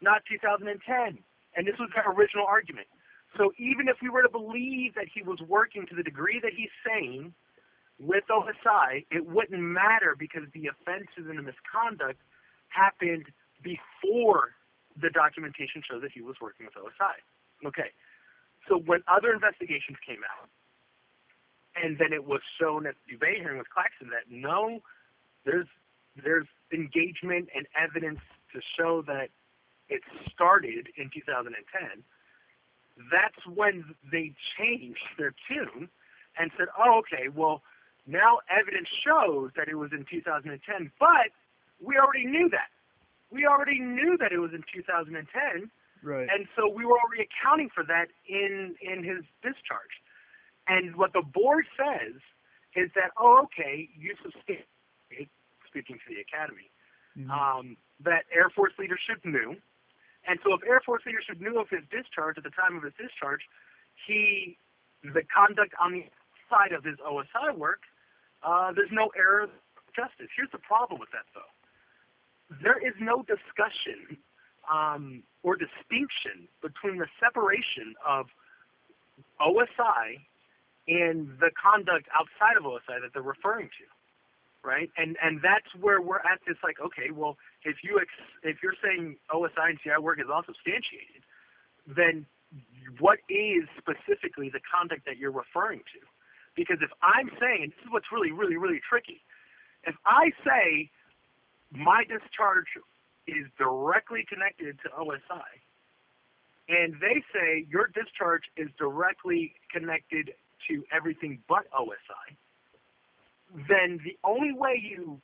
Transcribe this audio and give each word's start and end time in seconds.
not 0.00 0.22
2010. 0.30 1.18
And 1.56 1.66
this 1.66 1.74
was 1.78 1.88
their 1.94 2.10
original 2.10 2.46
argument. 2.46 2.86
So 3.36 3.52
even 3.58 3.88
if 3.88 3.96
we 4.02 4.08
were 4.08 4.22
to 4.22 4.28
believe 4.28 4.94
that 4.94 5.06
he 5.12 5.22
was 5.22 5.40
working 5.46 5.86
to 5.88 5.94
the 5.94 6.02
degree 6.02 6.40
that 6.42 6.52
he's 6.56 6.72
saying 6.86 7.34
with 7.98 8.24
OSI, 8.30 9.04
it 9.10 9.26
wouldn't 9.26 9.60
matter 9.60 10.14
because 10.18 10.42
the 10.52 10.68
offenses 10.68 11.28
and 11.28 11.38
the 11.38 11.42
misconduct 11.42 12.20
happened 12.68 13.26
before 13.62 14.56
the 15.00 15.10
documentation 15.10 15.82
showed 15.84 16.02
that 16.02 16.12
he 16.12 16.20
was 16.20 16.36
working 16.40 16.66
with 16.66 16.76
OSI. 16.76 17.16
Okay. 17.66 17.92
So 18.68 18.78
when 18.78 19.00
other 19.08 19.32
investigations 19.32 19.96
came 20.06 20.20
out, 20.24 20.48
and 21.76 21.98
then 21.98 22.12
it 22.12 22.24
was 22.24 22.40
shown 22.58 22.86
at 22.86 22.94
the 23.06 23.14
debate 23.14 23.38
hearing 23.38 23.58
with 23.58 23.68
Claxton 23.68 24.08
that 24.08 24.30
no, 24.30 24.80
there's 25.44 25.68
there's 26.22 26.46
engagement 26.72 27.48
and 27.54 27.66
evidence 27.76 28.20
to 28.54 28.60
show 28.78 29.02
that 29.06 29.28
it 29.88 30.02
started 30.32 30.88
in 30.96 31.10
2010. 31.12 32.02
That's 33.10 33.46
when 33.46 33.84
they 34.10 34.32
changed 34.58 35.04
their 35.18 35.34
tune 35.48 35.88
and 36.38 36.50
said, 36.56 36.68
"Oh, 36.78 36.98
okay, 36.98 37.28
well, 37.28 37.62
now 38.06 38.40
evidence 38.48 38.88
shows 39.04 39.50
that 39.56 39.68
it 39.68 39.74
was 39.74 39.92
in 39.92 40.04
2010, 40.10 40.90
but 40.98 41.30
we 41.80 41.98
already 41.98 42.26
knew 42.26 42.48
that. 42.50 42.70
We 43.30 43.46
already 43.46 43.80
knew 43.80 44.16
that 44.18 44.32
it 44.32 44.38
was 44.38 44.52
in 44.54 44.62
2010, 44.72 45.70
Right. 46.02 46.28
and 46.30 46.48
so 46.56 46.68
we 46.68 46.84
were 46.86 46.98
already 46.98 47.22
accounting 47.24 47.68
for 47.70 47.84
that 47.84 48.08
in 48.26 48.76
in 48.80 49.02
his 49.04 49.24
discharge. 49.42 50.00
And 50.68 50.96
what 50.96 51.12
the 51.12 51.22
board 51.22 51.66
says 51.76 52.20
is 52.74 52.90
that, 52.94 53.12
oh, 53.16 53.42
okay, 53.44 53.88
you 53.96 54.14
substantiate, 54.22 55.30
speaking 55.66 55.98
to 55.98 56.08
the 56.14 56.20
academy, 56.20 56.70
Mhm. 57.16 57.30
um, 57.30 57.76
that 58.00 58.26
Air 58.30 58.50
Force 58.50 58.76
leadership 58.78 59.24
knew. 59.24 59.60
And 60.26 60.38
so 60.42 60.54
if 60.54 60.60
Air 60.66 60.80
Force 60.84 61.02
leadership 61.06 61.40
knew 61.40 61.60
of 61.60 61.68
his 61.70 61.82
discharge 61.90 62.36
at 62.36 62.44
the 62.44 62.50
time 62.50 62.76
of 62.76 62.82
his 62.82 62.92
discharge, 62.98 63.40
he, 64.06 64.58
the 65.02 65.22
conduct 65.30 65.72
on 65.80 65.92
the 65.92 66.04
side 66.50 66.72
of 66.72 66.82
his 66.84 66.98
OSI 66.98 67.56
work, 67.56 67.80
uh, 68.42 68.72
there's 68.74 68.92
no 68.92 69.10
error 69.16 69.42
of 69.46 69.50
justice. 69.94 70.28
Here's 70.36 70.50
the 70.50 70.62
problem 70.62 71.00
with 71.00 71.10
that, 71.14 71.26
though. 71.34 71.50
There 72.62 72.78
is 72.78 72.94
no 73.00 73.22
discussion 73.26 74.18
um, 74.70 75.22
or 75.42 75.56
distinction 75.56 76.50
between 76.62 76.98
the 76.98 77.06
separation 77.18 77.94
of 78.06 78.26
OSI 79.40 80.22
and 80.88 81.28
the 81.40 81.50
conduct 81.54 82.06
outside 82.14 82.56
of 82.56 82.64
OSI 82.64 83.02
that 83.02 83.10
they're 83.14 83.22
referring 83.22 83.68
to, 83.78 83.86
right? 84.66 84.90
And 84.98 85.16
and 85.22 85.40
that's 85.40 85.70
where 85.80 86.02
we're 86.02 86.18
at. 86.18 86.42
It's 86.46 86.60
like, 86.62 86.80
okay, 86.82 87.14
well, 87.14 87.38
if 87.64 87.76
you 87.84 87.98
ex- 88.02 88.34
if 88.42 88.56
you're 88.62 88.76
saying 88.82 89.16
OSI 89.32 89.70
and 89.70 89.78
CI 89.82 90.02
work 90.02 90.18
is 90.18 90.26
all 90.26 90.42
substantiated, 90.44 91.22
then 91.86 92.26
what 92.98 93.18
is 93.30 93.64
specifically 93.78 94.50
the 94.50 94.60
conduct 94.66 95.06
that 95.06 95.16
you're 95.16 95.30
referring 95.30 95.80
to? 95.94 96.02
Because 96.56 96.78
if 96.82 96.90
I'm 97.02 97.30
saying, 97.38 97.62
and 97.62 97.70
this 97.72 97.78
is 97.86 97.90
what's 97.90 98.10
really, 98.10 98.32
really, 98.32 98.56
really 98.56 98.80
tricky, 98.82 99.22
if 99.84 99.94
I 100.04 100.32
say 100.42 100.90
my 101.70 102.02
discharge 102.04 102.66
is 103.28 103.46
directly 103.58 104.24
connected 104.28 104.78
to 104.82 104.88
OSI, 104.98 105.52
and 106.68 106.94
they 107.00 107.22
say 107.32 107.66
your 107.70 107.86
discharge 107.94 108.42
is 108.56 108.68
directly 108.78 109.54
connected 109.70 110.32
to 110.68 110.82
everything 110.90 111.38
but 111.48 111.70
OSI, 111.70 112.34
then 113.68 114.00
the 114.04 114.16
only 114.24 114.52
way 114.52 114.80
you 114.80 115.20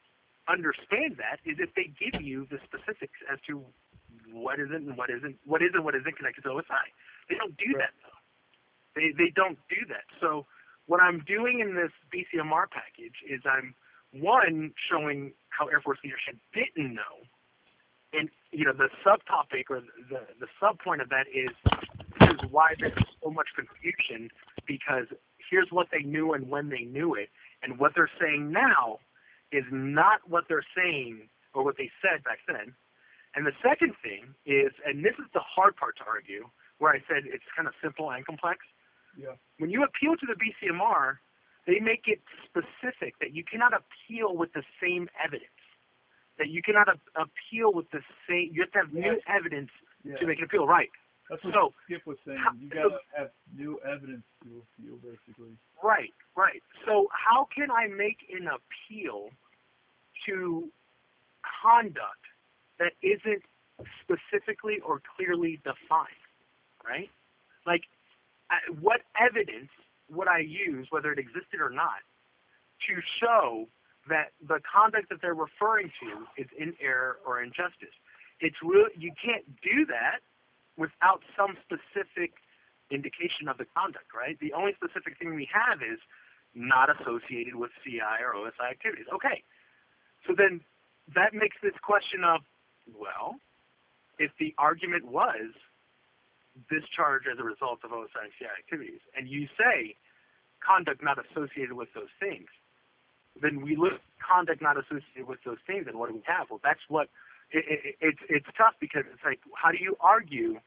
understand 0.49 1.17
that 1.19 1.39
is 1.49 1.59
if 1.59 1.71
they 1.75 1.91
give 1.99 2.21
you 2.21 2.47
the 2.51 2.59
specifics 2.67 3.19
as 3.33 3.39
to 3.47 3.63
what 4.33 4.59
isn't 4.59 4.89
and 4.89 4.97
what 4.97 5.11
isn't, 5.11 5.37
what 5.45 5.63
is 5.63 5.71
and 5.75 5.85
what 5.85 5.95
isn't 5.95 6.17
connected 6.17 6.43
to 6.43 6.51
OSI. 6.51 6.87
They 7.29 7.37
don't 7.37 7.57
do 7.57 7.73
that 7.79 7.95
though. 8.03 8.19
They 8.95 9.13
they 9.17 9.33
don't 9.35 9.59
do 9.69 9.87
that. 9.89 10.05
So 10.21 10.47
what 10.87 11.01
I'm 11.01 11.25
doing 11.27 11.61
in 11.61 11.75
this 11.75 11.93
BCMR 12.13 12.69
package 12.71 13.17
is 13.29 13.41
I'm 13.45 13.75
one 14.13 14.73
showing 14.91 15.33
how 15.49 15.69
Air 15.69 15.81
Force 15.81 15.99
leadership 16.05 16.37
didn't 16.53 16.95
know, 16.95 17.25
and 18.13 18.29
you 18.51 18.65
know 18.65 18.73
the 18.73 18.89
subtopic 19.05 19.71
or 19.71 19.81
the 20.11 20.21
the 20.41 20.47
sub 20.61 20.79
point 20.81 21.01
of 21.01 21.09
that 21.09 21.25
is 21.33 21.55
is 22.29 22.51
why 22.51 22.75
there's 22.79 22.93
so 23.23 23.31
much 23.31 23.49
confusion 23.57 24.29
because 24.67 25.07
here's 25.53 25.69
what 25.71 25.89
they 25.93 26.01
knew 26.03 26.33
and 26.33 26.49
when 26.49 26.71
they 26.71 26.85
knew 26.89 27.15
it, 27.15 27.29
and 27.63 27.79
what 27.79 27.93
they're 27.95 28.11
saying 28.19 28.51
now 28.51 28.99
is 29.53 29.65
not 29.71 30.19
what 30.27 30.45
they're 30.49 30.65
saying 30.75 31.29
or 31.53 31.63
what 31.63 31.77
they 31.77 31.91
said 32.01 32.25
back 32.25 32.39
then. 32.49 32.73
And 33.37 33.45
the 33.47 33.53
second 33.63 33.93
thing 34.03 34.33
is, 34.47 34.73
and 34.87 35.05
this 35.05 35.13
is 35.21 35.29
the 35.35 35.45
hard 35.45 35.77
part 35.77 35.97
to 35.99 36.05
argue, 36.09 36.49
where 36.79 36.93
I 36.93 37.01
said 37.07 37.25
it's 37.29 37.45
kind 37.55 37.69
of 37.69 37.75
simple 37.85 38.11
and 38.11 38.25
complex. 38.25 38.61
Yeah. 39.17 39.37
When 39.59 39.69
you 39.69 39.85
appeal 39.85 40.17
to 40.17 40.27
the 40.27 40.37
BCMR, 40.41 41.21
they 41.67 41.79
make 41.81 42.05
it 42.09 42.21
specific 42.49 43.15
that 43.21 43.33
you 43.37 43.45
cannot 43.45 43.73
appeal 43.77 44.35
with 44.35 44.53
the 44.55 44.65
same 44.83 45.09
evidence. 45.23 45.53
That 46.39 46.49
you 46.49 46.63
cannot 46.63 46.89
a- 46.89 46.99
appeal 47.21 47.73
with 47.77 47.91
the 47.93 48.01
same. 48.29 48.51
You 48.53 48.63
have 48.65 48.73
to 48.73 48.79
have 48.89 48.93
new 48.93 49.21
evidence 49.29 49.71
Yeah. 50.03 50.17
to 50.17 50.27
make 50.27 50.39
an 50.39 50.45
appeal. 50.45 50.67
Right. 50.67 50.91
That's 51.33 51.45
what 51.45 51.55
So- 51.55 51.75
Skip 51.85 52.05
was 52.05 52.19
saying. 52.27 52.45
You 52.59 52.69
gotta 52.69 53.01
have 53.17 53.33
new 53.57 53.81
evidence 53.81 54.27
to 54.43 54.59
appeal, 54.59 54.99
basically. 54.99 55.57
Right, 55.83 56.13
right. 56.37 56.63
So 56.85 57.09
how 57.11 57.47
can 57.47 57.71
I 57.71 57.87
make 57.87 58.19
an 58.29 58.49
appeal 58.49 59.31
to 60.27 60.71
conduct 61.63 62.27
that 62.77 62.93
isn't 63.01 63.43
specifically 64.03 64.81
or 64.81 65.01
clearly 65.17 65.57
defined, 65.65 66.11
right? 66.85 67.11
Like, 67.65 67.89
what 68.81 69.01
evidence 69.19 69.71
would 70.11 70.29
I 70.29 70.41
use, 70.41 70.91
whether 70.91 71.13
it 71.13 71.19
existed 71.19 71.63
or 71.63 71.71
not, 71.71 72.03
to 72.89 73.01
show 73.01 73.71
that 74.07 74.35
the 74.43 74.61
conduct 74.61 75.09
that 75.09 75.23
they're 75.23 75.33
referring 75.33 75.91
to 76.01 76.29
is 76.37 76.53
in 76.59 76.77
error 76.79 77.21
or 77.25 77.41
injustice? 77.43 77.95
It's 78.41 78.63
real. 78.63 78.91
You 78.95 79.15
can't 79.15 79.47
do 79.63 79.87
that 79.87 80.21
without 80.77 81.23
some 81.37 81.57
specific 81.65 82.33
indication 82.91 83.49
of 83.49 83.59
the 83.59 83.67
conduct, 83.77 84.13
right? 84.15 84.39
The 84.41 84.53
only 84.53 84.73
specific 84.77 85.19
thing 85.19 85.35
we 85.35 85.49
have 85.53 85.81
is 85.81 85.99
not 86.55 86.89
associated 86.93 87.57
with 87.57 87.71
CI 87.85 88.21
or 88.21 88.37
OSI 88.37 88.71
activities. 88.71 89.07
Okay. 89.13 89.43
So 90.27 90.35
then 90.37 90.61
that 91.15 91.35
makes 91.35 91.57
this 91.63 91.75
question 91.83 92.25
of, 92.25 92.41
well, 92.93 93.37
if 94.19 94.31
the 94.39 94.55
argument 94.59 95.07
was 95.07 95.57
discharge 96.69 97.25
as 97.31 97.39
a 97.41 97.45
result 97.45 97.81
of 97.85 97.91
OSI 97.91 98.29
and 98.29 98.33
CI 98.39 98.53
activities, 98.53 99.01
and 99.17 99.29
you 99.29 99.49
say 99.57 99.97
conduct 100.61 101.03
not 101.03 101.19
associated 101.19 101.73
with 101.73 101.89
those 101.95 102.13
things, 102.21 102.49
then 103.41 103.63
we 103.63 103.77
look 103.77 104.01
conduct 104.21 104.61
not 104.61 104.77
associated 104.77 105.27
with 105.27 105.41
those 105.45 105.59
things, 105.67 105.87
and 105.89 105.99
what 105.99 106.09
do 106.09 106.15
we 106.15 106.23
have? 106.27 106.51
Well, 106.51 106.61
that's 106.63 106.85
what 106.89 107.09
it, 107.51 107.65
it, 107.69 107.97
it's 108.01 108.19
it's 108.29 108.47
tough 108.57 108.75
because 108.81 109.05
it's 109.13 109.25
like, 109.25 109.41
how 109.55 109.71
do 109.71 109.79
you 109.81 109.97
argue 110.01 110.61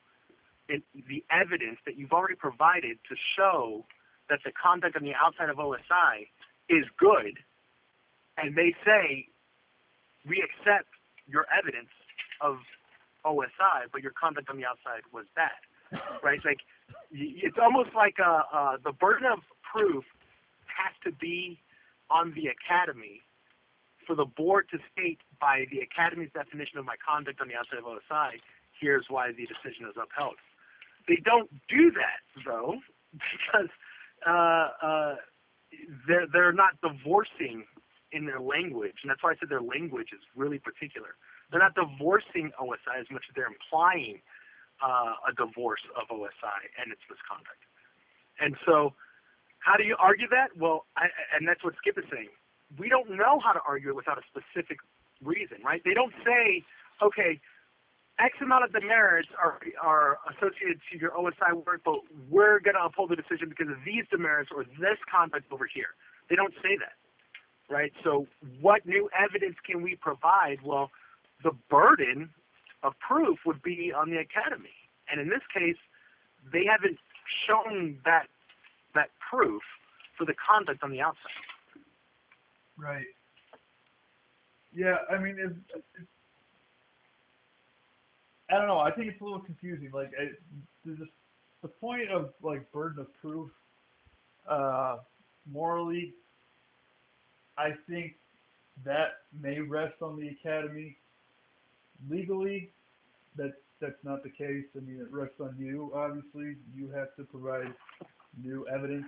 in 0.69 0.81
the 1.07 1.23
evidence 1.31 1.77
that 1.85 1.97
you've 1.97 2.11
already 2.11 2.35
provided 2.35 2.97
to 3.09 3.15
show 3.37 3.85
that 4.29 4.39
the 4.43 4.51
conduct 4.51 4.95
on 4.95 5.03
the 5.03 5.13
outside 5.13 5.49
of 5.49 5.57
OSI 5.57 6.27
is 6.69 6.85
good, 6.97 7.37
and 8.37 8.55
they 8.55 8.75
say 8.83 9.27
we 10.27 10.41
accept 10.41 10.89
your 11.27 11.45
evidence 11.55 11.93
of 12.41 12.57
OSI, 13.25 13.89
but 13.91 14.01
your 14.01 14.13
conduct 14.19 14.49
on 14.49 14.57
the 14.57 14.65
outside 14.65 15.01
was 15.13 15.25
bad, 15.35 15.51
right? 16.23 16.39
Like 16.43 16.59
it's 17.11 17.57
almost 17.61 17.89
like 17.95 18.15
uh, 18.19 18.41
uh, 18.51 18.77
the 18.83 18.91
burden 18.91 19.27
of 19.31 19.39
proof 19.61 20.03
has 20.65 20.93
to 21.03 21.11
be 21.11 21.59
on 22.09 22.33
the 22.35 22.47
academy 22.47 23.23
for 24.05 24.15
the 24.15 24.25
board 24.25 24.67
to 24.71 24.79
state 24.91 25.19
by 25.39 25.65
the 25.71 25.81
academy's 25.81 26.31
definition 26.33 26.77
of 26.77 26.85
my 26.85 26.95
conduct 26.97 27.41
on 27.41 27.47
the 27.47 27.55
outside 27.55 27.79
of 27.79 27.85
OSI, 27.85 28.41
here's 28.79 29.05
why 29.09 29.31
the 29.31 29.45
decision 29.45 29.85
is 29.89 29.95
upheld. 29.95 30.35
They 31.07 31.17
don't 31.23 31.49
do 31.69 31.91
that 31.91 32.21
though, 32.45 32.79
because 33.13 33.69
uh, 34.25 34.69
uh, 34.81 35.15
they're 36.07 36.27
they're 36.31 36.53
not 36.53 36.79
divorcing 36.81 37.65
in 38.11 38.25
their 38.25 38.39
language, 38.39 39.03
and 39.03 39.09
that's 39.09 39.21
why 39.21 39.31
I 39.31 39.35
said 39.39 39.49
their 39.49 39.61
language 39.61 40.09
is 40.13 40.21
really 40.35 40.59
particular. 40.59 41.19
They're 41.51 41.61
not 41.61 41.75
divorcing 41.75 42.51
OSI 42.59 43.01
as 43.01 43.07
much 43.11 43.23
as 43.29 43.35
they're 43.35 43.51
implying 43.51 44.21
uh, 44.81 45.29
a 45.29 45.33
divorce 45.35 45.83
of 45.95 46.07
OSI 46.09 46.59
and 46.81 46.91
its 46.91 47.01
misconduct. 47.09 47.61
And 48.39 48.55
so, 48.65 48.93
how 49.59 49.77
do 49.77 49.83
you 49.83 49.95
argue 49.99 50.27
that? 50.29 50.55
Well, 50.57 50.85
I, 50.97 51.07
and 51.35 51.47
that's 51.47 51.63
what 51.63 51.75
Skip 51.77 51.97
is 51.97 52.05
saying. 52.11 52.33
We 52.77 52.89
don't 52.89 53.09
know 53.11 53.39
how 53.43 53.53
to 53.53 53.59
argue 53.67 53.89
it 53.89 53.95
without 53.95 54.17
a 54.17 54.21
specific 54.29 54.79
reason, 55.23 55.57
right? 55.63 55.81
They 55.83 55.93
don't 55.93 56.13
say, 56.25 56.63
okay, 57.01 57.39
X 58.19 58.35
amount 58.41 58.63
of 58.63 58.71
demerits 58.71 59.29
are 59.41 59.59
are 59.81 60.19
associated 60.29 60.79
to 60.91 60.97
your 60.97 61.11
OSI 61.11 61.53
work, 61.65 61.81
but 61.83 61.99
we're 62.29 62.59
going 62.59 62.75
to 62.75 62.83
uphold 62.83 63.09
the 63.09 63.15
decision 63.15 63.49
because 63.49 63.67
of 63.67 63.77
these 63.85 64.05
demerits 64.09 64.51
or 64.55 64.63
this 64.79 64.97
conduct 65.11 65.51
over 65.51 65.67
here. 65.71 65.95
They 66.29 66.35
don't 66.35 66.53
say 66.63 66.77
that, 66.77 66.93
right? 67.69 67.91
So 68.03 68.27
what 68.61 68.85
new 68.85 69.09
evidence 69.17 69.55
can 69.65 69.81
we 69.81 69.95
provide? 69.95 70.59
Well, 70.63 70.91
the 71.43 71.51
burden 71.69 72.29
of 72.83 72.93
proof 72.99 73.39
would 73.45 73.61
be 73.61 73.91
on 73.91 74.09
the 74.09 74.17
academy. 74.17 74.75
And 75.11 75.19
in 75.19 75.29
this 75.29 75.43
case, 75.53 75.77
they 76.51 76.65
haven't 76.65 76.97
shown 77.47 77.99
that 78.05 78.27
that 78.93 79.09
proof 79.29 79.61
for 80.17 80.25
the 80.25 80.33
conduct 80.33 80.83
on 80.83 80.91
the 80.91 81.01
outside. 81.01 81.31
Right. 82.77 83.05
Yeah, 84.73 84.97
I 85.09 85.17
mean, 85.17 85.37
it's, 85.39 85.55
it's, 85.75 86.07
I 88.49 88.55
don't 88.55 88.67
know. 88.67 88.79
I 88.79 88.91
think 88.91 89.07
it's 89.07 89.21
a 89.21 89.23
little 89.23 89.39
confusing. 89.39 89.89
Like, 89.93 90.11
I, 90.19 90.27
the 90.85 91.07
the 91.61 91.67
point 91.67 92.11
of 92.11 92.33
like 92.43 92.71
burden 92.71 92.99
of 92.99 93.07
proof, 93.21 93.49
uh, 94.49 94.97
morally, 95.49 96.13
I 97.57 97.69
think 97.89 98.13
that 98.83 99.21
may 99.41 99.59
rest 99.59 99.95
on 100.01 100.19
the 100.19 100.27
academy. 100.27 100.97
Legally, 102.09 102.69
that's 103.37 103.53
that's 103.79 104.03
not 104.03 104.23
the 104.23 104.29
case. 104.29 104.65
I 104.75 104.79
mean, 104.79 104.99
it 104.99 105.11
rests 105.11 105.39
on 105.39 105.55
you. 105.57 105.91
Obviously, 105.95 106.57
you 106.75 106.89
have 106.91 107.15
to 107.15 107.23
provide 107.23 107.73
new 108.41 108.67
evidence, 108.67 109.05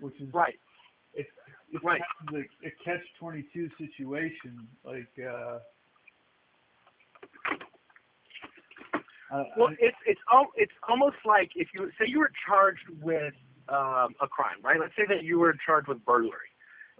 which 0.00 0.20
is 0.20 0.32
Right. 0.32 0.58
It's 1.14 1.28
it's 1.72 1.84
Right. 1.84 2.00
kind 2.22 2.36
of 2.36 2.44
a, 2.44 2.66
a 2.66 2.70
catch 2.84 3.04
twenty 3.18 3.44
two 3.52 3.68
situation. 3.78 4.66
Like, 4.84 5.08
uh, 5.18 5.58
I, 9.30 9.36
Well, 9.56 9.68
I, 9.68 9.76
it's 9.78 9.96
it's 10.06 10.20
al- 10.32 10.52
it's 10.56 10.72
almost 10.88 11.16
like 11.24 11.52
if 11.56 11.68
you 11.74 11.90
say 11.98 12.06
you 12.06 12.18
were 12.18 12.32
charged 12.46 12.88
with 13.00 13.34
um, 13.68 14.14
a 14.20 14.28
crime, 14.28 14.58
right? 14.62 14.78
Let's 14.78 14.94
say 14.96 15.04
that 15.08 15.24
you 15.24 15.38
were 15.38 15.54
charged 15.64 15.88
with 15.88 16.04
burglary, 16.04 16.50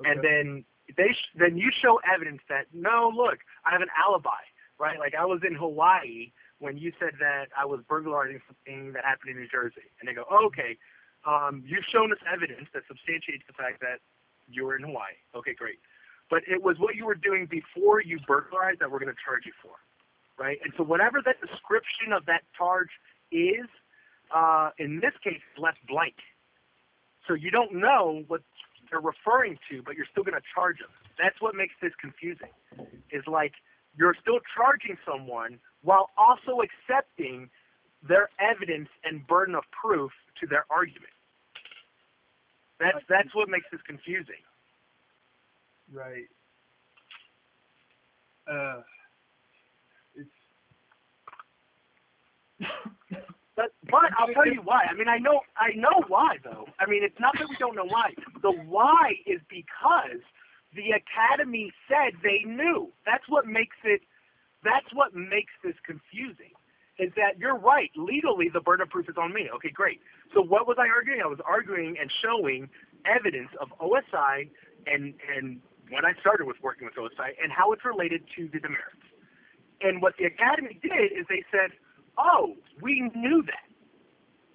and 0.04 0.22
then 0.22 0.64
they 0.96 1.12
sh- 1.12 1.30
then 1.36 1.56
you 1.56 1.70
show 1.82 2.00
evidence 2.12 2.40
that 2.48 2.66
no, 2.72 3.10
look, 3.14 3.38
I 3.66 3.72
have 3.72 3.82
an 3.82 3.88
alibi, 3.98 4.42
right? 4.78 4.98
Like 4.98 5.14
I 5.14 5.24
was 5.24 5.40
in 5.46 5.54
Hawaii 5.54 6.32
when 6.58 6.78
you 6.78 6.92
said 6.98 7.10
that 7.18 7.46
I 7.58 7.64
was 7.66 7.80
burglarizing 7.88 8.40
something 8.46 8.92
that 8.92 9.04
happened 9.04 9.30
in 9.30 9.36
New 9.36 9.48
Jersey, 9.48 9.82
and 10.00 10.08
they 10.08 10.14
go, 10.14 10.24
oh, 10.30 10.46
okay, 10.46 10.78
um, 11.26 11.62
you've 11.66 11.84
shown 11.90 12.12
us 12.12 12.18
evidence 12.26 12.68
that 12.74 12.82
substantiates 12.88 13.44
the 13.46 13.52
fact 13.54 13.80
that 13.80 13.98
you 14.48 14.64
were 14.64 14.76
in 14.76 14.82
Hawaii. 14.82 15.14
Okay, 15.34 15.54
great. 15.54 15.78
But 16.30 16.42
it 16.48 16.62
was 16.62 16.76
what 16.78 16.96
you 16.96 17.06
were 17.06 17.14
doing 17.14 17.46
before 17.46 18.00
you 18.02 18.18
burglarized 18.26 18.80
that 18.80 18.90
we're 18.90 18.98
going 18.98 19.12
to 19.12 19.22
charge 19.24 19.44
you 19.44 19.52
for, 19.62 19.74
right? 20.38 20.58
And 20.64 20.72
so 20.76 20.82
whatever 20.82 21.20
that 21.24 21.40
description 21.40 22.12
of 22.12 22.26
that 22.26 22.42
charge 22.56 22.88
is, 23.30 23.68
uh, 24.34 24.70
in 24.78 25.00
this 25.00 25.12
case, 25.22 25.42
left 25.58 25.78
blank. 25.86 26.14
So 27.28 27.34
you 27.34 27.50
don't 27.50 27.74
know 27.74 28.24
what 28.28 28.42
they're 28.90 29.00
referring 29.00 29.58
to, 29.70 29.82
but 29.82 29.94
you're 29.94 30.06
still 30.10 30.24
going 30.24 30.34
to 30.34 30.46
charge 30.54 30.78
them. 30.78 30.90
That's 31.18 31.40
what 31.40 31.54
makes 31.54 31.74
this 31.80 31.92
confusing. 32.00 32.50
Is 33.12 33.22
like 33.26 33.52
you're 33.96 34.16
still 34.20 34.40
charging 34.56 34.96
someone 35.06 35.58
while 35.82 36.10
also 36.16 36.62
accepting 36.64 37.50
their 38.06 38.30
evidence 38.40 38.88
and 39.04 39.26
burden 39.26 39.54
of 39.54 39.64
proof 39.72 40.10
to 40.40 40.46
their 40.46 40.64
argument. 40.70 41.12
That's 42.80 42.98
that's 43.08 43.34
what 43.34 43.48
makes 43.48 43.66
this 43.72 43.80
confusing. 43.86 44.42
right. 45.92 46.28
Uh, 48.48 48.82
it's 50.16 50.30
But 53.56 53.72
but 53.90 54.10
I'll 54.18 54.32
tell 54.34 54.46
you 54.46 54.62
why. 54.64 54.84
I 54.90 54.94
mean, 54.94 55.08
I 55.08 55.18
know 55.18 55.42
I 55.56 55.76
know 55.76 56.02
why 56.08 56.36
though. 56.44 56.66
I 56.80 56.88
mean, 56.88 57.04
it's 57.04 57.20
not 57.20 57.34
that 57.38 57.48
we 57.48 57.56
don't 57.58 57.76
know 57.76 57.86
why. 57.86 58.12
The 58.42 58.52
why 58.52 59.14
is 59.26 59.40
because 59.48 60.22
the 60.74 60.92
academy 60.96 61.72
said 61.88 62.14
they 62.22 62.44
knew. 62.48 62.92
That's 63.04 63.24
what 63.28 63.46
makes 63.46 63.76
it. 63.84 64.02
That's 64.64 64.86
what 64.94 65.14
makes 65.14 65.52
this 65.64 65.76
confusing. 65.84 66.51
Is 67.02 67.12
that 67.16 67.38
you're 67.38 67.58
right? 67.58 67.90
Legally, 67.96 68.48
the 68.52 68.60
burden 68.60 68.84
of 68.84 68.90
proof 68.90 69.08
is 69.08 69.16
on 69.18 69.34
me. 69.34 69.50
Okay, 69.56 69.70
great. 69.70 70.00
So 70.34 70.40
what 70.40 70.68
was 70.68 70.76
I 70.78 70.88
arguing? 70.88 71.20
I 71.22 71.26
was 71.26 71.40
arguing 71.44 71.96
and 72.00 72.10
showing 72.22 72.68
evidence 73.04 73.50
of 73.60 73.68
OSI 73.80 74.48
and 74.86 75.14
and 75.34 75.60
when 75.90 76.04
I 76.04 76.12
started 76.20 76.46
with 76.46 76.56
working 76.62 76.86
with 76.86 76.94
OSI 76.94 77.34
and 77.42 77.50
how 77.50 77.72
it's 77.72 77.84
related 77.84 78.22
to 78.36 78.48
the 78.52 78.60
demerits. 78.60 79.06
And 79.82 80.00
what 80.00 80.14
the 80.16 80.26
academy 80.26 80.78
did 80.80 81.10
is 81.10 81.26
they 81.28 81.42
said, 81.50 81.74
"Oh, 82.16 82.54
we 82.80 83.10
knew 83.14 83.42
that." 83.42 83.66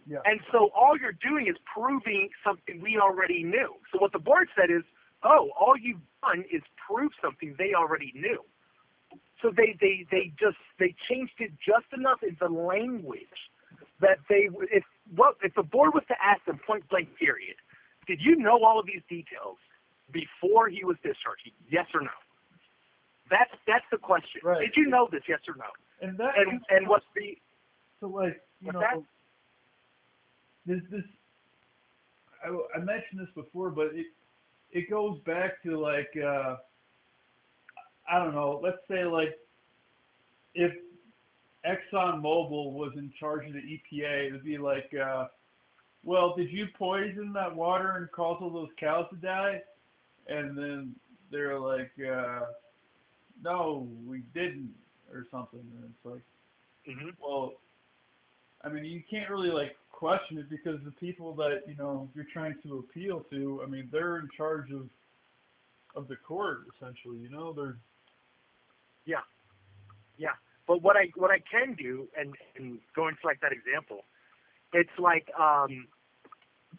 yeah. 0.07 0.19
And 0.25 0.39
so 0.51 0.69
all 0.73 0.97
you're 0.97 1.17
doing 1.19 1.47
is 1.47 1.55
proving 1.67 2.29
something 2.43 2.81
we 2.81 2.97
already 2.97 3.43
knew. 3.43 3.75
So 3.91 3.99
what 3.99 4.13
the 4.13 4.19
board 4.19 4.47
said 4.55 4.71
is, 4.71 4.83
oh, 5.23 5.51
all 5.59 5.75
you've 5.77 5.99
done 6.23 6.45
is 6.51 6.61
prove 6.87 7.11
something 7.21 7.55
they 7.57 7.73
already 7.75 8.13
knew. 8.15 8.39
So 9.41 9.51
they, 9.55 9.77
they, 9.79 10.05
they 10.09 10.31
just 10.39 10.57
they 10.79 10.95
changed 11.09 11.33
it 11.39 11.51
just 11.63 11.85
enough 11.93 12.23
in 12.23 12.35
the 12.39 12.49
language 12.49 13.37
that 14.01 14.17
they 14.29 14.49
if 14.71 14.83
what 15.15 15.35
if 15.43 15.53
the 15.55 15.63
board 15.63 15.93
was 15.93 16.03
to 16.07 16.15
ask 16.23 16.43
them 16.45 16.59
point 16.65 16.87
blank 16.89 17.09
period, 17.19 17.55
did 18.07 18.19
you 18.21 18.35
know 18.35 18.63
all 18.63 18.79
of 18.79 18.85
these 18.85 19.01
details 19.09 19.57
before 20.11 20.69
he 20.69 20.83
was 20.83 20.97
discharged? 21.03 21.49
Yes 21.69 21.85
or 21.93 22.01
no? 22.01 22.17
That's 23.29 23.51
that's 23.67 23.85
the 23.91 23.97
question. 23.97 24.41
Right. 24.43 24.61
Did 24.61 24.73
you 24.75 24.87
know 24.89 25.07
this? 25.11 25.21
Yes 25.27 25.39
or 25.47 25.55
no? 25.57 25.65
and 26.01 26.17
that 26.17 26.33
And 26.37 26.61
and 26.69 26.87
what's 26.87 27.05
the 27.15 27.37
so 27.99 28.07
like 28.07 28.41
you 28.61 28.71
know 28.71 28.79
that? 28.79 29.03
this 30.65 30.81
this 30.91 31.03
I, 32.45 32.49
I 32.77 32.79
mentioned 32.79 33.19
this 33.19 33.29
before, 33.35 33.69
but 33.69 33.87
it 33.93 34.07
it 34.71 34.89
goes 34.89 35.19
back 35.25 35.61
to 35.63 35.79
like 35.79 36.11
uh 36.17 36.57
I 38.11 38.19
don't 38.19 38.33
know. 38.33 38.59
Let's 38.63 38.77
say 38.89 39.03
like 39.05 39.37
if 40.55 40.71
Exxon 41.65 42.21
Mobil 42.21 42.71
was 42.71 42.93
in 42.95 43.11
charge 43.19 43.47
of 43.47 43.53
the 43.53 43.59
EPA, 43.59 44.27
it'd 44.27 44.43
be 44.43 44.57
like, 44.57 44.89
uh, 44.93 45.27
well, 46.03 46.35
did 46.35 46.49
you 46.49 46.67
poison 46.77 47.33
that 47.33 47.53
water 47.53 47.97
and 47.97 48.11
cause 48.11 48.37
all 48.41 48.49
those 48.49 48.69
cows 48.79 49.07
to 49.09 49.15
die? 49.17 49.61
And 50.27 50.57
then 50.57 50.95
they're 51.31 51.59
like, 51.59 51.91
uh, 51.99 52.45
no, 53.43 53.87
we 54.05 54.19
didn't, 54.33 54.73
or 55.11 55.27
something. 55.31 55.59
And 55.59 55.83
it's 55.83 56.05
like, 56.05 56.23
Mhm. 56.87 57.15
well, 57.19 57.59
I 58.61 58.69
mean, 58.69 58.85
you 58.85 59.03
can't 59.03 59.29
really 59.29 59.51
like 59.51 59.77
question 59.91 60.37
it 60.37 60.49
because 60.49 60.81
the 60.83 60.91
people 60.91 61.33
that 61.35 61.63
you 61.67 61.75
know 61.75 62.09
you're 62.15 62.25
trying 62.31 62.55
to 62.63 62.79
appeal 62.79 63.21
to, 63.31 63.61
I 63.63 63.65
mean, 63.65 63.89
they're 63.91 64.17
in 64.17 64.29
charge 64.29 64.71
of 64.71 64.89
of 65.95 66.07
the 66.07 66.15
court 66.15 66.67
essentially. 66.75 67.17
You 67.17 67.29
know, 67.29 67.51
they're 67.51 67.77
But 70.67 70.81
what 70.81 70.97
I 70.97 71.09
what 71.15 71.31
I 71.31 71.39
can 71.39 71.73
do, 71.73 72.07
and, 72.19 72.35
and 72.57 72.79
going 72.95 73.15
to 73.15 73.25
like 73.27 73.39
that 73.39 73.53
example, 73.53 74.03
it's 74.73 74.91
like 74.99 75.29
um, 75.39 75.87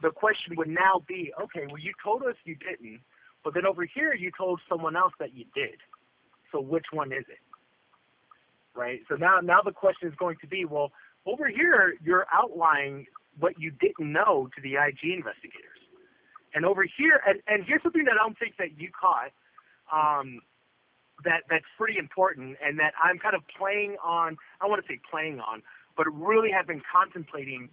the 0.02 0.10
question 0.10 0.54
would 0.56 0.68
now 0.68 1.02
be, 1.08 1.32
okay, 1.42 1.66
well 1.66 1.78
you 1.78 1.94
told 2.04 2.22
us 2.22 2.34
you 2.44 2.54
didn't, 2.54 3.00
but 3.42 3.54
then 3.54 3.64
over 3.64 3.86
here 3.86 4.14
you 4.14 4.30
told 4.36 4.60
someone 4.68 4.94
else 4.94 5.14
that 5.18 5.34
you 5.34 5.46
did. 5.54 5.80
So 6.52 6.60
which 6.60 6.84
one 6.92 7.12
is 7.12 7.24
it? 7.28 7.40
Right. 8.78 9.00
So 9.08 9.16
now 9.16 9.40
now 9.42 9.62
the 9.64 9.72
question 9.72 10.08
is 10.08 10.14
going 10.16 10.36
to 10.42 10.46
be, 10.46 10.66
well, 10.66 10.92
over 11.24 11.48
here 11.48 11.94
you're 12.04 12.26
outlining 12.32 13.06
what 13.40 13.58
you 13.58 13.70
didn't 13.70 14.12
know 14.12 14.50
to 14.54 14.60
the 14.60 14.74
IG 14.74 15.16
investigators, 15.16 15.80
and 16.54 16.66
over 16.66 16.84
here, 16.84 17.22
and, 17.26 17.40
and 17.46 17.64
here's 17.66 17.82
something 17.82 18.04
that 18.04 18.12
I 18.20 18.22
don't 18.22 18.38
think 18.38 18.56
that 18.58 18.78
you 18.78 18.90
caught. 18.92 19.32
Um, 19.90 20.40
that 21.24 21.42
that's 21.50 21.64
pretty 21.76 21.98
important 21.98 22.56
and 22.64 22.78
that 22.78 22.92
I'm 23.02 23.18
kind 23.18 23.34
of 23.34 23.42
playing 23.58 23.96
on 24.04 24.36
I 24.60 24.66
want 24.66 24.84
to 24.84 24.88
say 24.88 25.00
playing 25.10 25.40
on, 25.40 25.62
but 25.96 26.06
really 26.12 26.50
have 26.50 26.66
been 26.66 26.82
contemplating 26.90 27.68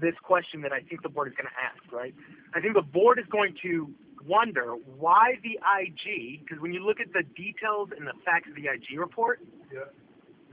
this 0.00 0.14
question 0.22 0.62
that 0.62 0.72
I 0.72 0.80
think 0.80 1.02
the 1.02 1.08
board 1.08 1.28
is 1.28 1.34
going 1.34 1.50
to 1.50 1.58
ask, 1.58 1.82
right? 1.92 2.14
I 2.54 2.60
think 2.60 2.74
the 2.74 2.82
board 2.82 3.18
is 3.18 3.26
going 3.30 3.56
to 3.62 3.90
wonder 4.24 4.74
why 4.98 5.34
the 5.42 5.58
IG, 5.58 6.44
because 6.44 6.60
when 6.60 6.72
you 6.72 6.84
look 6.84 7.00
at 7.00 7.12
the 7.12 7.24
details 7.34 7.88
and 7.96 8.06
the 8.06 8.14
facts 8.24 8.48
of 8.48 8.54
the 8.54 8.68
IG 8.70 8.98
report, 8.98 9.40
yeah. 9.72 9.90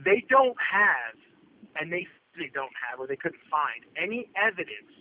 they 0.04 0.26
don't 0.30 0.58
have, 0.58 1.16
and 1.80 1.92
they 1.92 2.08
they 2.38 2.50
don't 2.54 2.74
have, 2.78 3.00
or 3.00 3.08
they 3.08 3.16
couldn't 3.16 3.42
find 3.50 3.82
any 3.98 4.30
evidence 4.38 4.94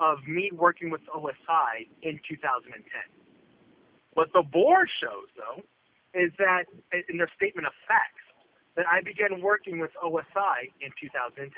of 0.00 0.18
me 0.26 0.50
working 0.54 0.90
with 0.90 1.00
OSI 1.10 1.90
in 2.02 2.20
2010. 2.28 2.80
What 4.14 4.28
the 4.32 4.42
board 4.42 4.88
shows, 5.00 5.26
though, 5.36 5.62
is 6.18 6.32
that 6.38 6.64
in 7.08 7.16
their 7.16 7.30
statement 7.36 7.66
of 7.66 7.72
facts 7.86 8.26
that 8.76 8.86
I 8.90 9.00
began 9.00 9.40
working 9.40 9.78
with 9.78 9.90
OSI 10.02 10.74
in 10.82 10.90
2010. 11.00 11.50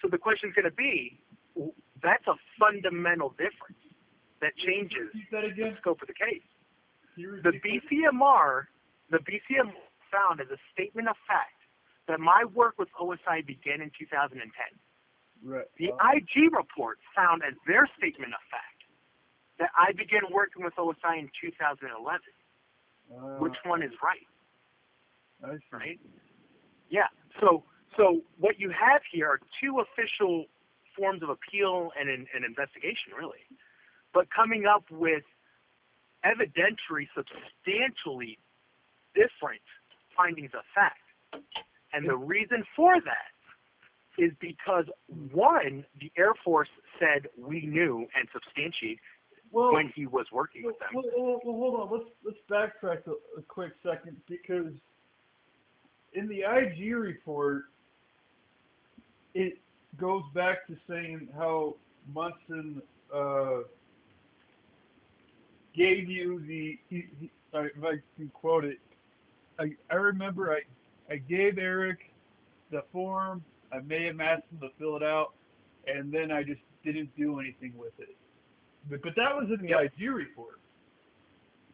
So 0.00 0.08
the 0.08 0.18
question 0.18 0.50
is 0.50 0.54
going 0.54 0.70
to 0.70 0.74
be, 0.74 1.18
that's 2.02 2.26
a 2.26 2.34
fundamental 2.58 3.30
difference 3.30 3.82
that 4.40 4.56
changes 4.56 5.12
that 5.30 5.42
the 5.42 5.74
scope 5.80 6.00
of 6.00 6.08
the 6.08 6.14
case. 6.14 6.46
The 7.16 7.52
BCMR, 7.60 8.70
the 9.10 9.18
BCM 9.18 9.74
found 10.08 10.40
as 10.40 10.48
a 10.48 10.58
statement 10.72 11.08
of 11.08 11.16
fact 11.28 11.58
that 12.08 12.18
my 12.18 12.44
work 12.54 12.74
with 12.78 12.88
OSI 12.98 13.44
began 13.46 13.82
in 13.82 13.90
2010. 13.98 14.40
Right. 15.42 15.64
The 15.78 15.92
IG 15.94 16.52
report 16.52 16.98
found 17.14 17.42
as 17.46 17.54
their 17.66 17.88
statement 17.96 18.32
of 18.32 18.42
fact 18.50 18.82
that 19.58 19.70
I 19.76 19.92
began 19.92 20.24
working 20.32 20.64
with 20.64 20.74
OSI 20.76 21.20
in 21.20 21.30
2011. 21.40 21.92
Uh, 23.12 23.38
Which 23.38 23.56
one 23.64 23.82
is 23.82 23.92
right? 24.02 24.26
Right? 25.72 25.98
Yeah. 26.90 27.06
So, 27.40 27.64
so 27.96 28.20
what 28.38 28.58
you 28.58 28.70
have 28.70 29.02
here 29.10 29.28
are 29.28 29.40
two 29.60 29.80
official 29.80 30.46
forms 30.96 31.22
of 31.22 31.30
appeal 31.30 31.90
and 31.98 32.10
an, 32.10 32.26
an 32.34 32.44
investigation, 32.44 33.12
really, 33.16 33.40
but 34.12 34.26
coming 34.34 34.66
up 34.66 34.84
with 34.90 35.22
evidentiary, 36.24 37.06
substantially 37.14 38.38
different 39.14 39.62
findings 40.16 40.50
of 40.54 40.62
fact. 40.74 40.98
And 41.92 42.08
the 42.08 42.16
reason 42.16 42.64
for 42.76 43.00
that 43.00 44.22
is 44.22 44.32
because 44.40 44.84
one, 45.32 45.84
the 45.98 46.12
Air 46.18 46.34
Force 46.44 46.68
said 46.98 47.28
we 47.38 47.64
knew 47.64 48.06
and 48.14 48.28
substantiate 48.32 48.98
Well, 49.52 49.72
when 49.72 49.92
he 49.94 50.06
was 50.06 50.26
working 50.32 50.62
well, 50.64 50.72
with 50.72 51.04
them. 51.04 51.12
well, 51.16 51.40
well, 51.44 51.56
hold 51.56 51.80
on. 51.80 51.98
Let's 51.98 52.10
let's 52.24 52.38
backtrack 52.48 53.06
a, 53.06 53.12
a 53.38 53.42
quick 53.42 53.72
second 53.82 54.16
because 54.28 54.72
in 56.12 56.28
the 56.28 56.40
IG 56.42 56.94
report, 56.94 57.64
it 59.34 59.58
goes 59.98 60.22
back 60.34 60.66
to 60.68 60.76
saying 60.88 61.28
how 61.36 61.74
Munson 62.12 62.82
uh, 63.14 63.60
gave 65.74 66.08
you 66.08 66.40
the. 66.46 66.78
He, 66.88 67.04
he, 67.18 67.30
I- 67.52 67.66
if 67.76 67.82
I 67.84 67.94
can 68.16 68.28
quote 68.32 68.64
it, 68.64 68.78
I 69.58 69.72
I 69.90 69.94
remember 69.96 70.52
I 70.52 70.60
I 71.12 71.16
gave 71.16 71.58
Eric 71.58 71.98
the 72.70 72.82
form. 72.92 73.44
I 73.72 73.80
may 73.80 74.06
have 74.06 74.20
asked 74.20 74.44
him 74.52 74.60
to 74.60 74.68
fill 74.78 74.96
it 74.96 75.02
out, 75.02 75.34
and 75.86 76.12
then 76.12 76.30
I 76.30 76.42
just 76.42 76.60
didn't 76.84 77.10
do 77.16 77.38
anything 77.40 77.72
with 77.76 77.92
it. 77.98 78.16
But 78.88 79.02
but 79.02 79.14
that 79.16 79.34
was 79.34 79.48
in 79.50 79.60
the 79.64 79.70
Yep. 79.70 79.92
IG 79.98 80.08
report. 80.10 80.60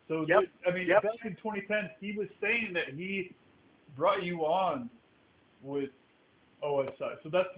So 0.09 0.25
Yep. 0.29 0.41
th- 0.41 0.51
I 0.67 0.71
mean, 0.71 0.87
Yep. 0.87 1.03
back 1.03 1.25
in 1.25 1.37
2010, 1.37 1.91
he 2.01 2.13
was 2.13 2.29
saying 2.41 2.73
that 2.75 2.89
he 2.89 3.35
brought 3.97 4.23
you 4.23 4.45
on 4.47 4.91
with 5.63 5.91
OSI. 6.63 7.17
So 7.23 7.29
that's 7.29 7.49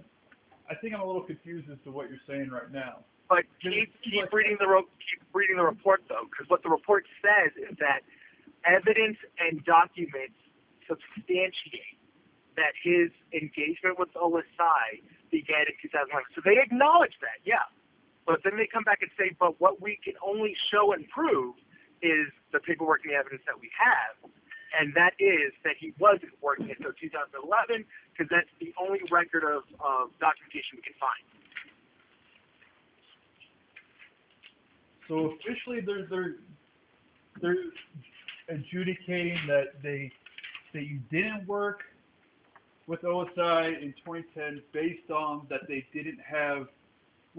I 0.69 0.75
think 0.75 0.93
I'm 0.93 1.01
a 1.01 1.05
little 1.05 1.23
confused 1.23 1.69
as 1.69 1.79
to 1.83 1.91
what 1.91 2.09
you're 2.09 2.21
saying 2.27 2.49
right 2.49 2.69
now. 2.69 3.03
But 3.27 3.45
keep 3.61 3.89
keep 4.01 4.31
reading 4.33 4.57
the 4.59 4.83
keep 5.09 5.21
reading 5.33 5.57
the 5.57 5.63
report 5.63 6.03
though, 6.07 6.25
because 6.29 6.47
what 6.49 6.61
the 6.63 6.69
report 6.69 7.05
says 7.21 7.51
is 7.57 7.77
that 7.77 8.01
evidence 8.65 9.17
and 9.39 9.63
documents 9.65 10.37
substantiate 10.87 11.97
that 12.57 12.73
his 12.83 13.09
engagement 13.33 13.97
with 13.97 14.09
OSI 14.13 15.01
began 15.31 15.65
in 15.69 15.75
2001. 15.81 16.23
So 16.35 16.41
they 16.43 16.57
acknowledge 16.59 17.13
that, 17.21 17.39
yeah. 17.45 17.65
But 18.29 18.45
then 18.45 18.53
they 18.61 18.69
come 18.71 18.83
back 18.83 19.01
and 19.01 19.09
say, 19.17 19.33
but 19.39 19.59
what 19.59 19.81
we 19.81 19.97
can 20.05 20.13
only 20.21 20.53
show 20.69 20.93
and 20.93 21.01
prove 21.09 21.55
is 22.05 22.29
the 22.53 22.59
paperwork 22.59 23.01
and 23.01 23.09
the 23.11 23.17
evidence 23.17 23.41
that 23.49 23.57
we 23.59 23.71
have, 23.73 24.29
and 24.79 24.93
that 24.93 25.17
is 25.17 25.49
that 25.65 25.73
he 25.81 25.97
wasn't 25.97 26.37
working 26.39 26.69
until 26.69 26.93
2011, 26.93 27.83
because 28.13 28.29
that's 28.29 28.53
the 28.61 28.69
only 28.77 29.01
record 29.09 29.41
of, 29.41 29.65
of 29.81 30.13
documentation 30.21 30.77
we 30.77 30.85
can 30.85 30.93
find. 31.01 31.25
So 35.09 35.33
officially, 35.33 35.81
they're 35.81 36.05
they're 36.05 36.37
they're 37.41 37.73
adjudicating 38.47 39.41
that 39.47 39.81
they 39.81 40.11
that 40.73 40.85
you 40.85 40.99
didn't 41.09 41.47
work 41.47 41.81
with 42.85 43.01
OSI 43.01 43.81
in 43.81 43.89
2010 44.05 44.61
based 44.71 45.09
on 45.09 45.47
that 45.49 45.61
they 45.67 45.83
didn't 45.91 46.19
have 46.21 46.67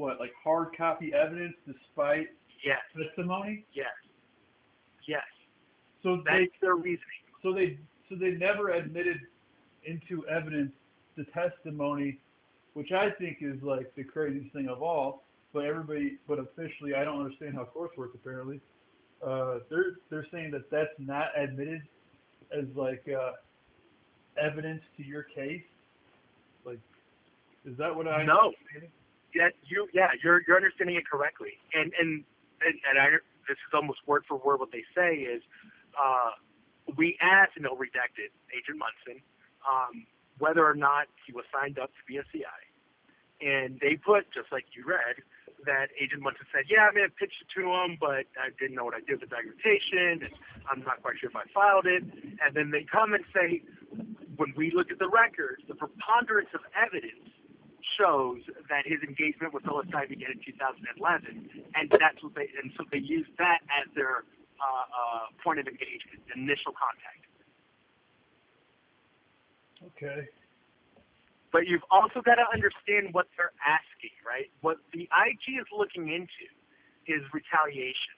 what 0.00 0.18
like 0.18 0.32
hard 0.42 0.68
copy 0.76 1.12
evidence 1.14 1.54
despite 1.66 2.28
Yes, 2.64 2.80
testimony. 2.96 3.64
yes, 3.72 3.86
yes. 5.08 5.22
So 6.02 6.16
they 6.26 6.40
That's 6.40 6.52
their 6.60 6.74
reasoning. 6.74 7.00
so 7.42 7.52
they 7.52 7.78
so 8.08 8.16
they 8.16 8.32
never 8.32 8.70
admitted 8.70 9.18
into 9.84 10.26
evidence 10.26 10.72
the 11.16 11.24
testimony, 11.32 12.18
which 12.74 12.92
I 12.92 13.10
think 13.18 13.38
is 13.40 13.62
like 13.62 13.94
the 13.94 14.04
craziest 14.04 14.52
thing 14.54 14.68
of 14.68 14.82
all. 14.82 15.24
But 15.52 15.64
everybody, 15.64 16.18
but 16.28 16.38
officially, 16.38 16.94
I 16.94 17.04
don't 17.04 17.20
understand 17.22 17.54
how 17.54 17.64
courts 17.64 17.96
work. 17.96 18.10
Apparently, 18.14 18.60
uh, 19.26 19.60
they're 19.68 19.96
they're 20.10 20.26
saying 20.30 20.50
that 20.52 20.70
that's 20.70 20.92
not 20.98 21.28
admitted 21.36 21.82
as 22.56 22.64
like 22.74 23.04
uh, 23.08 23.32
evidence 24.40 24.82
to 24.96 25.02
your 25.02 25.22
case. 25.24 25.62
Like, 26.64 26.78
is 27.64 27.76
that 27.78 27.94
what 27.94 28.06
I 28.06 28.24
No. 28.24 28.52
understand? 28.74 28.92
Yeah, 29.34 29.48
you 29.64 29.88
yeah, 29.92 30.08
you're 30.22 30.42
you're 30.46 30.56
understanding 30.56 30.96
it 30.96 31.06
correctly. 31.06 31.58
And 31.74 31.92
and 31.98 32.24
and, 32.64 32.74
and 32.88 32.98
I 32.98 33.10
this 33.48 33.56
is 33.56 33.72
almost 33.74 34.00
word 34.06 34.24
for 34.28 34.38
word 34.38 34.60
what 34.60 34.72
they 34.72 34.84
say 34.94 35.26
is 35.26 35.42
uh, 35.98 36.30
we 36.96 37.16
asked 37.20 37.52
and 37.56 37.64
they'll 37.64 37.76
redact 37.76 38.18
it, 38.18 38.32
Agent 38.54 38.78
Munson, 38.78 39.22
um, 39.66 40.06
whether 40.38 40.66
or 40.66 40.74
not 40.74 41.06
he 41.26 41.32
was 41.32 41.44
signed 41.52 41.78
up 41.78 41.90
to 41.90 42.02
be 42.06 42.18
a 42.18 42.24
CI. 42.32 42.44
And 43.40 43.80
they 43.80 43.96
put, 43.96 44.30
just 44.32 44.52
like 44.52 44.66
you 44.76 44.84
read, 44.86 45.22
that 45.64 45.88
Agent 46.00 46.22
Munson 46.22 46.46
said, 46.52 46.64
yeah, 46.68 46.88
I 46.88 46.92
may 46.92 47.02
have 47.02 47.16
pitched 47.16 47.42
it 47.42 47.48
to 47.60 47.68
him, 47.68 47.96
but 48.00 48.28
I 48.36 48.52
didn't 48.58 48.76
know 48.76 48.84
what 48.84 48.94
I 48.94 49.00
did 49.00 49.20
with 49.20 49.28
the 49.28 49.36
documentation, 49.36 50.24
and 50.24 50.32
I'm 50.70 50.80
not 50.80 51.02
quite 51.02 51.18
sure 51.20 51.28
if 51.28 51.36
I 51.36 51.44
filed 51.52 51.86
it. 51.86 52.04
And 52.40 52.54
then 52.54 52.70
they 52.70 52.84
come 52.84 53.12
and 53.12 53.24
say, 53.32 53.62
when 54.36 54.52
we 54.56 54.70
look 54.72 54.90
at 54.90 54.98
the 54.98 55.08
records, 55.08 55.62
the 55.68 55.74
preponderance 55.74 56.48
of 56.54 56.60
evidence 56.76 57.28
shows 57.98 58.40
that 58.68 58.86
his 58.86 59.00
engagement 59.06 59.54
with 59.54 59.64
OSI 59.64 60.08
began 60.08 60.32
in 60.32 60.40
2011, 60.44 61.48
and 61.74 61.90
that's 61.90 62.20
what 62.22 62.34
they 62.34 62.48
and 62.62 62.72
so 62.76 62.84
they 62.92 62.98
use 62.98 63.26
that 63.38 63.60
as 63.70 63.88
their 63.94 64.24
uh, 64.60 64.86
uh, 64.88 65.24
point 65.42 65.58
of 65.58 65.66
engagement, 65.66 66.20
initial 66.36 66.72
contact. 66.76 67.24
Okay. 69.96 70.28
But 71.52 71.66
you've 71.66 71.84
also 71.90 72.20
got 72.22 72.36
to 72.36 72.46
understand 72.52 73.12
what 73.12 73.26
they're 73.36 73.56
asking, 73.64 74.14
right? 74.22 74.52
What 74.60 74.78
the 74.92 75.08
IG 75.10 75.58
is 75.58 75.66
looking 75.74 76.12
into 76.12 76.46
is 77.08 77.24
retaliation. 77.32 78.14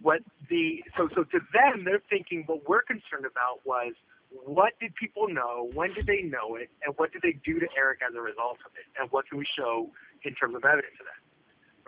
What 0.00 0.22
the 0.48 0.80
so 0.96 1.08
so 1.14 1.24
to 1.24 1.38
them 1.52 1.84
they're 1.84 2.02
thinking 2.08 2.44
what 2.46 2.66
we're 2.68 2.82
concerned 2.82 3.28
about 3.28 3.60
was 3.66 3.92
what 4.30 4.78
did 4.80 4.94
people 4.94 5.28
know, 5.28 5.70
when 5.74 5.92
did 5.92 6.06
they 6.06 6.22
know 6.22 6.54
it, 6.54 6.70
and 6.84 6.94
what 6.96 7.12
did 7.12 7.22
they 7.22 7.34
do 7.44 7.58
to 7.58 7.66
Eric 7.76 8.00
as 8.06 8.14
a 8.14 8.20
result 8.20 8.58
of 8.64 8.70
it, 8.78 8.86
and 8.98 9.10
what 9.10 9.28
can 9.28 9.38
we 9.38 9.46
show 9.58 9.90
in 10.24 10.34
terms 10.34 10.54
of 10.54 10.64
evidence 10.64 10.94
of 11.00 11.06
that, 11.06 11.22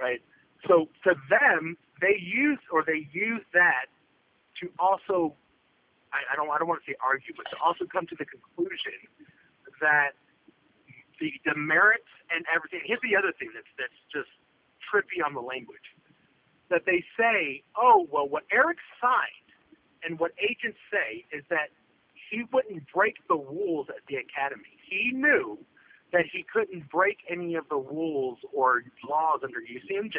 right? 0.02 0.20
So 0.66 0.88
to 1.04 1.14
them 1.30 1.76
they 2.00 2.18
use 2.18 2.58
or 2.70 2.82
they 2.84 3.06
use 3.12 3.42
that 3.54 3.86
to 4.60 4.70
also 4.78 5.34
I, 6.12 6.34
I 6.34 6.36
don't 6.36 6.50
I 6.50 6.58
don't 6.58 6.68
want 6.68 6.82
to 6.84 6.92
say 6.92 6.96
argue, 7.02 7.34
but 7.36 7.46
to 7.50 7.56
also 7.62 7.86
come 7.86 8.06
to 8.10 8.16
the 8.18 8.26
conclusion 8.26 8.98
that 9.80 10.14
the 11.18 11.32
demerits 11.46 12.10
and 12.34 12.44
everything. 12.50 12.82
Here's 12.84 13.02
the 13.02 13.14
other 13.14 13.32
thing 13.38 13.50
that's 13.54 13.70
that's 13.78 14.00
just 14.10 14.30
trippy 14.82 15.22
on 15.24 15.34
the 15.34 15.42
language. 15.42 15.94
That 16.70 16.82
they 16.86 17.04
say, 17.18 17.62
oh 17.78 18.06
well, 18.10 18.28
what 18.28 18.44
Eric 18.50 18.78
signed 19.00 19.50
and 20.02 20.18
what 20.18 20.32
agents 20.42 20.78
say 20.90 21.26
is 21.30 21.42
that 21.50 21.70
he 22.32 22.44
wouldn't 22.50 22.82
break 22.94 23.16
the 23.28 23.36
rules 23.36 23.88
at 23.90 24.00
the 24.08 24.16
academy. 24.16 24.80
He 24.88 25.12
knew 25.12 25.58
that 26.12 26.24
he 26.32 26.44
couldn't 26.50 26.88
break 26.88 27.18
any 27.28 27.56
of 27.56 27.68
the 27.68 27.76
rules 27.76 28.38
or 28.54 28.82
laws 29.06 29.40
under 29.44 29.60
UCMJ, 29.60 30.16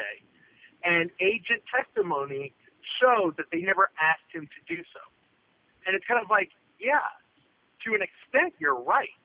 and 0.86 1.10
agent 1.20 1.66
testimony 1.74 2.54
showed 3.02 3.34
that 3.38 3.46
they 3.52 3.62
never 3.62 3.90
asked 4.00 4.30
him 4.32 4.46
to 4.46 4.76
do 4.76 4.84
so. 4.94 5.02
And 5.88 5.96
it's 5.96 6.06
kind 6.06 6.22
of 6.22 6.30
like, 6.30 6.50
yeah, 6.80 7.02
to 7.86 7.96
an 7.96 8.02
extent, 8.06 8.54
you're 8.60 8.80
right 8.80 9.18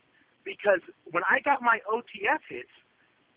because 0.44 0.80
when 1.12 1.22
I 1.28 1.40
got 1.44 1.60
my 1.60 1.80
OTF 1.92 2.40
hits, 2.48 2.72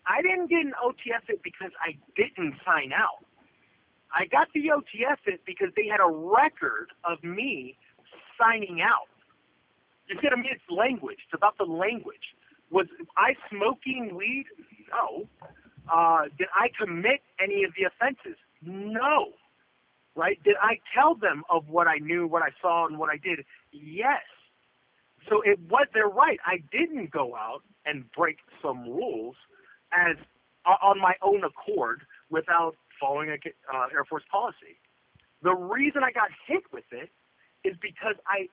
I 0.06 0.22
didn't 0.22 0.48
get 0.48 0.64
an 0.64 0.72
OTF 0.82 1.28
hit 1.28 1.42
because 1.44 1.72
I 1.76 1.92
didn't 2.16 2.54
sign 2.64 2.92
out. 2.96 3.20
I 4.16 4.24
got 4.32 4.48
the 4.54 4.72
OTF 4.72 5.20
hit 5.24 5.44
because 5.44 5.68
they 5.76 5.86
had 5.86 6.00
a 6.00 6.08
record 6.08 6.88
of 7.04 7.22
me 7.22 7.76
signing 8.40 8.80
out. 8.80 9.11
You 10.12 10.20
see 10.20 10.26
what 10.28 10.38
I 10.38 10.42
mean? 10.42 10.52
It's 10.52 10.70
language. 10.70 11.18
It's 11.24 11.34
about 11.34 11.56
the 11.56 11.64
language. 11.64 12.36
Was 12.70 12.86
I 13.16 13.34
smoking 13.48 14.14
weed? 14.14 14.44
No. 14.90 15.26
Uh, 15.92 16.24
did 16.36 16.48
I 16.54 16.68
commit 16.78 17.20
any 17.42 17.64
of 17.64 17.72
the 17.76 17.88
offenses? 17.88 18.36
No. 18.60 19.32
Right? 20.14 20.42
Did 20.44 20.56
I 20.60 20.78
tell 20.94 21.14
them 21.14 21.44
of 21.48 21.68
what 21.68 21.86
I 21.88 21.96
knew, 21.96 22.26
what 22.26 22.42
I 22.42 22.50
saw, 22.60 22.86
and 22.86 22.98
what 22.98 23.08
I 23.08 23.16
did? 23.16 23.44
Yes. 23.72 24.20
So 25.30 25.40
it 25.42 25.58
was 25.70 25.86
they're 25.94 26.08
right. 26.08 26.38
I 26.44 26.62
didn't 26.70 27.10
go 27.10 27.34
out 27.34 27.62
and 27.86 28.04
break 28.12 28.36
some 28.60 28.84
rules 28.84 29.36
as 29.92 30.16
uh, 30.66 30.76
on 30.82 31.00
my 31.00 31.14
own 31.22 31.42
accord 31.44 32.02
without 32.30 32.76
following 33.00 33.30
a 33.30 33.34
uh, 33.74 33.86
Air 33.92 34.04
Force 34.04 34.24
policy. 34.30 34.76
The 35.42 35.54
reason 35.54 36.02
I 36.04 36.12
got 36.12 36.28
hit 36.46 36.62
with 36.72 36.84
it 36.92 37.10
is 37.64 37.76
because 37.80 38.14
I, 38.26 38.46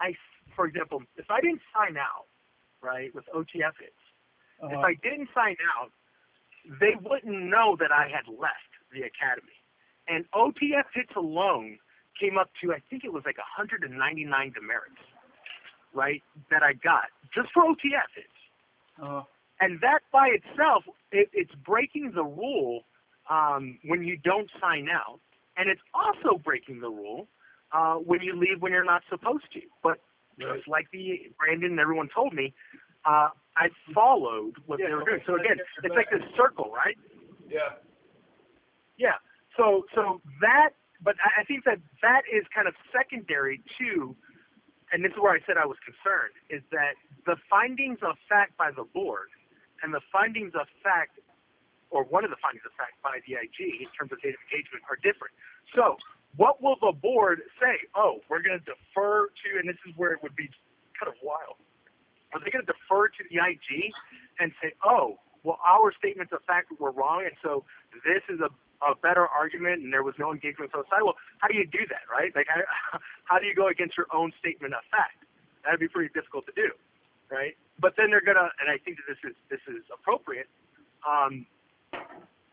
I, 0.00 0.14
for 0.54 0.66
example, 0.66 1.02
if 1.16 1.30
I 1.30 1.40
didn't 1.40 1.62
sign 1.74 1.96
out, 1.96 2.26
right, 2.80 3.14
with 3.14 3.24
OTF 3.34 3.74
hits, 3.80 3.92
if 4.62 4.64
Uh-huh. 4.72 4.80
I 4.80 4.94
didn't 5.02 5.28
sign 5.34 5.56
out, 5.76 5.90
they 6.80 6.94
wouldn't 7.00 7.34
know 7.50 7.76
that 7.76 7.92
I 7.92 8.08
had 8.08 8.26
left 8.28 8.70
the 8.92 9.02
academy. 9.02 9.58
And 10.08 10.24
OTF 10.32 10.84
hits 10.94 11.12
alone 11.16 11.78
came 12.18 12.38
up 12.38 12.50
to 12.62 12.72
I 12.72 12.78
think 12.88 13.04
it 13.04 13.12
was 13.12 13.24
like 13.24 13.38
199 13.38 14.52
demerits. 14.52 15.00
right, 15.92 16.22
that 16.50 16.62
I 16.62 16.72
got 16.72 17.04
just 17.32 17.52
for 17.52 17.62
OTF 17.64 18.10
hits. 18.14 18.28
Uh, 19.00 19.22
And 19.60 19.80
that 19.80 20.00
by 20.10 20.28
itself, 20.28 20.82
it, 21.12 21.28
it's 21.32 21.54
breaking 21.54 22.12
the 22.12 22.24
rule 22.24 22.82
um, 23.30 23.78
when 23.84 24.02
you 24.02 24.16
don't 24.16 24.50
sign 24.60 24.88
out, 24.88 25.20
and 25.56 25.70
it's 25.70 25.80
also 25.94 26.36
breaking 26.38 26.80
the 26.80 26.90
rule 26.90 27.28
uh, 27.72 27.94
when 27.94 28.20
you 28.22 28.34
leave 28.36 28.60
when 28.60 28.72
you're 28.72 28.84
not 28.84 29.02
supposed 29.08 29.46
to. 29.52 29.60
But 29.84 30.00
Right. 30.38 30.56
just 30.56 30.68
like 30.68 30.86
the 30.92 31.30
Brandon 31.38 31.72
and 31.72 31.80
everyone 31.80 32.08
told 32.14 32.32
me, 32.32 32.52
uh, 33.04 33.28
I 33.56 33.68
followed 33.94 34.54
what 34.66 34.80
Yeah, 34.80 34.88
they 34.88 34.94
were 34.94 35.04
doing. 35.04 35.22
So 35.26 35.36
again, 35.36 35.58
it's 35.82 35.94
like 35.94 36.10
this 36.10 36.22
circle, 36.36 36.72
right? 36.74 36.96
yeah. 37.48 37.78
Yeah. 38.96 39.18
So 39.56 39.86
so 39.94 40.20
that, 40.40 40.70
but 41.02 41.14
I 41.22 41.42
I 41.42 41.44
think 41.44 41.64
that 41.64 41.78
that 42.02 42.22
is 42.30 42.44
kind 42.54 42.66
of 42.66 42.74
secondary 42.90 43.62
to, 43.78 44.16
and 44.92 45.04
this 45.04 45.12
is 45.12 45.18
where 45.18 45.34
I 45.34 45.40
said 45.46 45.56
I 45.56 45.66
was 45.66 45.78
concerned, 45.86 46.34
is 46.50 46.62
that 46.70 46.94
the 47.26 47.36
findings 47.48 47.98
of 48.02 48.16
fact 48.28 48.56
by 48.56 48.70
the 48.70 48.84
board 48.84 49.30
and 49.82 49.94
the 49.94 50.02
findings 50.10 50.54
of 50.54 50.66
fact, 50.82 51.18
or 51.90 52.02
one 52.04 52.24
of 52.24 52.30
the 52.30 52.40
findings 52.42 52.64
of 52.66 52.72
fact 52.74 52.98
by 53.02 53.20
the 53.26 53.34
IG 53.38 53.82
in 53.82 53.90
terms 53.94 54.10
of 54.10 54.18
data 54.22 54.38
engagement 54.50 54.82
are 54.90 54.98
different. 54.98 55.34
So 55.74 55.96
what 56.36 56.62
will 56.62 56.76
the 56.80 56.92
board 56.92 57.40
say? 57.60 57.78
Oh, 57.94 58.20
we're 58.28 58.42
going 58.42 58.58
to 58.58 58.64
defer 58.64 59.28
to, 59.28 59.58
and 59.58 59.68
this 59.68 59.76
is 59.86 59.94
where 59.96 60.12
it 60.12 60.22
would 60.22 60.34
be 60.36 60.50
kind 60.98 61.08
of 61.08 61.14
wild. 61.22 61.56
Are 62.32 62.40
they 62.40 62.50
going 62.50 62.66
to 62.66 62.72
defer 62.72 63.08
to 63.08 63.22
the 63.30 63.38
IG 63.38 63.94
and 64.40 64.50
say, 64.62 64.72
oh, 64.84 65.18
well, 65.44 65.58
our 65.62 65.92
statements 65.94 66.32
of 66.32 66.42
fact 66.46 66.72
were 66.80 66.90
wrong, 66.90 67.22
and 67.22 67.36
so 67.42 67.64
this 68.02 68.24
is 68.28 68.40
a, 68.40 68.50
a 68.82 68.96
better 68.96 69.28
argument, 69.28 69.82
and 69.84 69.92
there 69.92 70.02
was 70.02 70.14
no 70.18 70.32
engagement 70.32 70.74
on 70.74 70.82
the 70.82 70.88
side? 70.90 71.04
Well, 71.04 71.14
how 71.38 71.46
do 71.46 71.54
you 71.54 71.66
do 71.66 71.86
that, 71.92 72.10
right? 72.10 72.34
Like, 72.34 72.46
how, 72.48 72.98
how 73.24 73.38
do 73.38 73.46
you 73.46 73.54
go 73.54 73.68
against 73.68 73.96
your 73.96 74.06
own 74.12 74.32
statement 74.40 74.74
of 74.74 74.82
fact? 74.90 75.22
That'd 75.62 75.80
be 75.80 75.88
pretty 75.88 76.12
difficult 76.12 76.46
to 76.46 76.54
do, 76.56 76.72
right? 77.30 77.54
But 77.78 77.94
then 77.96 78.10
they're 78.10 78.24
gonna, 78.24 78.50
and 78.60 78.68
I 78.68 78.78
think 78.84 78.98
that 78.98 79.06
this 79.08 79.20
is 79.24 79.36
this 79.48 79.60
is 79.66 79.82
appropriate. 79.92 80.46
Um, 81.08 81.46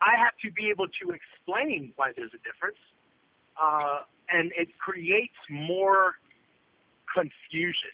I 0.02 0.16
have 0.18 0.34
to 0.42 0.50
be 0.50 0.68
able 0.70 0.88
to 0.88 1.14
explain 1.14 1.92
why 1.96 2.12
there's 2.16 2.34
a 2.34 2.42
difference, 2.42 2.80
uh, 3.60 4.00
and 4.30 4.52
it 4.56 4.78
creates 4.78 5.36
more 5.50 6.16
confusion, 7.12 7.92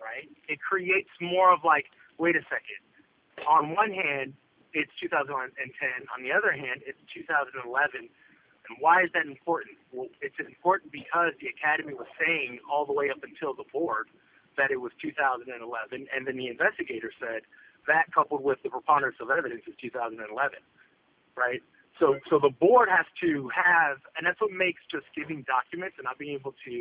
right? 0.00 0.28
It 0.48 0.58
creates 0.60 1.10
more 1.20 1.52
of 1.52 1.60
like, 1.64 1.86
wait 2.18 2.36
a 2.36 2.42
second. 2.50 2.82
On 3.46 3.74
one 3.74 3.92
hand, 3.92 4.34
it's 4.74 4.90
2010. 5.00 5.54
On 6.14 6.22
the 6.22 6.32
other 6.32 6.52
hand, 6.52 6.82
it's 6.86 6.98
2011. 7.14 8.08
And 8.68 8.76
why 8.80 9.02
is 9.02 9.10
that 9.14 9.24
important? 9.24 9.78
Well, 9.92 10.08
it's 10.20 10.38
important 10.38 10.92
because 10.92 11.32
the 11.40 11.48
academy 11.48 11.94
was 11.94 12.10
saying 12.20 12.58
all 12.68 12.84
the 12.84 12.92
way 12.92 13.08
up 13.08 13.22
until 13.22 13.54
the 13.54 13.64
board 13.72 14.08
that 14.58 14.70
it 14.70 14.80
was 14.82 14.92
2011, 15.00 15.54
and 16.10 16.26
then 16.26 16.36
the 16.36 16.48
investigator 16.48 17.12
said 17.16 17.46
that 17.86 18.12
coupled 18.12 18.42
with 18.42 18.58
the 18.62 18.68
preponderance 18.68 19.16
of 19.22 19.30
evidence 19.30 19.62
is 19.66 19.74
2011, 19.80 20.58
right? 21.38 21.62
So, 21.98 22.18
so 22.30 22.38
the 22.38 22.50
board 22.50 22.88
has 22.88 23.06
to 23.22 23.50
have, 23.50 23.98
and 24.16 24.26
that's 24.26 24.40
what 24.40 24.52
makes 24.52 24.80
just 24.90 25.06
giving 25.14 25.42
documents 25.42 25.96
and 25.98 26.04
not 26.04 26.18
being 26.18 26.34
able 26.34 26.54
to 26.64 26.74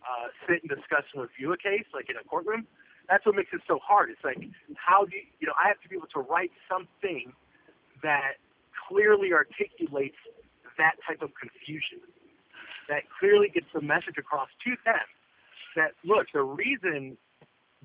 uh, 0.00 0.32
sit 0.48 0.64
and 0.64 0.70
discuss 0.72 1.04
and 1.12 1.22
review 1.22 1.52
a 1.52 1.58
case 1.58 1.84
like 1.92 2.08
in 2.08 2.16
a 2.16 2.24
courtroom. 2.24 2.66
That's 3.08 3.24
what 3.24 3.36
makes 3.36 3.52
it 3.52 3.60
so 3.68 3.78
hard. 3.80 4.10
It's 4.10 4.24
like, 4.24 4.40
how 4.76 5.04
do 5.04 5.16
you, 5.16 5.24
you 5.40 5.46
know, 5.46 5.56
I 5.56 5.68
have 5.68 5.80
to 5.80 5.88
be 5.88 5.96
able 5.96 6.12
to 6.16 6.20
write 6.20 6.52
something 6.68 7.32
that 8.02 8.40
clearly 8.88 9.32
articulates 9.32 10.16
that 10.76 10.96
type 11.06 11.20
of 11.20 11.30
confusion, 11.36 12.00
that 12.88 13.04
clearly 13.20 13.48
gets 13.52 13.66
the 13.74 13.80
message 13.80 14.16
across 14.16 14.48
to 14.64 14.76
them 14.84 15.04
that, 15.76 15.92
look, 16.04 16.26
the 16.32 16.42
reason 16.42 17.16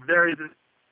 there 0.07 0.29
is, 0.29 0.37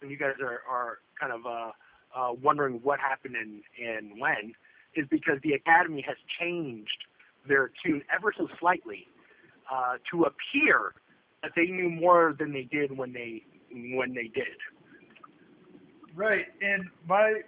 and 0.02 0.12
you 0.12 0.18
guys 0.18 0.36
are, 0.42 0.62
are 0.70 1.00
kind 1.20 1.32
of 1.32 1.46
uh, 1.46 1.72
uh, 2.16 2.34
wondering 2.42 2.80
what 2.84 3.00
happened 3.00 3.36
and, 3.36 3.62
and 3.80 4.20
when, 4.20 4.54
is 4.96 5.06
because 5.10 5.38
the 5.44 5.54
academy 5.54 6.04
has 6.08 6.18
changed 6.40 7.06
their 7.48 7.72
tune 7.84 8.02
ever 8.14 8.34
so 8.38 8.48
slightly 8.60 9.08
uh, 9.72 9.98
to 10.12 10.24
appear 10.24 10.94
that 11.42 11.52
they 11.56 11.66
knew 11.66 11.90
more 11.90 12.36
than 12.38 12.52
they 12.52 12.64
did 12.64 12.96
when 12.96 13.14
they 13.14 13.44
when 13.96 14.14
they 14.14 14.28
did. 14.28 14.58
Right, 16.14 16.46
and 16.62 16.84
my 17.08 17.42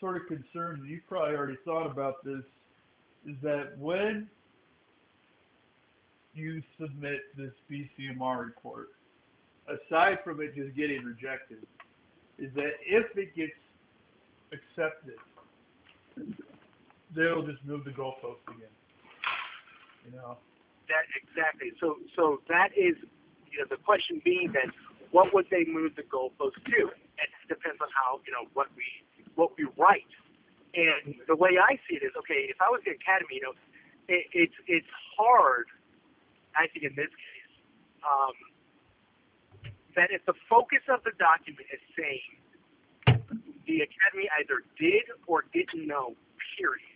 sort 0.00 0.16
of 0.16 0.26
concern, 0.26 0.80
and 0.80 0.88
you 0.88 1.00
probably 1.06 1.36
already 1.36 1.58
thought 1.64 1.86
about 1.86 2.24
this, 2.24 2.42
is 3.26 3.36
that 3.42 3.76
when 3.78 4.28
you 6.34 6.62
submit 6.80 7.20
this 7.36 7.52
BCMR 7.70 8.46
report, 8.46 8.88
aside 9.68 10.18
from 10.24 10.40
it 10.40 10.54
just 10.54 10.74
getting 10.74 11.04
rejected, 11.04 11.58
is 12.38 12.50
that 12.54 12.72
if 12.86 13.06
it 13.16 13.36
gets 13.36 13.52
accepted, 14.52 15.16
they'll 17.14 17.46
just 17.46 17.64
move 17.64 17.84
the 17.84 17.90
goalpost 17.90 18.42
again. 18.48 18.72
You 20.04 20.16
know? 20.16 20.36
That 20.88 21.06
exactly. 21.14 21.72
So 21.80 21.98
so 22.16 22.40
that 22.48 22.70
is 22.76 22.96
you 23.50 23.58
know 23.58 23.66
the 23.68 23.76
question 23.76 24.20
being 24.24 24.52
then 24.52 24.72
what 25.10 25.34
would 25.34 25.46
they 25.50 25.64
move 25.66 25.94
the 25.96 26.02
goalpost 26.02 26.58
to? 26.66 26.80
And 27.18 27.26
it 27.26 27.48
depends 27.48 27.78
on 27.80 27.88
how 27.94 28.20
you 28.26 28.32
know 28.32 28.48
what 28.54 28.68
we 28.76 28.84
what 29.34 29.56
we 29.58 29.66
write. 29.76 30.10
And 30.74 31.14
the 31.26 31.34
way 31.34 31.58
I 31.58 31.74
see 31.88 31.96
it 31.98 32.04
is 32.06 32.14
okay. 32.18 32.46
If 32.46 32.60
I 32.60 32.70
was 32.70 32.80
the 32.84 32.94
academy, 32.94 33.38
you 33.38 33.42
know, 33.42 33.54
it, 34.08 34.26
it's 34.32 34.54
it's 34.66 34.92
hard. 35.18 35.66
I 36.54 36.66
think 36.66 36.84
in 36.86 36.94
this 36.94 37.10
case, 37.10 37.52
um, 38.02 38.34
that 39.94 40.10
if 40.10 40.24
the 40.26 40.34
focus 40.48 40.82
of 40.90 41.02
the 41.04 41.14
document 41.18 41.66
is 41.70 41.82
saying 41.94 42.40
the 43.66 43.86
academy 43.86 44.26
either 44.38 44.66
did 44.78 45.06
or 45.26 45.44
didn't 45.54 45.86
know, 45.86 46.14
period. 46.58 46.89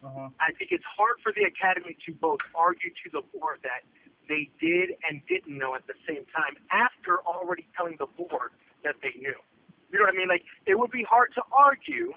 Uh-huh. 0.00 0.32
I 0.40 0.52
think 0.56 0.72
it's 0.72 0.86
hard 0.96 1.20
for 1.22 1.32
the 1.32 1.44
academy 1.44 1.96
to 2.06 2.12
both 2.16 2.40
argue 2.56 2.88
to 3.04 3.06
the 3.12 3.20
board 3.36 3.60
that 3.62 3.84
they 4.28 4.48
did 4.56 4.96
and 5.04 5.20
didn't 5.28 5.52
know 5.52 5.74
at 5.74 5.84
the 5.86 5.98
same 6.08 6.24
time 6.32 6.56
after 6.72 7.20
already 7.28 7.68
telling 7.76 7.96
the 8.00 8.08
board 8.16 8.56
that 8.84 8.96
they 9.04 9.12
knew. 9.20 9.36
You 9.92 9.98
know 9.98 10.08
what 10.08 10.14
I 10.14 10.16
mean? 10.16 10.28
Like 10.28 10.44
it 10.64 10.78
would 10.78 10.90
be 10.90 11.04
hard 11.04 11.34
to 11.36 11.42
argue 11.52 12.14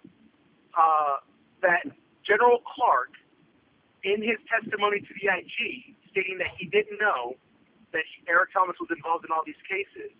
uh, 0.78 1.19
that 1.62 1.84
General 2.24 2.63
Clark, 2.63 3.19
in 4.04 4.24
his 4.24 4.39
testimony 4.48 5.02
to 5.04 5.12
the 5.19 5.28
IG, 5.28 5.96
stating 6.12 6.38
that 6.39 6.56
he 6.56 6.67
didn't 6.67 7.00
know 7.00 7.36
that 7.91 8.04
Eric 8.28 8.54
Thomas 8.54 8.76
was 8.80 8.91
involved 8.96 9.26
in 9.26 9.32
all 9.32 9.43
these 9.46 9.60
cases, 9.67 10.12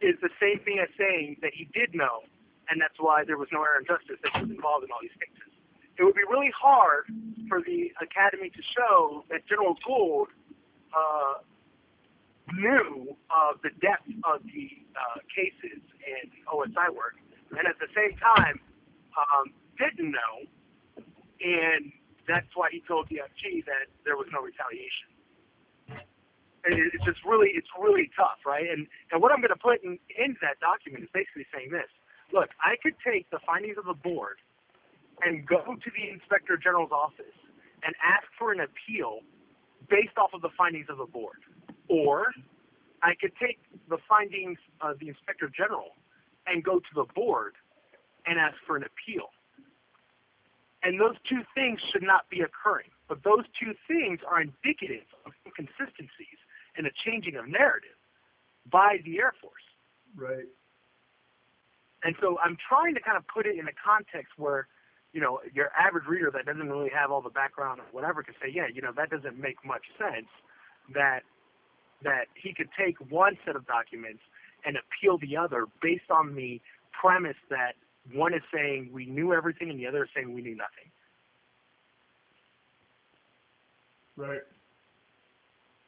is 0.00 0.16
the 0.24 0.32
same 0.40 0.60
thing 0.64 0.80
as 0.80 0.88
saying 0.96 1.36
that 1.42 1.52
he 1.52 1.68
did 1.72 1.94
know, 1.94 2.24
and 2.70 2.80
that's 2.80 2.96
why 2.96 3.24
there 3.24 3.36
was 3.36 3.48
no 3.52 3.60
error 3.60 3.80
in 3.80 3.86
justice 3.86 4.18
that 4.24 4.32
he 4.36 4.48
was 4.48 4.50
involved 4.50 4.84
in 4.84 4.90
all 4.90 5.02
these 5.02 5.14
cases 5.18 5.41
it 5.98 6.04
would 6.04 6.14
be 6.14 6.24
really 6.28 6.52
hard 6.56 7.04
for 7.48 7.60
the 7.60 7.92
academy 8.00 8.50
to 8.50 8.62
show 8.76 9.24
that 9.30 9.46
General 9.48 9.76
Gould 9.86 10.28
uh, 10.96 11.34
knew 12.54 13.16
of 13.30 13.60
the 13.62 13.70
depth 13.80 14.08
of 14.24 14.42
the 14.44 14.68
uh, 14.96 15.20
cases 15.34 15.80
and 16.04 16.30
OSI 16.48 16.88
work, 16.94 17.16
and 17.50 17.66
at 17.68 17.78
the 17.78 17.88
same 17.94 18.16
time 18.18 18.60
um, 19.16 19.52
didn't 19.78 20.10
know, 20.10 20.34
and 21.40 21.92
that's 22.28 22.48
why 22.54 22.68
he 22.70 22.82
told 22.88 23.08
the 23.08 23.20
IG 23.20 23.64
that 23.66 23.90
there 24.04 24.16
was 24.16 24.26
no 24.32 24.40
retaliation. 24.40 25.10
And 26.64 26.78
it- 26.78 26.94
it's 26.94 27.04
just 27.04 27.24
really, 27.24 27.50
it's 27.54 27.68
really 27.78 28.10
tough, 28.16 28.38
right? 28.46 28.68
And 28.70 28.86
and 29.10 29.20
what 29.20 29.32
I'm 29.32 29.40
going 29.40 29.50
to 29.54 29.58
put 29.58 29.82
in, 29.82 29.98
into 30.16 30.38
that 30.42 30.60
document 30.60 31.02
is 31.04 31.10
basically 31.12 31.46
saying 31.52 31.70
this: 31.70 31.90
Look, 32.32 32.50
I 32.62 32.76
could 32.82 32.94
take 33.04 33.28
the 33.30 33.40
findings 33.44 33.78
of 33.78 33.84
the 33.84 33.94
board 33.98 34.38
and 35.24 35.46
go 35.46 35.62
to 35.62 35.90
the 35.94 36.10
inspector 36.10 36.56
general's 36.56 36.92
office 36.92 37.36
and 37.84 37.94
ask 38.02 38.26
for 38.38 38.52
an 38.52 38.60
appeal 38.60 39.20
based 39.88 40.16
off 40.16 40.30
of 40.34 40.42
the 40.42 40.50
findings 40.56 40.86
of 40.88 40.98
the 40.98 41.06
board. 41.06 41.38
Or 41.88 42.32
I 43.02 43.14
could 43.20 43.32
take 43.40 43.58
the 43.88 43.98
findings 44.08 44.58
of 44.80 44.98
the 44.98 45.08
inspector 45.08 45.50
general 45.54 45.96
and 46.46 46.62
go 46.62 46.78
to 46.78 46.92
the 46.94 47.04
board 47.14 47.54
and 48.26 48.38
ask 48.38 48.56
for 48.66 48.76
an 48.76 48.84
appeal. 48.84 49.30
And 50.82 51.00
those 51.00 51.14
two 51.28 51.42
things 51.54 51.80
should 51.92 52.02
not 52.02 52.28
be 52.30 52.40
occurring. 52.40 52.90
But 53.08 53.22
those 53.22 53.44
two 53.58 53.74
things 53.86 54.20
are 54.26 54.40
indicative 54.40 55.06
of 55.26 55.32
inconsistencies 55.46 56.38
and 56.76 56.86
a 56.86 56.90
changing 57.04 57.36
of 57.36 57.46
narrative 57.46 57.98
by 58.70 58.98
the 59.04 59.18
Air 59.18 59.34
Force. 59.40 59.62
Right. 60.16 60.48
And 62.04 62.16
so 62.20 62.38
I'm 62.42 62.56
trying 62.56 62.94
to 62.94 63.00
kind 63.00 63.16
of 63.16 63.26
put 63.28 63.46
it 63.46 63.58
in 63.58 63.68
a 63.68 63.76
context 63.78 64.32
where 64.36 64.66
you 65.12 65.20
know, 65.20 65.40
your 65.54 65.70
average 65.78 66.06
reader 66.06 66.30
that 66.32 66.46
doesn't 66.46 66.68
really 66.68 66.90
have 66.90 67.10
all 67.10 67.20
the 67.22 67.30
background 67.30 67.80
or 67.80 67.86
whatever 67.92 68.22
could 68.22 68.34
say, 68.42 68.50
yeah, 68.52 68.66
you 68.72 68.80
know, 68.80 68.92
that 68.96 69.10
doesn't 69.10 69.38
make 69.38 69.56
much 69.64 69.84
sense. 69.98 70.26
That 70.94 71.20
that 72.02 72.26
he 72.34 72.52
could 72.52 72.68
take 72.78 72.96
one 73.10 73.38
set 73.46 73.56
of 73.56 73.66
documents 73.66 74.20
and 74.64 74.76
appeal 74.76 75.18
the 75.18 75.36
other 75.36 75.66
based 75.80 76.10
on 76.10 76.34
the 76.34 76.60
premise 76.92 77.36
that 77.50 77.74
one 78.12 78.34
is 78.34 78.42
saying 78.52 78.90
we 78.92 79.06
knew 79.06 79.32
everything 79.32 79.70
and 79.70 79.78
the 79.78 79.86
other 79.86 80.04
is 80.04 80.10
saying 80.14 80.34
we 80.34 80.42
knew 80.42 80.56
nothing. 80.56 80.90
Right. 84.16 84.42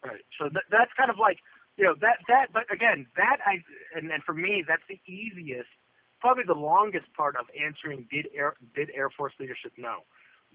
Right. 0.05 0.21
So 0.39 0.49
th- 0.49 0.69
that's 0.71 0.91
kind 0.97 1.11
of 1.11 1.17
like 1.19 1.39
you 1.77 1.85
know 1.85 1.95
that 2.01 2.19
that 2.29 2.53
but 2.53 2.65
again 2.73 3.07
that 3.17 3.39
I 3.45 3.63
and, 3.97 4.11
and 4.11 4.23
for 4.23 4.35
me 4.35 4.65
that's 4.67 4.83
the 4.89 5.01
easiest 5.11 5.69
probably 6.25 6.45
the 6.49 6.57
longest 6.57 7.05
part 7.13 7.37
of 7.37 7.45
answering 7.53 8.09
did 8.11 8.33
air 8.35 8.57
did 8.75 8.89
Air 8.97 9.11
Force 9.11 9.35
leadership 9.39 9.77
know. 9.77 10.09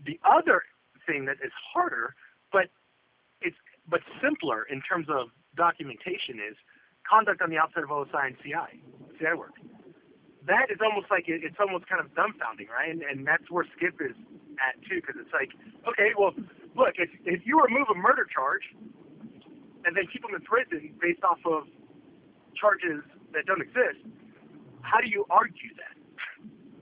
The 0.04 0.20
other 0.26 0.64
thing 1.06 1.26
that 1.26 1.38
is 1.46 1.54
harder 1.54 2.16
but 2.52 2.74
it's 3.42 3.56
but 3.88 4.02
simpler 4.18 4.66
in 4.66 4.82
terms 4.82 5.06
of 5.14 5.30
documentation 5.56 6.42
is 6.42 6.58
conduct 7.06 7.46
on 7.46 7.54
the 7.54 7.62
outside 7.62 7.86
of 7.86 7.90
OSI 7.94 8.34
and 8.34 8.36
CI 8.42 8.82
CI 9.22 9.38
work. 9.38 9.54
That 10.50 10.74
is 10.74 10.82
almost 10.82 11.14
like 11.14 11.30
it, 11.30 11.46
it's 11.46 11.62
almost 11.62 11.86
kind 11.86 12.02
of 12.02 12.10
dumbfounding, 12.18 12.74
right? 12.74 12.90
And, 12.90 13.04
and 13.06 13.28
that's 13.28 13.46
where 13.54 13.66
Skip 13.78 14.02
is 14.02 14.18
at 14.58 14.74
too, 14.90 15.06
because 15.06 15.22
it's 15.22 15.34
like, 15.38 15.54
okay, 15.86 16.18
well, 16.18 16.34
look, 16.74 16.98
if 16.98 17.14
if 17.30 17.46
you 17.46 17.62
remove 17.62 17.94
a 17.94 17.98
murder 17.98 18.26
charge 18.26 18.66
and 19.86 19.94
then 19.94 20.10
keep 20.10 20.26
them 20.26 20.34
in 20.34 20.42
prison 20.42 20.98
based 20.98 21.22
off 21.22 21.38
of 21.46 21.70
charges 22.58 23.06
that 23.38 23.46
don't 23.46 23.62
exist, 23.62 24.02
how 24.82 25.00
do 25.00 25.10
you 25.10 25.26
argue 25.30 25.74
that? 25.76 25.96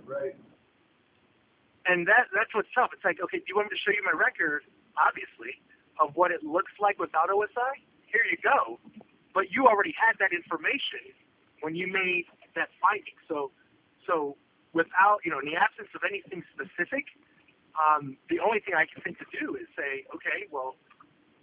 Right. 0.05 0.35
And 1.87 2.07
that 2.07 2.27
that's 2.35 2.51
what's 2.53 2.71
tough. 2.75 2.91
It's 2.93 3.03
like, 3.03 3.19
okay, 3.23 3.39
do 3.39 3.47
you 3.47 3.55
want 3.55 3.71
me 3.71 3.77
to 3.77 3.81
show 3.81 3.95
you 3.95 4.03
my 4.03 4.15
record, 4.15 4.63
obviously, 4.99 5.55
of 5.99 6.15
what 6.15 6.31
it 6.31 6.43
looks 6.43 6.71
like 6.79 6.99
without 6.99 7.29
OSI? 7.29 7.79
Here 8.11 8.23
you 8.27 8.37
go. 8.43 8.79
But 9.33 9.51
you 9.51 9.67
already 9.67 9.95
had 9.95 10.19
that 10.19 10.35
information 10.35 11.15
when 11.61 11.75
you 11.75 11.87
made 11.87 12.27
that 12.55 12.69
finding. 12.83 13.15
So 13.27 13.51
so 14.03 14.35
without, 14.73 15.23
you 15.23 15.31
know, 15.31 15.39
in 15.39 15.47
the 15.47 15.55
absence 15.55 15.91
of 15.95 16.03
anything 16.03 16.43
specific, 16.51 17.07
um, 17.77 18.17
the 18.27 18.39
only 18.39 18.59
thing 18.59 18.73
I 18.75 18.89
can 18.89 18.99
think 19.03 19.19
to 19.19 19.27
do 19.31 19.55
is 19.55 19.69
say, 19.77 20.03
okay, 20.11 20.49
well, 20.51 20.75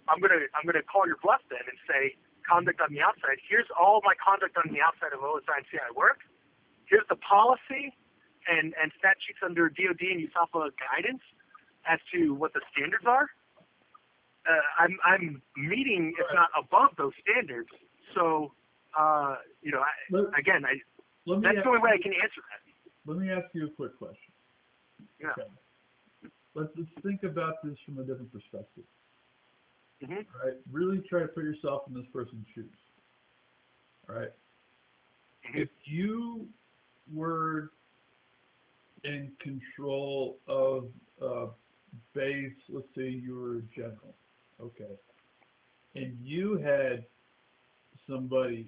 I'm 0.05 0.21
gonna 0.21 0.45
I'm 0.53 0.65
gonna 0.67 0.85
call 0.85 1.07
your 1.09 1.17
bluff 1.23 1.41
then 1.49 1.63
and 1.65 1.79
say 1.89 2.13
conduct 2.45 2.81
on 2.81 2.93
the 2.93 3.01
outside. 3.01 3.41
Here's 3.41 3.67
all 3.73 4.01
my 4.05 4.13
conduct 4.21 4.53
on 4.57 4.69
the 4.69 4.81
outside 4.81 5.15
of 5.15 5.25
OSI 5.25 5.65
and 5.65 5.67
CI 5.73 5.89
work. 5.97 6.21
Here's 6.89 7.07
the 7.09 7.15
policy 7.17 7.93
and 8.47 8.73
and 8.81 8.91
statutes 8.97 9.39
under 9.43 9.69
DoD 9.69 10.01
and 10.01 10.21
USAFA 10.21 10.69
guidance 10.77 11.21
as 11.89 11.99
to 12.13 12.33
what 12.33 12.53
the 12.53 12.61
standards 12.71 13.05
are. 13.07 13.29
Uh, 14.45 14.61
I'm 14.79 14.97
I'm 15.05 15.41
meeting, 15.57 16.13
if 16.19 16.25
not 16.33 16.49
above 16.57 16.91
those 16.97 17.13
standards. 17.25 17.69
So 18.13 18.53
uh, 18.97 19.35
you 19.61 19.71
know, 19.71 19.81
I, 19.81 19.93
Let, 20.11 20.25
again, 20.39 20.63
I 20.65 20.77
that's 21.41 21.57
the 21.63 21.67
only 21.69 21.81
way 21.81 21.91
I 21.97 22.01
can 22.01 22.13
answer 22.13 22.41
that. 22.53 22.61
let 23.09 23.17
me 23.17 23.31
ask 23.31 23.45
you 23.53 23.65
a 23.67 23.69
quick 23.71 23.97
question. 23.97 24.31
Yeah. 25.19 25.29
Okay. 25.37 25.49
Let's 26.53 26.69
let's 26.77 26.89
think 27.03 27.23
about 27.23 27.55
this 27.63 27.75
from 27.85 27.97
a 27.99 28.03
different 28.03 28.31
perspective. 28.31 28.85
hmm 30.05 30.13
All 30.13 30.45
right. 30.45 30.57
Really 30.71 31.01
try 31.09 31.21
to 31.21 31.27
put 31.27 31.43
yourself 31.43 31.83
in 31.87 31.93
this 31.95 32.05
person's 32.13 32.45
shoes. 32.53 32.69
All 34.07 34.15
right. 34.15 34.29
Mhm. 35.49 35.61
If 35.63 35.69
you 35.85 36.47
were 37.13 37.71
in 39.03 39.31
control 39.39 40.37
of 40.47 40.85
a 41.21 41.47
base, 42.13 42.53
let's 42.69 42.87
say 42.95 43.09
you 43.09 43.35
were 43.35 43.57
a 43.57 43.61
general, 43.75 44.15
okay, 44.61 44.95
and 45.95 46.17
you 46.23 46.57
had 46.57 47.05
somebody 48.09 48.67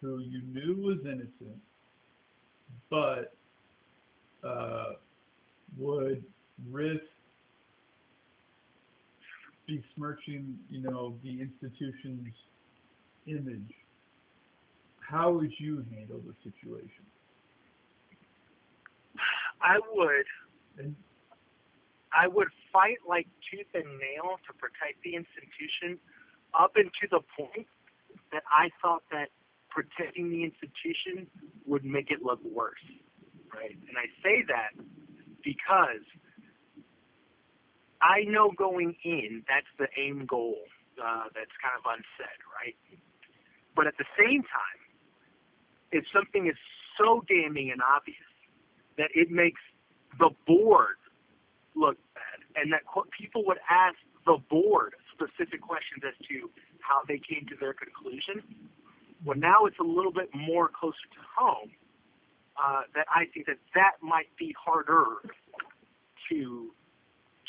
who 0.00 0.20
you 0.20 0.42
knew 0.52 0.76
was 0.80 0.98
innocent, 1.04 1.60
but 2.90 3.34
uh, 4.46 4.92
would 5.76 6.22
risk 6.70 7.02
besmirching, 9.66 10.56
you 10.70 10.80
know, 10.82 11.18
the 11.24 11.40
institution's 11.40 12.28
image, 13.26 13.72
how 15.00 15.32
would 15.32 15.52
you 15.58 15.84
handle 15.94 16.20
the 16.26 16.34
situation? 16.42 17.04
I 19.66 19.80
would 19.94 20.94
I 22.14 22.28
would 22.28 22.48
fight 22.72 22.98
like 23.06 23.26
tooth 23.50 23.66
and 23.74 23.98
nail 23.98 24.38
to 24.46 24.52
protect 24.54 25.02
the 25.02 25.16
institution 25.16 25.98
up 26.58 26.76
into 26.76 27.10
the 27.10 27.20
point 27.36 27.66
that 28.32 28.42
I 28.48 28.70
thought 28.80 29.02
that 29.10 29.28
protecting 29.68 30.30
the 30.30 30.44
institution 30.44 31.26
would 31.66 31.84
make 31.84 32.10
it 32.10 32.22
look 32.22 32.40
worse. 32.44 32.86
Right? 33.52 33.76
And 33.88 33.98
I 33.98 34.06
say 34.22 34.44
that 34.48 34.70
because 35.44 36.06
I 38.00 38.22
know 38.24 38.52
going 38.56 38.94
in 39.04 39.42
that's 39.48 39.66
the 39.78 39.88
aim 40.00 40.26
goal 40.26 40.56
uh, 41.02 41.24
that's 41.34 41.52
kind 41.60 41.74
of 41.76 41.84
unsaid, 41.84 42.40
right? 42.54 42.76
But 43.74 43.86
at 43.86 43.94
the 43.98 44.08
same 44.16 44.42
time, 44.42 44.80
if 45.92 46.04
something 46.14 46.46
is 46.46 46.56
so 46.96 47.22
damning 47.28 47.70
and 47.70 47.80
obvious 47.82 48.16
that 48.98 49.10
it 49.14 49.30
makes 49.30 49.60
the 50.18 50.30
board 50.46 50.96
look 51.74 51.96
bad, 52.14 52.62
and 52.62 52.72
that 52.72 52.82
people 53.18 53.44
would 53.46 53.58
ask 53.68 53.96
the 54.24 54.38
board 54.50 54.94
specific 55.12 55.60
questions 55.60 56.02
as 56.06 56.14
to 56.28 56.50
how 56.80 57.02
they 57.06 57.18
came 57.18 57.46
to 57.48 57.56
their 57.58 57.74
conclusion. 57.74 58.42
Well, 59.24 59.38
now 59.38 59.64
it's 59.66 59.78
a 59.78 59.84
little 59.84 60.12
bit 60.12 60.28
more 60.34 60.68
closer 60.68 61.06
to 61.14 61.20
home. 61.36 61.70
Uh, 62.56 62.82
that 62.94 63.06
I 63.14 63.26
think 63.34 63.46
that 63.46 63.58
that 63.74 64.00
might 64.00 64.34
be 64.38 64.54
harder 64.56 65.20
to 66.30 66.72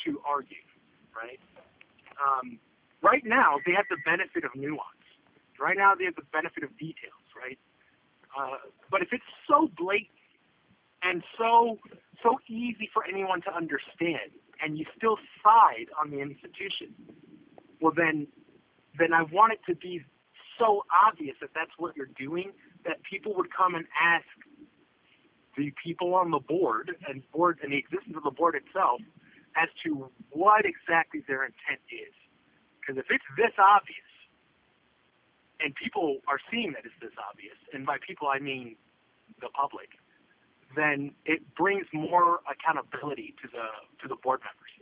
to 0.04 0.22
argue, 0.28 0.58
right? 1.16 1.40
Um, 2.20 2.60
right 3.02 3.24
now, 3.26 3.56
they 3.66 3.72
have 3.72 3.86
the 3.90 3.98
benefit 4.04 4.44
of 4.44 4.52
nuance. 4.54 4.82
Right 5.60 5.78
now, 5.78 5.96
they 5.96 6.04
have 6.06 6.16
the 6.16 6.28
benefit 6.34 6.64
of 6.64 6.78
details, 6.78 7.24
right? 7.40 7.58
Uh, 8.38 8.58
but 8.92 9.02
if 9.02 9.14
it's 9.14 9.24
so 9.48 9.72
blatant 9.78 10.12
and 11.04 11.24
so 11.38 11.78
so 12.24 12.40
easy 12.48 12.90
for 12.94 13.06
anyone 13.06 13.42
to 13.42 13.54
understand, 13.56 14.32
and 14.62 14.78
you 14.78 14.86
still 14.98 15.18
side 15.44 15.88
on 16.00 16.10
the 16.10 16.20
institution, 16.20 16.94
well 17.82 17.94
then 17.96 18.28
then 18.98 19.14
I 19.14 19.24
want 19.24 19.54
it 19.54 19.60
to 19.68 19.76
be 19.76 20.04
so 20.58 20.84
obvious 21.06 21.36
that 21.42 21.50
that's 21.54 21.72
what 21.78 21.96
you're 21.96 22.10
doing 22.18 22.52
that 22.86 22.98
people 23.04 23.36
would 23.36 23.54
come 23.54 23.76
and 23.76 23.86
ask 24.02 24.26
the 25.56 25.74
people 25.84 26.14
on 26.14 26.32
the 26.32 26.40
board 26.40 26.96
and 27.08 27.22
board 27.32 27.60
and 27.62 27.72
the 27.72 27.78
existence 27.78 28.16
of 28.16 28.24
the 28.24 28.32
board 28.32 28.56
itself 28.56 29.02
as 29.56 29.70
to 29.84 30.10
what 30.32 30.66
exactly 30.66 31.22
their 31.28 31.44
intent 31.44 31.82
is. 31.90 32.14
Because 32.80 32.98
if 32.98 33.06
it's 33.10 33.26
this 33.36 33.54
obvious, 33.58 34.06
and 35.60 35.74
people 35.74 36.22
are 36.28 36.40
seeing 36.52 36.72
that 36.74 36.86
it's 36.86 36.94
this 37.02 37.18
obvious, 37.18 37.58
and 37.74 37.86
by 37.86 37.98
people 38.06 38.28
I 38.30 38.40
mean 38.40 38.76
the 39.42 39.50
public, 39.50 39.90
then 40.76 41.12
it 41.26 41.42
brings 41.56 41.86
more 41.94 42.40
accountability 42.50 43.34
to 43.42 43.48
the 43.52 43.66
to 44.02 44.08
the 44.08 44.16
board 44.24 44.42
members. 44.42 44.74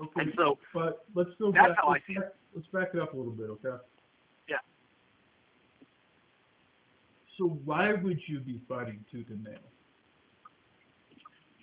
okay, 0.00 0.20
And 0.20 0.32
so 0.36 0.58
but 0.74 1.04
let's 1.14 1.30
go 1.38 1.50
That's 1.52 1.68
back. 1.68 1.76
how 1.82 1.90
let's, 1.92 2.06
see 2.06 2.14
back 2.14 2.32
let's 2.54 2.66
back 2.68 2.88
it 2.94 3.00
up 3.00 3.14
a 3.14 3.16
little 3.16 3.32
bit, 3.32 3.50
okay? 3.50 3.82
Yeah. 4.48 4.56
So 7.38 7.46
why 7.64 7.92
would 7.94 8.20
you 8.28 8.40
be 8.40 8.60
fighting 8.68 9.04
tooth 9.10 9.26
and 9.30 9.42
nail? 9.44 9.58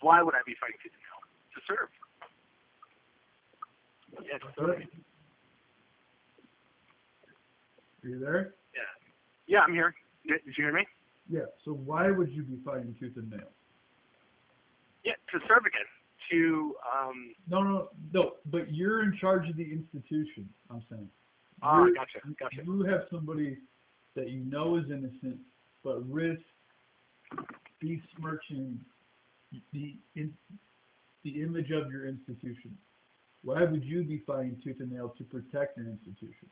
why 0.02 0.22
would 0.22 0.36
I 0.36 0.42
be 0.46 0.54
fighting 0.62 0.78
tooth 0.84 0.94
and 0.94 1.02
nail? 1.02 1.22
To 1.56 1.62
serve. 1.68 1.90
Yeah, 4.26 4.38
to 4.38 4.48
serve. 4.58 4.82
Are 8.04 8.08
you 8.08 8.20
there? 8.20 8.54
Yeah, 8.76 8.82
Yeah, 9.48 9.60
I'm 9.62 9.74
here. 9.74 9.94
Did 10.28 10.42
you 10.46 10.54
hear 10.56 10.72
me? 10.74 10.86
Yeah. 11.30 11.42
So 11.66 11.72
why 11.74 12.12
would 12.12 12.32
you 12.32 12.44
be 12.44 12.58
fighting 12.63 12.96
tooth 13.00 13.18
and 13.18 13.30
nail? 13.30 13.50
Yeah, 15.08 15.13
to 15.32 15.39
serve 15.48 15.63
again. 15.65 15.88
To 16.32 16.76
um 16.91 17.34
No, 17.48 17.63
no, 17.63 17.89
no. 18.13 18.34
But 18.48 18.74
you're 18.74 19.04
in 19.04 19.17
charge 19.20 19.50
of 19.50 19.56
the 19.56 19.63
institution. 19.63 20.50
I'm 20.70 20.84
saying. 20.89 21.10
ah, 21.62 21.80
You're- 21.80 21.93
gotcha, 21.96 22.20
gotcha. 22.38 22.63
You 22.65 22.84
have 22.84 23.06
somebody 23.10 23.58
that 24.15 24.30
you 24.30 24.41
know 24.43 24.76
is 24.78 24.86
innocent, 24.91 25.38
but 25.84 26.00
risk 26.12 26.41
besmirching 27.80 28.80
the 29.72 29.96
in, 30.15 30.34
the 31.24 31.41
image 31.41 31.72
of 31.72 31.89
your 31.91 32.08
institution. 32.08 32.78
Why 33.43 33.63
would 33.63 33.84
you 33.86 34.04
be 34.04 34.20
fighting 34.28 34.60
tooth 34.63 34.78
and 34.82 34.91
nail 34.91 35.13
to 35.17 35.24
protect 35.24 35.78
an 35.78 35.88
institution? 35.88 36.50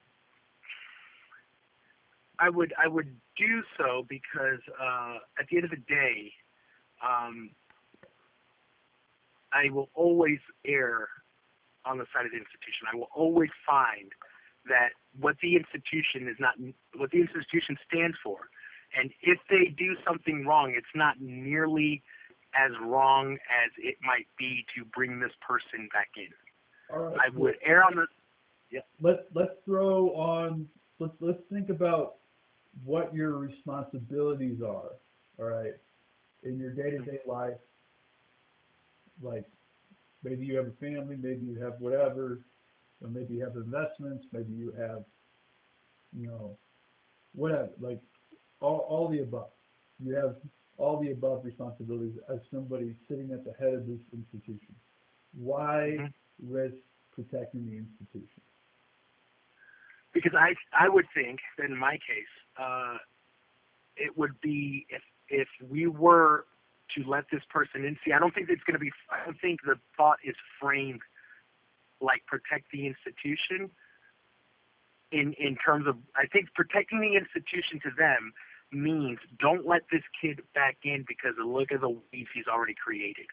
I 2.39 2.49
would 2.49 2.73
I 2.81 2.87
would 2.87 3.13
do 3.37 3.63
so 3.77 4.05
because 4.07 4.59
uh, 4.81 5.15
at 5.39 5.47
the 5.49 5.57
end 5.57 5.65
of 5.65 5.71
the 5.71 5.83
day, 5.87 6.31
um, 7.05 7.49
I 9.55 9.71
will 9.71 9.89
always 9.93 10.39
err 10.65 11.07
on 11.85 11.97
the 11.97 12.05
side 12.13 12.25
of 12.25 12.31
the 12.31 12.37
institution. 12.37 12.87
I 12.91 12.95
will 12.95 13.09
always 13.15 13.51
find 13.65 14.11
that 14.67 14.89
what 15.19 15.37
the 15.41 15.55
institution 15.55 16.27
is 16.27 16.35
not 16.39 16.55
what 16.95 17.11
the 17.11 17.21
institution 17.21 17.77
stands 17.87 18.17
for, 18.23 18.49
and 18.99 19.11
if 19.21 19.39
they 19.49 19.73
do 19.77 19.95
something 20.05 20.45
wrong, 20.45 20.73
it's 20.75 20.93
not 20.93 21.21
nearly 21.21 22.03
as 22.57 22.71
wrong 22.81 23.33
as 23.33 23.71
it 23.77 23.95
might 24.01 24.27
be 24.37 24.65
to 24.75 24.85
bring 24.85 25.19
this 25.19 25.31
person 25.41 25.87
back 25.93 26.09
in. 26.17 26.31
Right. 26.95 27.17
I 27.25 27.37
would 27.37 27.55
err 27.65 27.83
on 27.83 27.95
the 27.95 28.81
Let 29.01 29.27
Let's 29.33 29.55
throw 29.65 30.09
on. 30.15 30.67
Let's 30.99 31.13
Let's 31.19 31.39
think 31.51 31.69
about 31.69 32.15
what 32.83 33.13
your 33.13 33.37
responsibilities 33.37 34.61
are, 34.61 34.91
all 35.39 35.45
right, 35.45 35.73
in 36.43 36.59
your 36.59 36.71
day-to-day 36.71 37.19
life. 37.25 37.53
Like, 39.21 39.45
maybe 40.23 40.45
you 40.45 40.57
have 40.57 40.67
a 40.67 40.71
family, 40.79 41.17
maybe 41.17 41.45
you 41.45 41.59
have 41.61 41.73
whatever, 41.79 42.39
or 43.01 43.09
maybe 43.09 43.35
you 43.35 43.43
have 43.43 43.55
investments, 43.55 44.25
maybe 44.31 44.53
you 44.53 44.71
have, 44.77 45.03
you 46.17 46.27
know, 46.27 46.57
whatever, 47.33 47.69
like, 47.79 47.99
all, 48.61 48.85
all 48.89 49.07
the 49.09 49.19
above. 49.21 49.49
You 49.99 50.15
have 50.15 50.35
all 50.77 50.99
the 51.01 51.11
above 51.11 51.45
responsibilities 51.45 52.15
as 52.31 52.39
somebody 52.51 52.95
sitting 53.07 53.31
at 53.31 53.43
the 53.45 53.53
head 53.59 53.73
of 53.73 53.87
this 53.87 53.99
institution. 54.13 54.75
Why 55.37 55.99
Mhm. 55.99 56.13
risk 56.41 56.75
protecting 57.13 57.65
the 57.65 57.77
institution? 57.77 58.41
because 60.13 60.33
I 60.35 60.53
I 60.77 60.89
would 60.89 61.05
think 61.13 61.39
that 61.57 61.65
in 61.65 61.77
my 61.77 61.93
case, 61.93 62.33
uh, 62.57 62.97
it 63.95 64.15
would 64.17 64.39
be 64.41 64.85
if 64.89 65.01
if 65.29 65.47
we 65.69 65.87
were 65.87 66.45
to 66.95 67.09
let 67.09 67.25
this 67.31 67.41
person 67.49 67.85
in. 67.85 67.97
See, 68.05 68.11
I 68.11 68.19
don't 68.19 68.33
think 68.33 68.49
it's 68.49 68.63
going 68.63 68.75
to 68.75 68.79
be. 68.79 68.91
I 69.09 69.25
don't 69.25 69.39
think 69.39 69.61
the 69.65 69.75
thought 69.97 70.17
is 70.23 70.35
framed 70.61 71.01
like 72.01 72.25
protect 72.27 72.71
the 72.71 72.85
institution. 72.85 73.71
In 75.11 75.33
in 75.33 75.55
terms 75.55 75.87
of, 75.87 75.97
I 76.15 76.27
think 76.27 76.53
protecting 76.53 76.99
the 76.99 77.15
institution 77.15 77.79
to 77.83 77.91
them 77.97 78.33
means 78.71 79.19
don't 79.39 79.65
let 79.65 79.83
this 79.91 80.01
kid 80.19 80.41
back 80.53 80.77
in 80.83 81.05
because 81.07 81.33
look 81.43 81.71
at 81.71 81.81
the 81.81 81.89
weeds 81.89 82.29
he's 82.33 82.47
already 82.47 82.75
created. 82.75 83.27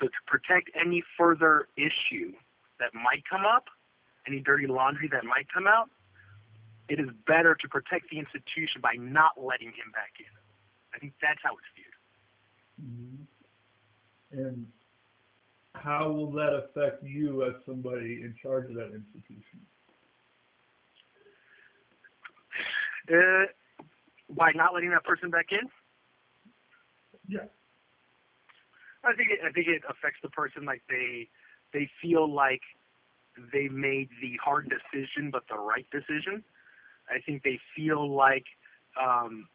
So 0.00 0.06
to 0.06 0.20
protect 0.26 0.70
any 0.78 1.02
further 1.16 1.68
issue 1.76 2.32
that 2.78 2.94
might 2.94 3.24
come 3.28 3.44
up, 3.44 3.66
any 4.26 4.40
dirty 4.40 4.66
laundry 4.66 5.08
that 5.12 5.24
might 5.24 5.46
come 5.52 5.66
out, 5.66 5.88
it 6.88 7.00
is 7.00 7.08
better 7.26 7.54
to 7.54 7.68
protect 7.68 8.10
the 8.10 8.18
institution 8.18 8.80
by 8.80 8.94
not 8.98 9.32
letting 9.40 9.68
him 9.68 9.90
back 9.92 10.12
in. 10.18 10.32
I 10.94 10.98
think 10.98 11.14
that's 11.22 11.40
how 11.42 11.52
it's 11.56 11.70
viewed. 11.74 11.91
Mhm. 12.82 13.26
And 14.32 14.66
how 15.74 16.10
will 16.10 16.30
that 16.32 16.54
affect 16.54 17.02
you 17.02 17.44
as 17.44 17.54
somebody 17.66 18.22
in 18.22 18.34
charge 18.42 18.68
of 18.70 18.76
that 18.76 18.92
institution? 18.94 19.60
Uh, 23.10 23.46
by 24.30 24.52
not 24.54 24.74
letting 24.74 24.90
that 24.90 25.04
person 25.04 25.30
back 25.30 25.46
in, 25.52 25.68
Yeah. 27.28 27.46
I 29.04 29.14
think 29.14 29.30
it, 29.30 29.40
I 29.44 29.50
think 29.52 29.66
it 29.68 29.82
affects 29.88 30.18
the 30.22 30.28
person 30.30 30.64
like 30.64 30.82
they 30.88 31.28
they 31.72 31.88
feel 32.00 32.32
like 32.32 32.60
they 33.52 33.68
made 33.68 34.08
the 34.20 34.38
hard 34.42 34.70
decision 34.70 35.30
but 35.30 35.42
the 35.48 35.58
right 35.58 35.86
decision. 35.90 36.42
I 37.10 37.20
think 37.24 37.42
they 37.42 37.58
feel 37.76 38.14
like 38.14 38.44
um, 39.00 39.48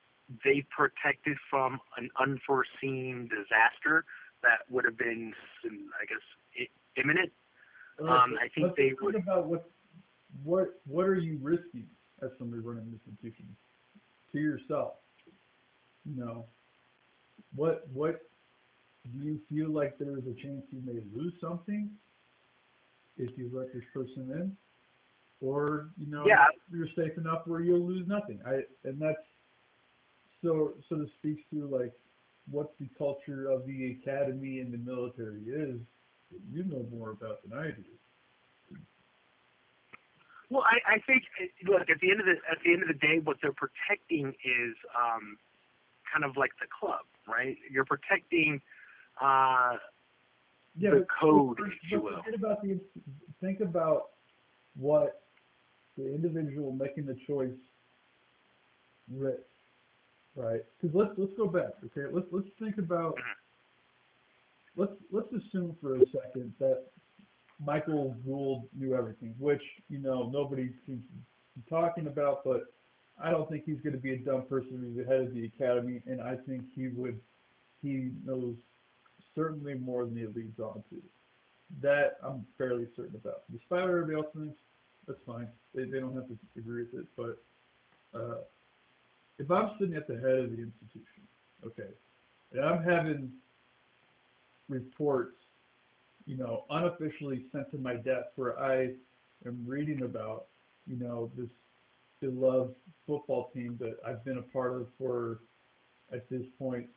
they 0.43 0.65
protected 0.75 1.37
from 1.49 1.79
an 1.97 2.09
unforeseen 2.19 3.29
disaster 3.29 4.05
that 4.43 4.59
would 4.69 4.85
have 4.85 4.97
been, 4.97 5.33
I 5.65 6.05
guess, 6.05 6.67
imminent. 6.97 7.31
Um, 7.99 8.35
I 8.39 8.47
think 8.53 8.67
Let's 8.67 8.77
they 8.77 8.93
would- 9.01 9.15
about 9.15 9.47
what 9.47 9.69
what 10.43 10.81
what 10.85 11.05
are 11.07 11.15
you 11.17 11.37
risking 11.41 11.89
as 12.21 12.29
somebody 12.37 12.61
running 12.61 12.83
an 12.83 12.99
institution 13.05 13.55
to 14.31 14.39
yourself? 14.39 14.95
You 16.05 16.15
know, 16.19 16.45
what 17.55 17.87
what 17.93 18.21
do 19.11 19.25
you 19.25 19.39
feel 19.49 19.69
like 19.71 19.97
there 19.97 20.17
is 20.17 20.25
a 20.27 20.33
chance 20.41 20.63
you 20.71 20.81
may 20.85 21.01
lose 21.15 21.33
something 21.41 21.89
if 23.17 23.35
you 23.37 23.49
let 23.53 23.73
this 23.73 23.83
person 23.93 24.29
in, 24.31 24.57
or 25.41 25.89
you 25.97 26.07
know 26.11 26.25
Yeah. 26.27 26.45
you're 26.69 26.89
safe 26.95 27.17
enough 27.17 27.47
where 27.47 27.61
you'll 27.61 27.87
lose 27.87 28.05
nothing. 28.07 28.39
I 28.45 28.63
and 28.83 28.99
that's 28.99 29.17
so 30.43 30.73
so 30.89 30.95
this 30.95 31.09
speaks 31.19 31.41
to 31.53 31.67
like 31.67 31.93
what 32.49 32.73
the 32.79 32.87
culture 32.97 33.49
of 33.49 33.65
the 33.65 33.97
academy 34.01 34.59
and 34.59 34.73
the 34.73 34.77
military 34.77 35.41
is. 35.41 35.79
that 36.31 36.39
You 36.51 36.63
know 36.63 36.85
more 36.91 37.11
about 37.11 37.41
than 37.43 37.57
I 37.57 37.71
do. 37.71 37.83
Well, 40.49 40.63
I, 40.63 40.95
I 40.95 40.99
think 41.05 41.23
look 41.67 41.89
at 41.89 41.99
the 41.99 42.11
end 42.11 42.21
of 42.21 42.25
the 42.25 42.35
at 42.49 42.57
the 42.63 42.71
end 42.71 42.81
of 42.81 42.87
the 42.87 42.93
day, 42.93 43.19
what 43.21 43.37
they're 43.41 43.51
protecting 43.51 44.29
is 44.29 44.75
um, 44.95 45.37
kind 46.11 46.23
of 46.23 46.37
like 46.37 46.51
the 46.61 46.67
club, 46.67 47.03
right? 47.27 47.57
You're 47.69 47.85
protecting 47.85 48.61
uh, 49.21 49.75
yeah, 50.77 50.91
the 50.91 51.05
code, 51.19 51.57
but, 51.57 51.67
if 51.67 51.91
you 51.91 52.01
will. 52.01 52.23
Forget 52.23 52.39
about 52.39 52.61
the 52.61 52.79
think 53.41 53.59
about 53.59 54.09
what 54.77 55.23
the 55.97 56.13
individual 56.13 56.71
making 56.71 57.05
the 57.07 57.17
choice 57.27 57.51
risks, 59.11 59.43
right? 60.37 60.61
Because 60.81 60.95
let's 60.95 61.11
let's 61.17 61.33
go 61.37 61.47
back, 61.47 61.71
okay? 61.85 62.07
Let's 62.13 62.27
let's 62.31 62.47
think 62.59 62.77
about 62.77 63.15
Mm-hmm. 63.15 64.81
let's 64.81 64.93
let's 65.11 65.31
assume 65.33 65.75
for 65.81 65.95
a 65.97 65.99
second 66.11 66.53
that 66.59 66.83
Michael 67.59 68.15
Gould 68.25 68.63
knew 68.77 68.95
everything, 68.95 69.35
which 69.39 69.63
you 69.89 69.99
know 69.99 70.29
nobody 70.31 70.69
seems 70.85 71.01
to 71.07 71.13
be 71.59 71.69
talking 71.69 72.07
about, 72.07 72.43
but 72.45 72.65
I 73.21 73.31
don't 73.31 73.49
think 73.49 73.63
he's 73.65 73.81
going 73.81 73.93
to 73.95 73.99
be 74.01 74.13
a 74.13 74.17
dumb 74.17 74.43
person 74.43 74.79
who's 74.79 74.95
the 74.95 75.11
head 75.11 75.21
of 75.21 75.33
the 75.33 75.45
academy, 75.45 76.01
and 76.05 76.21
I 76.21 76.35
think 76.47 76.63
he 76.75 76.89
would 76.89 77.19
he 77.81 78.11
knows 78.25 78.55
certainly 79.35 79.73
more 79.75 80.05
than 80.05 80.17
he 80.17 80.25
leads 80.27 80.59
on 80.59 80.83
to. 80.89 81.01
That 81.81 82.17
I'm 82.23 82.45
fairly 82.57 82.87
certain 82.95 83.15
about. 83.15 83.41
Despite 83.51 83.81
what 83.81 83.89
everybody 83.89 84.15
else 84.15 84.27
thinks, 84.35 84.57
that's 85.07 85.19
fine. 85.25 85.47
They, 85.75 85.83
they 85.83 85.99
don't 85.99 86.15
have 86.15 86.27
to 86.27 86.37
agree 86.57 86.85
with 86.91 87.01
it. 87.01 87.07
But 87.17 87.37
uh, 88.17 88.35
if 89.39 89.51
I'm 89.51 89.71
sitting 89.79 89.95
at 89.95 90.07
the 90.07 90.15
head 90.15 90.39
of 90.39 90.51
the 90.51 90.63
institution, 90.63 91.23
okay, 91.65 91.89
and 92.53 92.63
I'm 92.65 92.83
having 92.83 93.31
reports, 94.69 95.35
you 96.25 96.37
know, 96.37 96.65
unofficially 96.69 97.45
sent 97.51 97.71
to 97.71 97.77
my 97.77 97.95
desk 97.95 98.27
where 98.35 98.59
I 98.59 98.93
am 99.45 99.63
reading 99.65 100.03
about, 100.03 100.45
you 100.85 100.97
know, 100.97 101.31
this 101.37 101.49
beloved 102.19 102.73
football 103.05 103.51
team 103.53 103.77
that 103.79 103.97
I've 104.05 104.23
been 104.25 104.37
a 104.37 104.41
part 104.41 104.73
of 104.73 104.87
for, 104.97 105.39
at 106.11 106.29
this 106.29 106.43
point, 106.57 106.87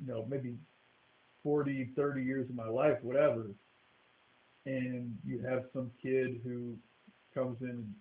you 0.00 0.12
know, 0.12 0.26
maybe 0.28 0.56
40, 1.42 1.90
30 1.94 2.22
years 2.22 2.48
of 2.48 2.56
my 2.56 2.68
life, 2.68 2.98
whatever. 3.02 3.46
And 4.66 5.16
you 5.26 5.40
have 5.48 5.64
some 5.72 5.90
kid 6.02 6.40
who 6.44 6.76
comes 7.34 7.58
in 7.60 7.68
and 7.68 7.94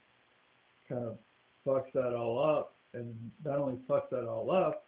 kind 0.90 1.06
of 1.06 1.18
fucks 1.66 1.92
that 1.94 2.14
all 2.14 2.44
up, 2.44 2.77
and 2.94 3.14
not 3.46 3.60
only 3.60 3.78
fucks 3.90 4.10
that 4.12 4.28
all 4.28 4.52
up, 4.52 4.86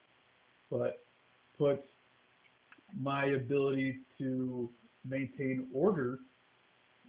but 0.72 1.04
puts 1.58 1.84
my 3.00 3.26
ability 3.26 3.98
to 4.18 4.70
maintain 5.08 5.68
order 5.74 6.20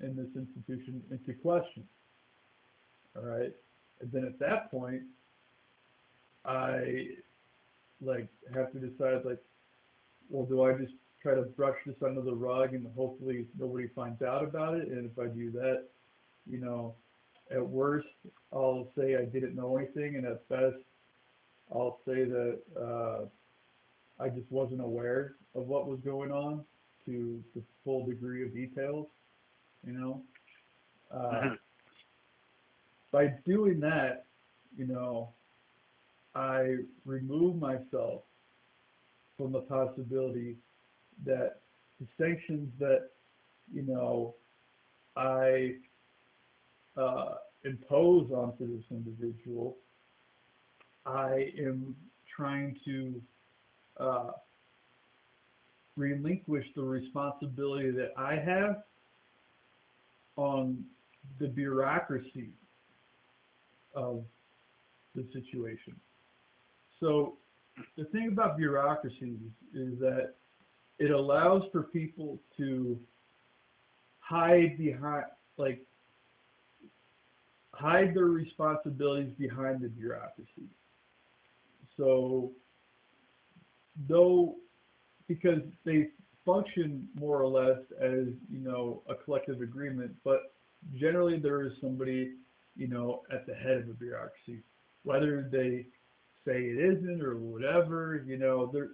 in 0.03 0.17
this 0.17 0.29
institution 0.37 1.03
into 1.11 1.33
question. 1.41 1.85
All 3.17 3.23
right. 3.23 3.53
And 4.01 4.13
then 4.13 4.25
at 4.25 4.39
that 4.39 4.71
point, 4.71 5.03
I 6.45 7.09
like 8.01 8.29
have 8.55 8.73
to 8.73 8.79
decide 8.79 9.25
like, 9.25 9.43
well, 10.31 10.47
do 10.47 10.63
I 10.63 10.73
just 10.73 10.95
try 11.23 11.35
to 11.35 11.43
brush 11.43 11.77
this 11.87 11.97
under 12.05 12.23
the 12.23 12.35
rug 12.35 12.73
and 12.73 12.87
hopefully 12.97 13.45
nobody 13.59 13.89
finds 13.89 14.23
out 14.23 14.43
about 14.43 14.75
it? 14.75 14.89
And 14.89 15.11
if 15.11 15.19
I 15.19 15.27
do 15.27 15.51
that, 15.53 15.85
you 16.49 16.59
know, 16.59 16.95
at 17.51 17.67
worst, 17.67 18.09
I'll 18.53 18.89
say 18.97 19.17
I 19.17 19.25
didn't 19.25 19.55
know 19.55 19.77
anything, 19.77 20.17
and 20.17 20.27
at 20.27 20.49
best, 20.49 20.77
I'll 21.73 21.99
say 22.07 22.25
that 22.25 22.61
uh, 22.81 23.27
I 24.23 24.29
just 24.29 24.51
wasn't 24.51 24.81
aware 24.81 25.35
of 25.55 25.67
what 25.67 25.87
was 25.87 26.01
going 26.05 26.31
on 26.31 26.65
to 27.07 27.43
the 27.55 27.63
full 27.85 28.07
degree 28.07 28.45
of 28.45 28.55
details, 28.55 29.07
you 29.87 29.93
know. 29.93 30.23
Uh, 31.11 31.41
Mhm. 31.43 31.59
By 33.13 33.27
doing 33.45 33.81
that, 33.81 34.27
you 34.77 34.87
know, 34.87 35.35
I 36.35 36.77
remove 37.05 37.57
myself 37.57 38.23
from 39.37 39.53
the 39.53 39.63
possibility 39.63 40.57
that 41.25 41.61
the 42.01 42.07
sanctions 42.17 42.73
that, 42.79 43.11
you 43.73 43.83
know, 43.83 44.37
I 45.17 45.77
uh, 46.97 47.35
impose 47.65 48.31
onto 48.31 48.77
this 48.77 48.85
individual, 48.91 49.77
I 51.07 51.53
am 51.59 51.95
trying 52.37 52.77
to 52.85 53.23
uh, 53.99 54.31
relinquish 55.97 56.67
the 56.75 56.83
responsibility 56.83 57.91
that 57.91 58.13
I 58.17 58.37
have 58.37 58.83
on 60.37 60.85
the 61.39 61.49
bureaucracy 61.49 62.51
of 63.95 64.25
the 65.15 65.27
situation. 65.33 65.95
So 67.01 67.37
the 67.97 68.05
thing 68.05 68.29
about 68.29 68.57
bureaucracies 68.57 69.39
is 69.75 69.99
that 70.01 70.35
it 70.99 71.11
allows 71.11 71.63
for 71.73 71.85
people 71.85 72.39
to 72.59 72.99
hide 74.21 74.79
behind, 74.79 75.25
like, 75.57 75.83
hide 77.81 78.15
their 78.15 78.27
responsibilities 78.27 79.33
behind 79.39 79.81
the 79.81 79.89
bureaucracy. 79.89 80.69
so 81.97 82.51
though 84.09 84.55
because 85.27 85.61
they 85.85 86.09
function 86.45 87.07
more 87.15 87.41
or 87.41 87.47
less 87.47 87.79
as 88.01 88.27
you 88.51 88.61
know 88.61 89.03
a 89.09 89.15
collective 89.15 89.61
agreement, 89.61 90.11
but 90.25 90.55
generally 90.99 91.39
there 91.39 91.63
is 91.63 91.73
somebody 91.81 92.33
you 92.77 92.89
know 92.89 93.23
at 93.33 93.47
the 93.47 93.55
head 93.55 93.79
of 93.79 93.89
a 93.89 93.93
bureaucracy, 93.93 94.61
whether 95.05 95.49
they 95.51 95.87
say 96.45 96.63
it 96.65 96.79
isn't 96.79 97.23
or 97.23 97.37
whatever. 97.37 98.25
You 98.27 98.39
know, 98.39 98.71
there 98.73 98.89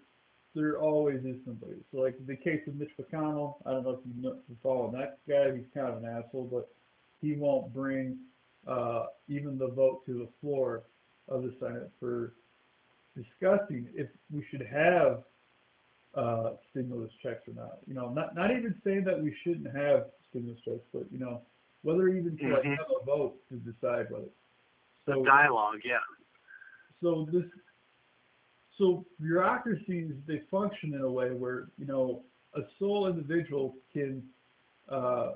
there 0.55 0.79
always 0.79 1.21
is 1.25 1.37
somebody. 1.45 1.77
So 1.93 2.01
like 2.01 2.17
the 2.27 2.37
case 2.37 2.61
of 2.67 2.75
Mitch 2.77 2.91
McConnell, 3.01 3.57
I 3.65 3.71
don't 3.71 3.85
know 3.85 3.91
if 3.91 4.01
you 4.05 4.23
know 4.23 4.37
you 4.49 4.57
follow 4.63 4.91
that 4.93 5.19
guy. 5.29 5.55
He's 5.57 5.67
kind 5.75 5.89
of 5.89 6.03
an 6.03 6.09
asshole, 6.09 6.49
but 6.53 6.69
he 7.21 7.33
won't 7.35 7.73
bring 7.73 8.19
uh, 8.67 9.07
even 9.29 9.59
the 9.59 9.69
vote 9.69 10.05
to 10.07 10.15
the 10.15 10.29
floor 10.41 10.85
of 11.29 11.43
the 11.43 11.55
Senate 11.61 11.91
for 12.01 12.35
discussing 13.17 13.89
if 13.95 14.09
we 14.33 14.45
should 14.51 14.63
have 14.67 15.25
uh, 16.15 16.53
stimulus 16.71 17.11
checks 17.23 17.47
or 17.49 17.55
not. 17.55 17.79
You 17.87 17.95
know, 17.95 18.11
not 18.11 18.35
not 18.35 18.51
even 18.51 18.75
saying 18.85 19.05
that 19.05 19.21
we 19.23 19.35
shouldn't 19.45 19.75
have 19.77 20.07
stimulus 20.31 20.59
checks, 20.65 20.85
but 20.93 21.05
you 21.11 21.19
know, 21.19 21.43
whether 21.83 22.09
even 22.09 22.37
to 22.39 22.49
like 22.49 22.65
Mhm. 22.65 22.77
have 22.79 22.91
a 23.01 23.05
vote 23.05 23.37
to 23.49 23.57
decide 23.57 24.11
whether. 24.11 24.31
The 25.07 25.15
So 25.15 25.25
dialogue, 25.25 25.81
yeah. 25.85 26.01
so 27.03 27.27
this 27.33 27.45
so 28.79 29.05
bureaucracies 29.21 30.13
they 30.27 30.41
function 30.51 30.95
in 30.95 31.01
a 31.01 31.11
way 31.11 31.31
where 31.31 31.69
you 31.79 31.87
know 31.87 32.25
a 32.55 32.63
sole 32.79 33.07
individual 33.09 33.77
can 33.93 34.23
uh, 34.89 35.33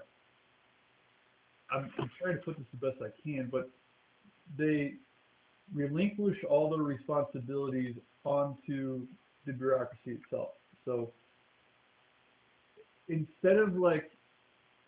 I'm, 1.72 1.90
I'm 1.98 2.10
trying 2.20 2.36
to 2.36 2.42
put 2.42 2.56
this 2.58 2.66
the 2.72 2.86
best 2.90 3.02
I 3.02 3.10
can, 3.22 3.48
but 3.50 3.70
they 4.58 4.94
relinquish 5.74 6.38
all 6.48 6.70
their 6.70 6.82
responsibilities 6.82 7.94
onto 8.24 9.06
the 9.46 9.52
bureaucracy 9.52 10.18
itself. 10.22 10.50
So 10.84 11.12
instead 13.08 13.56
of 13.56 13.76
like 13.76 14.10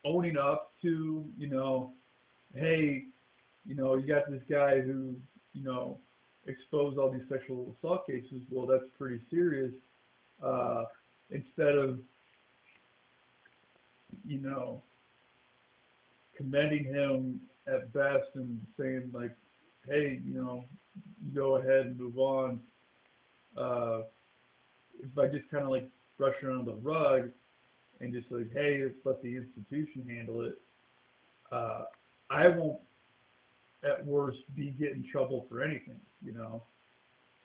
owning 0.04 0.36
up 0.36 0.72
to, 0.82 1.24
you 1.38 1.48
know, 1.48 1.92
hey, 2.54 3.04
you 3.66 3.74
know, 3.74 3.96
you 3.96 4.06
got 4.06 4.30
this 4.30 4.42
guy 4.50 4.80
who, 4.80 5.14
you 5.52 5.64
know, 5.64 5.98
exposed 6.46 6.98
all 6.98 7.10
these 7.10 7.22
sexual 7.28 7.74
assault 7.78 8.06
cases, 8.06 8.40
well, 8.50 8.66
that's 8.66 8.84
pretty 8.98 9.20
serious. 9.30 9.72
Uh, 10.42 10.84
instead 11.30 11.76
of, 11.76 11.98
you 14.26 14.38
know, 14.38 14.82
commending 16.42 16.84
him 16.84 17.40
at 17.66 17.92
best 17.92 18.28
and 18.34 18.60
saying 18.78 19.10
like, 19.12 19.32
hey, 19.88 20.20
you 20.24 20.34
know, 20.34 20.64
you 21.24 21.32
go 21.34 21.56
ahead 21.56 21.86
and 21.86 21.98
move 21.98 22.18
on. 22.18 22.60
Uh, 23.56 24.02
by 25.14 25.26
just 25.28 25.48
kind 25.50 25.64
of 25.64 25.70
like 25.70 25.88
brushing 26.18 26.48
it 26.48 26.52
under 26.52 26.70
the 26.72 26.76
rug 26.78 27.30
and 28.00 28.12
just 28.12 28.30
like, 28.30 28.52
hey, 28.52 28.82
let's 28.82 28.94
let 29.04 29.22
the 29.22 29.36
institution 29.36 30.04
handle 30.08 30.42
it. 30.42 30.60
Uh, 31.50 31.84
I 32.30 32.48
won't, 32.48 32.80
at 33.84 34.04
worst, 34.06 34.38
be 34.54 34.70
getting 34.70 35.04
in 35.04 35.10
trouble 35.10 35.46
for 35.48 35.62
anything, 35.62 36.00
you 36.24 36.32
know. 36.32 36.62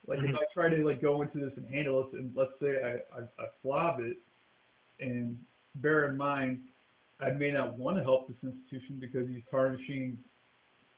Like 0.06 0.20
if 0.20 0.30
Mhm. 0.30 0.36
I 0.36 0.44
try 0.54 0.68
to 0.70 0.84
like 0.86 1.00
go 1.02 1.22
into 1.22 1.38
this 1.38 1.56
and 1.56 1.68
handle 1.68 2.00
it, 2.08 2.12
and 2.18 2.34
let's 2.34 2.58
say 2.60 2.82
I, 2.82 3.18
I, 3.18 3.22
I 3.38 3.48
flop 3.62 4.00
it, 4.00 4.16
and 5.00 5.44
bear 5.76 6.08
in 6.08 6.16
mind, 6.16 6.60
I 7.20 7.30
may 7.30 7.50
not 7.50 7.76
want 7.76 7.96
to 7.96 8.02
help 8.02 8.28
this 8.28 8.36
institution 8.42 8.98
because 9.00 9.28
he's 9.28 9.42
tarnishing 9.50 10.16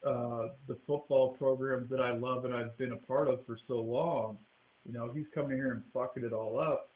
uh, 0.06 0.48
the 0.68 0.76
football 0.86 1.34
programs 1.38 1.88
that 1.90 2.00
I 2.00 2.12
love 2.12 2.44
and 2.44 2.54
I've 2.54 2.76
been 2.78 2.92
a 2.92 2.96
part 2.96 3.28
of 3.28 3.44
for 3.46 3.58
so 3.68 3.80
long. 3.80 4.38
You 4.86 4.92
know, 4.92 5.10
he's 5.14 5.26
coming 5.34 5.56
here 5.56 5.72
and 5.72 5.82
fucking 5.92 6.24
it 6.24 6.32
all 6.32 6.58
up. 6.58 6.90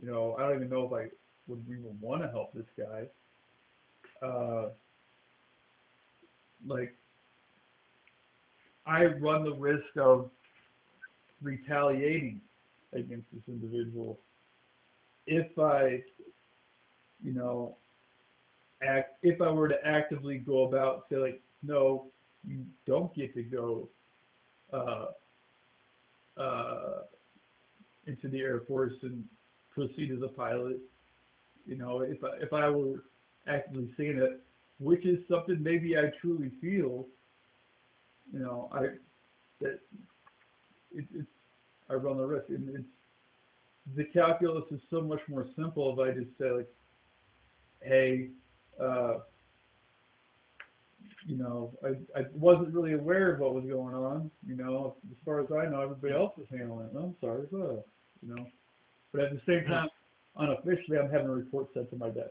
You 0.00 0.10
know, 0.10 0.36
I 0.38 0.42
don't 0.42 0.56
even 0.56 0.70
know 0.70 0.86
if 0.86 0.92
I 0.92 1.10
would 1.46 1.64
even 1.68 1.96
want 2.00 2.22
to 2.22 2.28
help 2.28 2.52
this 2.52 2.66
guy. 2.78 3.06
Uh, 4.26 4.68
like, 6.66 6.94
I 8.86 9.04
run 9.04 9.44
the 9.44 9.54
risk 9.54 9.96
of 9.96 10.30
retaliating 11.40 12.40
against 12.92 13.26
this 13.32 13.42
individual 13.48 14.18
if 15.26 15.46
I, 15.58 16.02
you 17.22 17.32
know, 17.32 17.76
act 18.82 19.14
if 19.22 19.40
I 19.40 19.50
were 19.50 19.68
to 19.68 19.86
actively 19.86 20.38
go 20.38 20.64
about 20.64 21.04
say 21.10 21.16
like, 21.16 21.40
no, 21.62 22.06
you 22.46 22.64
don't 22.86 23.14
get 23.14 23.34
to 23.34 23.42
go 23.42 23.88
uh, 24.72 25.06
uh, 26.40 27.02
into 28.06 28.28
the 28.28 28.40
Air 28.40 28.62
Force 28.66 28.94
and 29.02 29.24
proceed 29.74 30.10
as 30.12 30.22
a 30.22 30.28
pilot. 30.28 30.78
You 31.66 31.76
know, 31.76 32.00
if 32.00 32.22
I, 32.24 32.36
if 32.40 32.52
I 32.52 32.68
were 32.70 33.04
actively 33.46 33.88
saying 33.96 34.18
it, 34.18 34.40
which 34.80 35.06
is 35.06 35.18
something 35.30 35.62
maybe 35.62 35.96
I 35.96 36.10
truly 36.20 36.50
feel, 36.60 37.06
you 38.32 38.40
know, 38.40 38.68
I 38.72 38.80
that 39.60 39.78
it, 40.92 41.04
it's 41.14 41.28
I 41.88 41.94
run 41.94 42.16
the 42.16 42.24
risk, 42.24 42.48
and 42.48 42.68
it's 42.74 42.84
the 43.96 44.04
calculus 44.04 44.64
is 44.70 44.80
so 44.90 45.00
much 45.00 45.20
more 45.28 45.46
simple 45.56 45.92
if 45.92 45.98
I 45.98 46.16
just 46.18 46.30
say 46.38 46.50
like, 46.50 46.68
hey, 47.82 48.28
uh, 48.82 49.18
you 51.26 51.36
know, 51.36 51.72
I, 51.84 52.18
I 52.18 52.24
wasn't 52.34 52.74
really 52.74 52.94
aware 52.94 53.34
of 53.34 53.40
what 53.40 53.54
was 53.54 53.64
going 53.64 53.94
on. 53.94 54.30
You 54.46 54.56
know, 54.56 54.96
as 55.10 55.16
far 55.24 55.40
as 55.40 55.46
I 55.52 55.70
know, 55.70 55.80
everybody 55.80 56.14
else 56.14 56.32
was 56.36 56.46
handling 56.50 56.88
it. 56.92 56.96
I'm 56.96 57.14
sorry, 57.20 57.46
so, 57.50 57.84
you 58.22 58.34
know. 58.34 58.46
But 59.12 59.22
at 59.22 59.32
the 59.32 59.40
same 59.46 59.64
time, 59.66 59.88
unofficially, 60.36 60.98
I'm 60.98 61.10
having 61.10 61.28
a 61.28 61.32
report 61.32 61.68
sent 61.74 61.90
to 61.90 61.96
my 61.96 62.08
desk. 62.08 62.30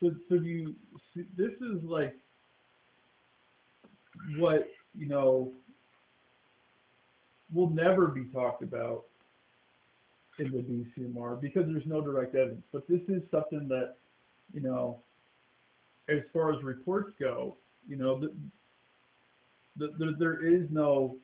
So, 0.00 0.10
so 0.28 0.38
do 0.38 0.44
you, 0.44 0.74
see, 1.14 1.24
this 1.36 1.52
is 1.52 1.82
like 1.82 2.14
what, 4.38 4.68
you 4.96 5.06
know, 5.06 5.52
will 7.54 7.70
never 7.70 8.08
be 8.08 8.24
talked 8.24 8.62
about 8.62 9.04
in 10.38 10.50
the 10.50 10.58
BCMR 10.58 11.40
because 11.40 11.64
there's 11.66 11.86
no 11.86 12.00
direct 12.00 12.34
evidence. 12.34 12.64
But 12.72 12.86
this 12.88 13.00
is 13.08 13.22
something 13.30 13.68
that, 13.68 13.94
you 14.52 14.60
know, 14.60 15.00
as 16.08 16.20
far 16.32 16.52
as 16.54 16.62
reports 16.62 17.10
go, 17.18 17.56
you 17.88 17.96
know, 17.96 18.20
the, 18.20 18.32
the, 19.76 19.92
the, 19.98 20.16
there 20.18 20.46
is 20.46 20.66
no 20.70 21.16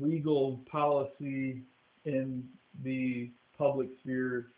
legal 0.00 0.60
policy 0.70 1.62
in 2.04 2.44
the 2.84 3.30
public 3.56 3.88
sphere 4.00 4.48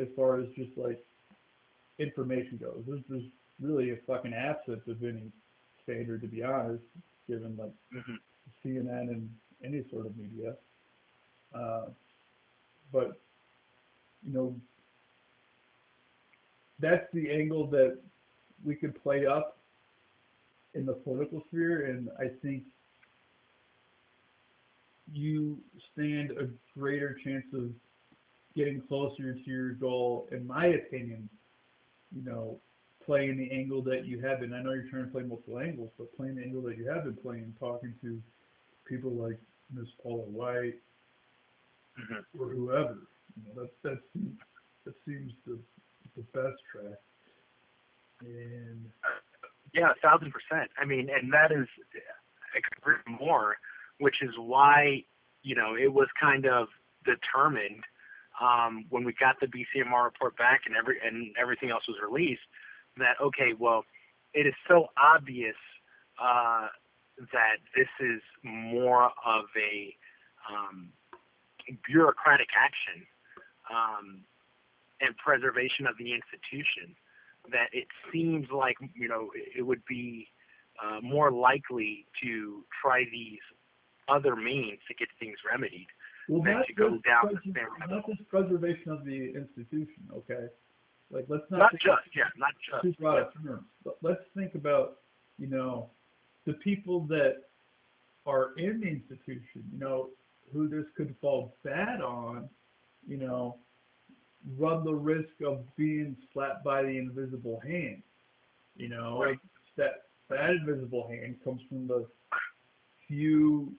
as 0.00 0.08
far 0.16 0.40
as 0.40 0.46
just 0.56 0.70
like 0.76 1.00
information 1.98 2.58
goes. 2.60 2.82
There's, 2.86 3.02
there's 3.08 3.24
really 3.60 3.90
a 3.90 3.96
fucking 4.06 4.34
absence 4.34 4.82
of 4.88 5.02
any 5.02 5.30
standard, 5.82 6.22
to 6.22 6.28
be 6.28 6.42
honest, 6.42 6.82
given 7.28 7.56
like 7.56 7.72
Mhm. 7.94 8.18
CNN 8.64 9.10
and 9.10 9.30
any 9.62 9.84
sort 9.90 10.06
of 10.06 10.16
media. 10.16 10.56
Uh, 11.54 11.86
but 12.94 13.20
you 14.24 14.32
know, 14.32 14.56
that's 16.78 17.06
the 17.12 17.30
angle 17.30 17.66
that 17.66 17.98
we 18.64 18.76
could 18.76 19.02
play 19.02 19.26
up 19.26 19.58
in 20.74 20.86
the 20.86 20.92
political 20.92 21.42
sphere, 21.48 21.86
and 21.86 22.08
I 22.18 22.28
think 22.40 22.62
you 25.12 25.58
stand 25.92 26.30
a 26.30 26.48
greater 26.78 27.18
chance 27.22 27.44
of 27.52 27.70
getting 28.56 28.80
closer 28.80 29.34
to 29.34 29.50
your 29.50 29.72
goal, 29.72 30.26
in 30.32 30.46
my 30.46 30.66
opinion, 30.66 31.28
you 32.14 32.24
know, 32.24 32.58
playing 33.04 33.36
the 33.36 33.50
angle 33.50 33.82
that 33.82 34.06
you 34.06 34.20
have 34.20 34.40
been. 34.40 34.54
I 34.54 34.62
know 34.62 34.72
you're 34.72 34.88
trying 34.88 35.04
to 35.04 35.10
play 35.10 35.22
multiple 35.22 35.58
angles, 35.58 35.90
but 35.98 36.16
playing 36.16 36.36
the 36.36 36.42
angle 36.42 36.62
that 36.62 36.78
you 36.78 36.88
have 36.88 37.04
been 37.04 37.16
playing, 37.16 37.54
talking 37.60 37.92
to 38.02 38.20
people 38.88 39.10
like 39.10 39.38
Miss 39.74 39.88
Paula 40.02 40.22
White 40.22 40.76
Mhm. 41.98 42.24
or 42.38 42.48
whoever. 42.48 42.98
You 43.36 43.54
know, 43.54 43.62
that 43.62 43.82
that 43.82 43.98
seems 44.12 44.38
that 44.84 44.94
seems 45.04 45.32
the 45.46 45.58
the 46.16 46.22
best 46.32 46.62
track. 46.72 46.98
And 48.20 48.90
Yeah, 49.72 49.90
a 49.90 49.94
thousand 49.96 50.32
percent. 50.32 50.70
I 50.78 50.84
mean, 50.84 51.10
and 51.10 51.32
that 51.32 51.50
is 51.52 51.66
I 52.54 52.60
could 52.60 52.78
agree 52.78 52.96
more, 53.18 53.56
which 53.98 54.22
is 54.22 54.36
why 54.38 55.04
you 55.42 55.54
know 55.54 55.76
it 55.76 55.92
was 55.92 56.08
kind 56.20 56.46
of 56.46 56.68
determined 57.04 57.84
um, 58.40 58.86
when 58.90 59.04
we 59.04 59.12
got 59.12 59.38
the 59.40 59.46
BCMR 59.46 60.04
report 60.04 60.36
back 60.36 60.62
and 60.66 60.76
every 60.76 60.98
and 61.04 61.34
everything 61.40 61.70
else 61.70 61.86
was 61.88 61.96
released 62.02 62.42
that 62.96 63.16
okay, 63.20 63.52
well, 63.58 63.84
it 64.32 64.46
is 64.46 64.54
so 64.68 64.88
obvious 64.96 65.56
uh, 66.22 66.68
that 67.32 67.56
this 67.76 67.88
is 68.00 68.20
more 68.42 69.10
of 69.24 69.44
a 69.56 69.94
um, 70.50 70.88
bureaucratic 71.86 72.48
action 72.56 73.06
um, 73.70 74.20
and 75.00 75.16
preservation 75.16 75.86
of 75.86 75.96
the 75.98 76.12
institution 76.12 76.94
that 77.50 77.68
it 77.72 77.86
seems 78.12 78.46
like 78.50 78.76
you 78.94 79.08
know 79.08 79.30
it 79.34 79.62
would 79.62 79.84
be 79.88 80.28
uh, 80.82 81.00
more 81.02 81.30
likely 81.30 82.06
to 82.22 82.64
try 82.82 83.04
these 83.10 83.40
other 84.08 84.36
means 84.36 84.78
to 84.88 84.94
get 84.94 85.08
things 85.18 85.36
remedied 85.50 85.86
well, 86.28 86.42
than 86.42 86.62
to 86.66 86.72
go 86.74 86.90
down 87.04 87.30
the 87.32 87.40
same 87.44 87.54
not 87.88 88.06
just 88.06 88.28
preservation 88.28 88.90
of 88.92 89.04
the 89.04 89.34
institution, 89.34 90.08
okay? 90.12 90.46
Like 91.10 91.26
let's 91.28 91.44
not 91.50 91.58
Not 91.58 91.72
just, 91.72 92.02
yeah, 92.16 92.24
not 92.36 92.50
too 92.82 92.88
just. 92.88 93.00
broad 93.00 93.18
a 93.18 93.30
terms. 93.42 93.64
But 93.84 93.98
let's 94.02 94.22
think 94.36 94.54
about, 94.54 94.98
you 95.38 95.46
know, 95.46 95.90
the 96.46 96.54
people 96.54 97.00
that 97.08 97.42
are 98.26 98.52
in 98.56 98.80
the 98.80 98.88
institution, 98.88 99.64
you 99.72 99.78
know, 99.78 100.08
who 100.52 100.68
this 100.68 100.84
could 100.96 101.14
fall 101.20 101.56
bad 101.64 102.00
on, 102.00 102.48
you 103.06 103.16
know, 103.16 103.56
run 104.58 104.84
the 104.84 104.94
risk 104.94 105.40
of 105.44 105.64
being 105.76 106.16
slapped 106.32 106.64
by 106.64 106.82
the 106.82 106.98
invisible 106.98 107.60
hand. 107.60 108.02
You 108.76 108.88
know, 108.88 109.22
Right. 109.22 109.38
that 109.76 110.08
that 110.28 110.50
invisible 110.50 111.06
hand 111.08 111.42
comes 111.44 111.62
from 111.68 111.86
the 111.86 112.08
few. 113.06 113.74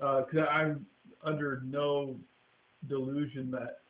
Uh, 0.00 0.22
because 0.22 0.46
I'm 0.50 0.86
under 1.24 1.60
no 1.64 2.18
delusion 2.88 3.50
that 3.50 3.80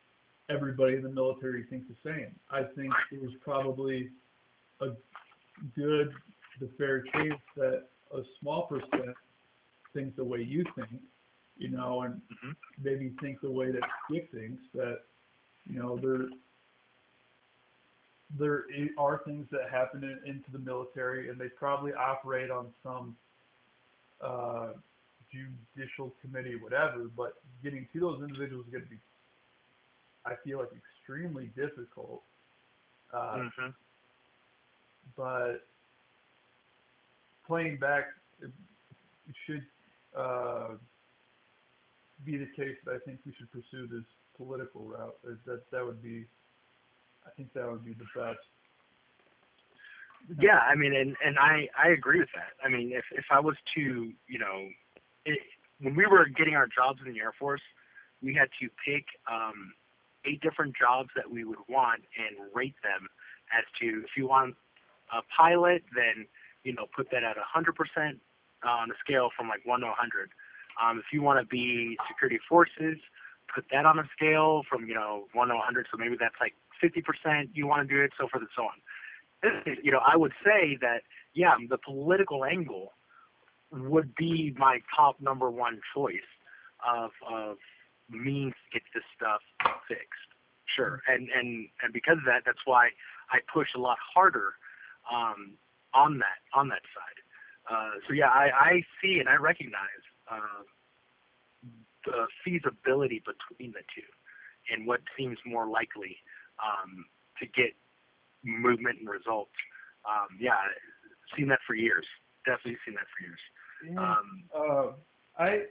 everybody 0.49 0.95
in 0.95 1.03
the 1.03 1.09
military 1.09 1.63
thinks 1.65 1.87
the 1.87 2.09
same. 2.09 2.33
I 2.49 2.63
think 2.63 2.91
there's 3.11 3.35
probably 3.43 4.09
a 4.81 4.89
good, 5.75 6.11
the 6.59 6.67
fair 6.77 7.01
chance 7.03 7.39
that 7.55 7.83
a 8.15 8.21
small 8.39 8.63
percent 8.63 9.15
think 9.93 10.15
the 10.15 10.23
way 10.23 10.41
you 10.41 10.63
think, 10.75 11.01
you 11.59 11.67
know, 11.67 12.01
and 12.03 12.21
Mhm. 12.31 12.55
maybe 12.81 13.09
think 13.21 13.41
the 13.41 13.51
way 13.51 13.71
that 13.71 13.83
Dick 14.09 14.31
thinks 14.31 14.63
that, 14.73 15.01
you 15.65 15.79
know, 15.79 15.97
there 15.97 16.29
there 18.37 18.65
are 18.97 19.17
things 19.25 19.47
that 19.51 19.69
happen 19.69 20.03
in, 20.03 20.19
into 20.25 20.51
the 20.51 20.59
military, 20.59 21.29
and 21.29 21.39
they 21.39 21.49
probably 21.49 21.93
operate 21.93 22.49
on 22.49 22.73
some 22.83 23.17
uh, 24.21 24.73
judicial 25.31 26.13
committee, 26.21 26.55
whatever. 26.55 27.05
But 27.15 27.41
getting 27.61 27.87
to 27.91 27.99
those 27.99 28.21
individuals 28.21 28.65
is 28.67 28.71
going 28.71 28.83
to 28.83 28.89
be, 28.89 28.99
I 30.25 30.35
feel 30.43 30.59
like, 30.59 30.69
extremely 30.73 31.47
difficult. 31.55 32.23
Uh, 33.11 33.49
Mhm. 33.59 33.73
but 35.17 35.67
playing 37.45 37.77
back, 37.77 38.05
should 39.45 39.65
uh, 40.15 40.75
be 42.25 42.37
the 42.37 42.49
case 42.55 42.75
that 42.85 42.95
I 42.95 42.99
think 43.05 43.19
we 43.25 43.33
should 43.37 43.51
pursue 43.51 43.87
this 43.87 44.05
political 44.37 44.85
route. 44.85 45.15
That 45.45 45.61
that, 45.71 45.85
would 45.85 46.01
be, 46.01 46.25
I 47.25 47.29
think 47.35 47.53
that 47.53 47.69
would 47.69 47.85
be 47.85 47.93
the 47.93 48.07
best. 48.15 48.39
Yeah, 50.39 50.59
I 50.59 50.75
mean, 50.75 50.93
and 50.95 51.15
and 51.25 51.39
I 51.39 51.67
I 51.77 51.89
agree 51.89 52.19
with 52.19 52.29
that. 52.35 52.53
I 52.63 52.69
mean, 52.69 52.91
if 52.93 53.05
if 53.11 53.25
I 53.31 53.39
was 53.39 53.55
to, 53.75 54.11
you 54.27 54.39
know, 54.39 54.67
it, 55.25 55.39
when 55.81 55.95
we 55.95 56.05
were 56.05 56.27
getting 56.27 56.55
our 56.55 56.67
jobs 56.67 56.99
in 57.05 57.13
the 57.13 57.19
Air 57.19 57.33
Force, 57.39 57.61
we 58.21 58.33
had 58.33 58.49
to 58.61 58.69
pick 58.85 59.05
um, 59.31 59.73
eight 60.25 60.41
different 60.41 60.75
jobs 60.77 61.09
that 61.15 61.29
we 61.29 61.43
would 61.45 61.59
want 61.67 62.01
and 62.17 62.37
rate 62.53 62.75
them 62.83 63.07
as 63.57 63.63
to 63.79 64.03
if 64.03 64.11
you 64.17 64.27
want 64.27 64.55
a 65.13 65.21
pilot, 65.35 65.83
then 65.95 66.27
you 66.63 66.73
know 66.73 66.85
put 66.95 67.09
that 67.11 67.23
at 67.23 67.37
a 67.37 67.45
hundred 67.45 67.75
percent 67.75 68.19
on 68.63 68.91
a 68.91 68.97
scale 69.03 69.29
from 69.35 69.47
like 69.47 69.61
one 69.65 69.81
to 69.81 69.87
a 69.87 69.95
hundred. 69.97 70.29
Um, 70.81 70.99
if 70.99 71.05
you 71.11 71.21
want 71.21 71.39
to 71.39 71.45
be 71.45 71.97
security 72.07 72.39
forces, 72.47 72.97
put 73.53 73.65
that 73.71 73.85
on 73.85 73.99
a 73.99 74.07
scale 74.15 74.63
from 74.69 74.85
you 74.87 74.95
know 74.95 75.25
one 75.33 75.49
to 75.49 75.55
a 75.55 75.59
hundred. 75.59 75.87
So 75.91 75.97
maybe 75.97 76.15
that's 76.19 76.35
like 76.39 76.55
fifty 76.79 77.01
percent. 77.01 77.49
You 77.53 77.67
want 77.67 77.87
to 77.87 77.93
do 77.93 78.01
it, 78.01 78.11
so 78.17 78.27
forth 78.27 78.41
and 78.41 78.49
so 78.55 78.63
on 78.63 78.79
you 79.83 79.91
know, 79.91 80.01
I 80.05 80.17
would 80.17 80.33
say 80.43 80.77
that 80.81 81.01
yeah, 81.33 81.55
the 81.69 81.77
political 81.77 82.45
angle 82.45 82.93
would 83.71 84.15
be 84.15 84.53
my 84.57 84.79
top 84.95 85.21
number 85.21 85.49
one 85.49 85.79
choice 85.93 86.15
of 86.85 87.11
of 87.29 87.57
means 88.09 88.53
to 88.53 88.79
get 88.79 88.83
this 88.93 89.03
stuff 89.15 89.41
fixed. 89.87 90.29
Sure, 90.65 91.01
and 91.07 91.29
and 91.35 91.67
and 91.83 91.93
because 91.93 92.17
of 92.17 92.25
that, 92.25 92.43
that's 92.45 92.65
why 92.65 92.89
I 93.31 93.39
push 93.53 93.69
a 93.75 93.79
lot 93.79 93.97
harder 94.13 94.53
um, 95.11 95.53
on 95.93 96.19
that 96.19 96.39
on 96.53 96.69
that 96.69 96.81
side. 96.93 97.19
Uh, 97.71 97.91
so 98.07 98.13
yeah, 98.13 98.29
I, 98.29 98.49
I 98.53 98.83
see 99.01 99.19
and 99.19 99.29
I 99.29 99.35
recognize 99.35 100.03
uh, 100.31 100.63
the 102.05 102.27
feasibility 102.43 103.21
between 103.25 103.71
the 103.71 103.83
two, 103.95 104.07
and 104.71 104.87
what 104.87 105.01
seems 105.17 105.37
more 105.45 105.67
likely 105.67 106.17
um, 106.63 107.05
to 107.39 107.45
get 107.47 107.73
movement 108.43 108.99
and 108.99 109.09
results. 109.09 109.51
Um, 110.05 110.37
yeah, 110.39 110.55
seen 111.37 111.47
that 111.49 111.59
for 111.67 111.75
years. 111.75 112.05
Definitely 112.45 112.77
seen 112.85 112.95
that 112.95 113.07
for 113.11 113.25
years. 113.25 113.39
Yeah. 113.85 114.01
Um, 114.01 114.43
Uh, 114.55 115.41
I 115.41 115.63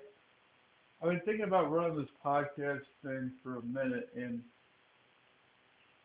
I've 1.02 1.10
been 1.10 1.20
thinking 1.24 1.44
about 1.44 1.70
running 1.70 1.96
this 1.96 2.08
podcast 2.24 2.82
thing 3.04 3.32
for 3.42 3.58
a 3.58 3.62
minute, 3.62 4.08
and 4.16 4.42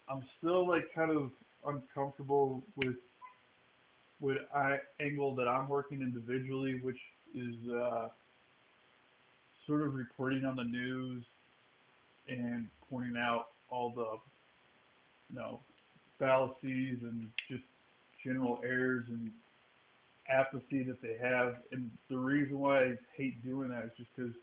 I'm 0.09 0.23
still 0.37 0.67
like 0.67 0.83
kind 0.93 1.11
of 1.11 1.31
uncomfortable 1.65 2.63
with 2.75 2.95
with 4.19 4.37
I 4.55 4.77
angle 4.99 5.35
that 5.35 5.47
I'm 5.47 5.67
working 5.67 6.01
individually, 6.01 6.79
which 6.81 6.99
is 7.35 7.55
uh, 7.69 8.07
sort 9.67 9.81
of 9.81 9.93
reporting 9.95 10.45
on 10.45 10.55
the 10.55 10.63
news 10.63 11.23
and 12.27 12.67
pointing 12.89 13.17
out 13.17 13.47
all 13.69 13.91
the 13.95 14.17
you 15.29 15.39
know 15.39 15.59
fallacies 16.19 16.97
and 17.01 17.29
just 17.49 17.63
general 18.23 18.59
errors 18.63 19.05
and 19.09 19.31
apathy 20.29 20.83
that 20.83 21.01
they 21.01 21.17
have. 21.21 21.55
And 21.71 21.89
the 22.09 22.17
reason 22.17 22.59
why 22.59 22.83
I 22.83 22.93
hate 23.15 23.43
doing 23.43 23.69
that 23.69 23.85
is 23.85 23.91
just 23.97 24.09
because 24.15 24.33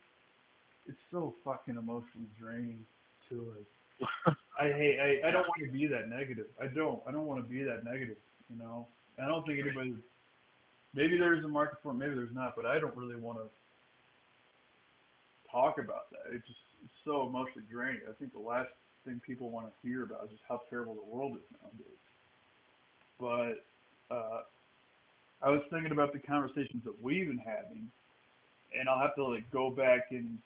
it's 0.87 0.99
so 1.11 1.35
fucking 1.45 1.77
emotionally 1.77 2.29
draining 2.39 2.85
to 3.29 3.55
like. 3.57 4.37
I 4.61 4.69
hate. 4.73 4.99
I, 5.01 5.29
I 5.29 5.31
don't 5.31 5.47
want 5.47 5.63
to 5.65 5.71
be 5.71 5.87
that 5.87 6.09
negative. 6.09 6.47
I 6.61 6.67
don't. 6.67 7.01
I 7.07 7.13
don't 7.13 7.27
want 7.27 7.43
to 7.43 7.49
be 7.49 7.63
that 7.65 7.85
negative. 7.85 8.17
You 8.51 8.59
know. 8.59 8.87
And 9.17 9.27
I 9.27 9.29
don't 9.31 9.47
think 9.47 9.61
anybody. 9.61 9.95
Maybe 10.95 11.19
there's 11.19 11.45
a 11.45 11.49
market 11.49 11.79
for 11.83 11.93
it. 11.93 11.95
Maybe 11.95 12.15
there's 12.15 12.35
not. 12.35 12.55
But 12.57 12.67
I 12.67 12.79
don't 12.79 12.97
really 12.97 13.17
want 13.17 13.39
to 13.39 13.45
talk 15.51 15.79
about 15.79 16.11
that. 16.11 16.35
It's 16.35 16.47
just 16.47 16.61
it's 16.85 17.01
so 17.05 17.27
emotionally 17.27 17.67
draining. 17.71 18.01
I 18.09 18.13
think 18.19 18.33
the 18.33 18.41
last 18.41 18.71
thing 19.05 19.21
people 19.27 19.51
want 19.51 19.67
to 19.67 19.89
hear 19.89 20.05
about 20.05 20.25
is 20.25 20.31
just 20.31 20.43
how 20.49 20.61
terrible 20.71 20.95
the 20.95 21.05
world 21.05 21.37
is 21.37 21.47
nowadays. 21.61 22.01
But 23.19 24.15
uh, 24.15 24.43
I 25.43 25.51
was 25.51 25.63
thinking 25.71 25.93
about 25.93 26.13
the 26.13 26.19
conversations 26.19 26.83
that 26.85 26.95
we've 27.03 27.27
been 27.27 27.39
having, 27.39 27.89
and 28.79 28.89
I'll 28.89 29.01
have 29.01 29.15
to 29.17 29.25
like 29.25 29.51
go 29.51 29.71
back 29.71 30.09
and 30.11 30.39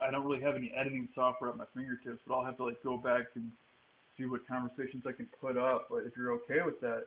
I 0.00 0.10
don't 0.10 0.24
really 0.24 0.42
have 0.42 0.56
any 0.56 0.72
editing 0.76 1.08
software 1.14 1.50
at 1.50 1.56
my 1.56 1.64
fingertips, 1.74 2.20
but 2.26 2.34
I'll 2.34 2.44
have 2.44 2.56
to 2.56 2.64
like 2.64 2.82
go 2.82 2.96
back 2.96 3.26
and 3.34 3.50
see 4.16 4.24
what 4.24 4.46
conversations 4.48 5.04
I 5.06 5.12
can 5.12 5.28
put 5.40 5.56
up. 5.58 5.88
But 5.90 6.04
if 6.06 6.16
you're 6.16 6.32
okay 6.32 6.62
with 6.64 6.80
that, 6.80 7.04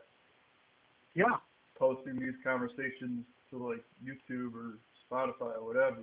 yeah, 1.16 1.38
posting 1.78 2.20
these 2.20 2.38
conversations 2.44 3.26
to 3.50 3.58
like 3.58 3.84
YouTube 4.04 4.54
or 4.54 4.78
Spotify 5.14 5.58
or 5.58 5.66
whatever, 5.66 5.98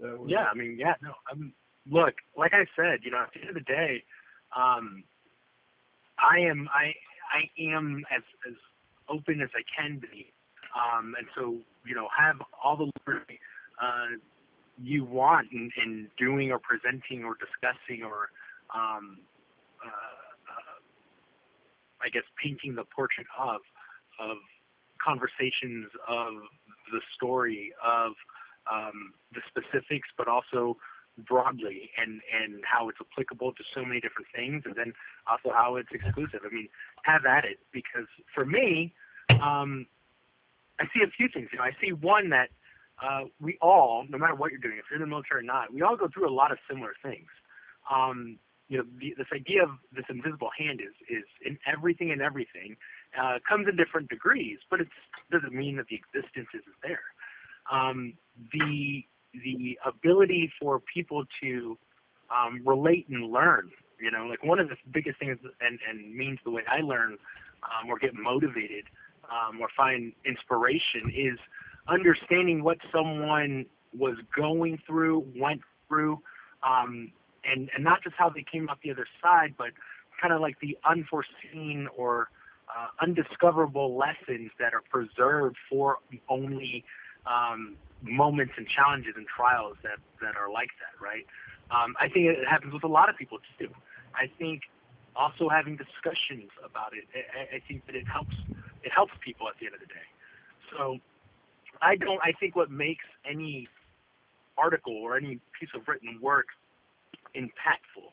would 0.00 0.30
yeah. 0.30 0.46
I 0.52 0.54
mean, 0.54 0.76
yeah. 0.78 0.94
No, 1.02 1.12
I'm. 1.30 1.52
Look, 1.90 2.14
like 2.36 2.52
I 2.54 2.64
said, 2.76 3.00
you 3.02 3.10
know, 3.10 3.22
at 3.22 3.30
the 3.34 3.40
end 3.40 3.48
of 3.50 3.54
the 3.54 3.60
day, 3.60 4.04
um, 4.56 5.04
I 6.18 6.40
am. 6.40 6.68
I 6.72 6.92
I 7.32 7.72
am 7.74 8.04
as 8.14 8.22
as 8.48 8.54
open 9.08 9.40
as 9.40 9.48
I 9.54 9.62
can 9.76 9.98
be, 9.98 10.32
um, 10.76 11.14
and 11.18 11.26
so 11.34 11.56
you 11.84 11.94
know, 11.94 12.08
have 12.16 12.36
all 12.62 12.76
the 12.76 12.90
liberty 13.00 13.40
uh, 13.80 14.18
you 14.80 15.04
want 15.04 15.48
in, 15.52 15.70
in 15.82 16.08
doing 16.18 16.50
or 16.50 16.58
presenting 16.58 17.24
or 17.24 17.34
discussing 17.34 18.02
or 18.04 18.30
um, 18.74 19.18
uh, 19.84 19.88
uh, 19.88 20.78
I 22.02 22.08
guess 22.08 22.22
painting 22.42 22.74
the 22.74 22.84
portrait 22.94 23.26
of 23.38 23.60
of 24.20 24.36
conversations 25.02 25.90
of 26.08 26.34
the 26.92 27.00
story 27.14 27.72
of 27.84 28.12
um, 28.70 29.14
the 29.34 29.40
specifics, 29.48 30.08
but 30.16 30.28
also 30.28 30.76
broadly 31.18 31.90
and 32.00 32.20
and 32.32 32.62
how 32.64 32.88
it's 32.88 32.98
applicable 33.00 33.52
to 33.52 33.64
so 33.74 33.84
many 33.84 34.00
different 34.00 34.28
things, 34.34 34.62
and 34.64 34.74
then 34.74 34.92
also 35.30 35.54
how 35.54 35.76
it's 35.76 35.90
exclusive. 35.92 36.40
I 36.44 36.54
mean, 36.54 36.68
have 37.02 37.26
at 37.26 37.44
it 37.44 37.58
because 37.72 38.06
for 38.34 38.44
me, 38.44 38.94
um, 39.30 39.86
I 40.80 40.84
see 40.94 41.02
a 41.04 41.10
few 41.10 41.28
things. 41.32 41.48
You 41.52 41.58
know, 41.58 41.64
I 41.64 41.72
see 41.80 41.92
one 41.92 42.30
that 42.30 42.48
uh, 43.02 43.24
we 43.40 43.58
all, 43.60 44.04
no 44.08 44.18
matter 44.18 44.34
what 44.34 44.50
you're 44.50 44.60
doing, 44.60 44.78
if 44.78 44.84
you're 44.90 44.96
in 44.96 45.02
the 45.02 45.10
military 45.10 45.40
or 45.40 45.44
not, 45.44 45.72
we 45.72 45.82
all 45.82 45.96
go 45.96 46.08
through 46.12 46.28
a 46.28 46.34
lot 46.34 46.52
of 46.52 46.58
similar 46.68 46.92
things. 47.02 47.28
Um, 47.92 48.38
you 48.68 48.78
know, 48.78 48.84
the, 48.98 49.14
this 49.18 49.26
idea 49.34 49.62
of 49.64 49.70
this 49.94 50.04
invisible 50.08 50.50
hand 50.56 50.80
is 50.80 50.94
is 51.10 51.24
in 51.44 51.58
everything 51.70 52.10
and 52.10 52.22
everything. 52.22 52.76
Uh, 53.20 53.38
comes 53.46 53.68
in 53.68 53.76
different 53.76 54.08
degrees, 54.08 54.58
but 54.70 54.80
it 54.80 54.88
doesn't 55.30 55.52
mean 55.52 55.76
that 55.76 55.86
the 55.88 55.96
existence 55.96 56.48
isn't 56.54 56.76
there. 56.82 57.02
Um, 57.70 58.14
the 58.52 59.04
the 59.34 59.78
ability 59.86 60.52
for 60.60 60.80
people 60.80 61.24
to 61.42 61.76
um, 62.30 62.62
relate 62.64 63.06
and 63.08 63.30
learn. 63.30 63.70
You 64.00 64.10
know, 64.10 64.26
like 64.26 64.42
one 64.42 64.58
of 64.58 64.68
the 64.68 64.76
biggest 64.92 65.18
things 65.18 65.38
and, 65.60 65.78
and 65.88 66.14
means 66.14 66.38
the 66.44 66.50
way 66.50 66.62
I 66.68 66.80
learn 66.80 67.18
um, 67.62 67.88
or 67.88 67.98
get 67.98 68.14
motivated 68.14 68.84
um, 69.30 69.60
or 69.60 69.68
find 69.76 70.12
inspiration 70.26 71.12
is 71.14 71.38
understanding 71.88 72.64
what 72.64 72.78
someone 72.92 73.66
was 73.96 74.16
going 74.36 74.78
through, 74.86 75.26
went 75.36 75.60
through, 75.88 76.20
um, 76.66 77.12
and 77.44 77.70
and 77.74 77.84
not 77.84 78.02
just 78.02 78.14
how 78.18 78.28
they 78.28 78.44
came 78.50 78.68
out 78.68 78.78
the 78.82 78.90
other 78.90 79.06
side, 79.22 79.54
but 79.56 79.68
kind 80.20 80.32
of 80.32 80.40
like 80.40 80.58
the 80.60 80.76
unforeseen 80.88 81.88
or 81.96 82.28
uh, 82.68 82.88
undiscoverable 83.00 83.96
lessons 83.96 84.50
that 84.58 84.74
are 84.74 84.82
preserved 84.90 85.56
for 85.68 85.98
only 86.28 86.84
um, 87.26 87.76
moments 88.02 88.52
and 88.56 88.66
challenges 88.66 89.14
and 89.16 89.26
trials 89.26 89.76
that 89.82 89.98
that 90.20 90.36
are 90.36 90.50
like 90.50 90.70
that, 90.80 90.94
right? 91.02 91.26
Um, 91.70 91.94
I 92.00 92.08
think 92.08 92.26
it 92.26 92.46
happens 92.48 92.72
with 92.72 92.84
a 92.84 92.88
lot 92.88 93.08
of 93.08 93.16
people 93.16 93.38
too. 93.58 93.68
I 94.14 94.30
think 94.38 94.62
also 95.16 95.48
having 95.48 95.76
discussions 95.76 96.50
about 96.64 96.92
it, 96.92 97.04
I, 97.14 97.56
I 97.56 97.60
think 97.66 97.86
that 97.86 97.94
it 97.94 98.04
helps 98.12 98.34
it 98.82 98.92
helps 98.94 99.12
people 99.24 99.48
at 99.48 99.54
the 99.60 99.66
end 99.66 99.74
of 99.74 99.80
the 99.80 99.86
day. 99.86 100.08
So 100.72 100.98
I 101.80 101.96
don't. 101.96 102.20
I 102.22 102.32
think 102.38 102.56
what 102.56 102.70
makes 102.70 103.04
any 103.28 103.68
article 104.58 104.94
or 104.94 105.16
any 105.16 105.40
piece 105.58 105.70
of 105.74 105.86
written 105.88 106.18
work 106.20 106.46
impactful 107.34 108.12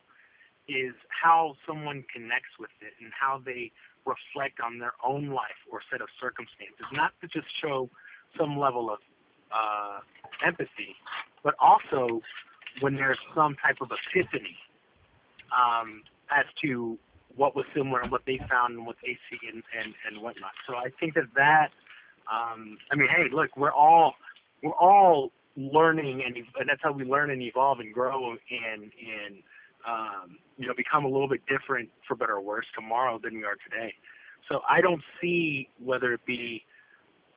is 0.68 0.94
how 1.10 1.56
someone 1.68 2.06
connects 2.14 2.54
with 2.60 2.70
it 2.82 2.94
and 3.02 3.12
how 3.20 3.42
they 3.44 3.72
reflect 4.06 4.60
on 4.60 4.80
their 4.80 4.94
own 5.06 5.30
life 5.30 5.60
or 5.72 5.82
set 5.92 6.02
of 6.02 6.08
circumstances, 6.20 6.86
not 6.94 7.12
to 7.22 7.28
just 7.28 7.48
show 7.62 7.90
some 8.38 8.58
level 8.58 8.90
of 8.90 9.00
uh, 9.52 10.00
empathy, 10.46 10.96
but 11.44 11.56
also 11.60 12.22
when 12.82 12.96
there's 12.96 13.20
some 13.36 13.56
type 13.56 13.78
of 13.82 13.90
epiphany 13.92 14.58
um, 15.52 16.04
as 16.32 16.46
to 16.62 16.98
what 17.36 17.56
was 17.56 17.66
similar 17.76 18.02
and 18.02 18.12
what 18.12 18.22
they 18.26 18.38
found 18.50 18.76
and 18.76 18.86
what 18.86 18.96
they 19.04 19.18
see 19.30 19.40
and, 19.48 19.64
and, 19.78 19.94
and 20.08 20.22
whatnot. 20.22 20.52
So 20.68 20.76
I 20.76 20.90
think 21.00 21.16
that 21.16 21.28
that, 21.36 21.70
um, 22.32 22.78
I 22.92 22.96
mean, 22.96 23.08
hey, 23.10 23.26
look, 23.34 23.56
we're 23.58 23.72
all 23.72 24.14
we're 24.62 24.72
all 24.74 25.32
learning 25.56 26.22
and 26.26 26.36
and 26.36 26.70
that's 26.70 26.82
how 26.84 26.92
we 26.92 27.04
learn 27.04 27.32
and 27.32 27.42
evolve 27.42 27.80
and 27.80 27.94
grow 27.94 28.32
and 28.32 28.84
and 28.84 29.44
um, 29.88 30.38
you 30.58 30.68
know 30.68 30.74
become 30.76 31.06
a 31.06 31.08
little 31.08 31.28
bit 31.28 31.42
different 31.48 31.90
for 32.08 32.16
better 32.16 32.36
or 32.36 32.42
worse 32.42 32.66
tomorrow 32.76 33.20
than 33.22 33.36
we 33.36 33.44
are 33.44 33.58
today. 33.70 33.94
So 34.50 34.62
I 34.68 34.82
don't 34.82 35.02
see 35.22 35.70
whether 35.84 36.14
it 36.14 36.26
be 36.26 36.64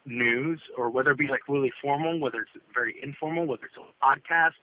news 0.07 0.61
or 0.77 0.91
whether 0.91 1.13
it 1.13 1.19
be 1.19 1.29
like 1.29 1.49
really 1.49 1.73
formal, 1.81 2.19
whether 2.19 2.41
it's 2.43 2.65
very 2.75 2.97
informal, 3.03 3.47
whether 3.47 3.67
it's 3.67 3.77
a 3.77 4.05
podcast, 4.05 4.55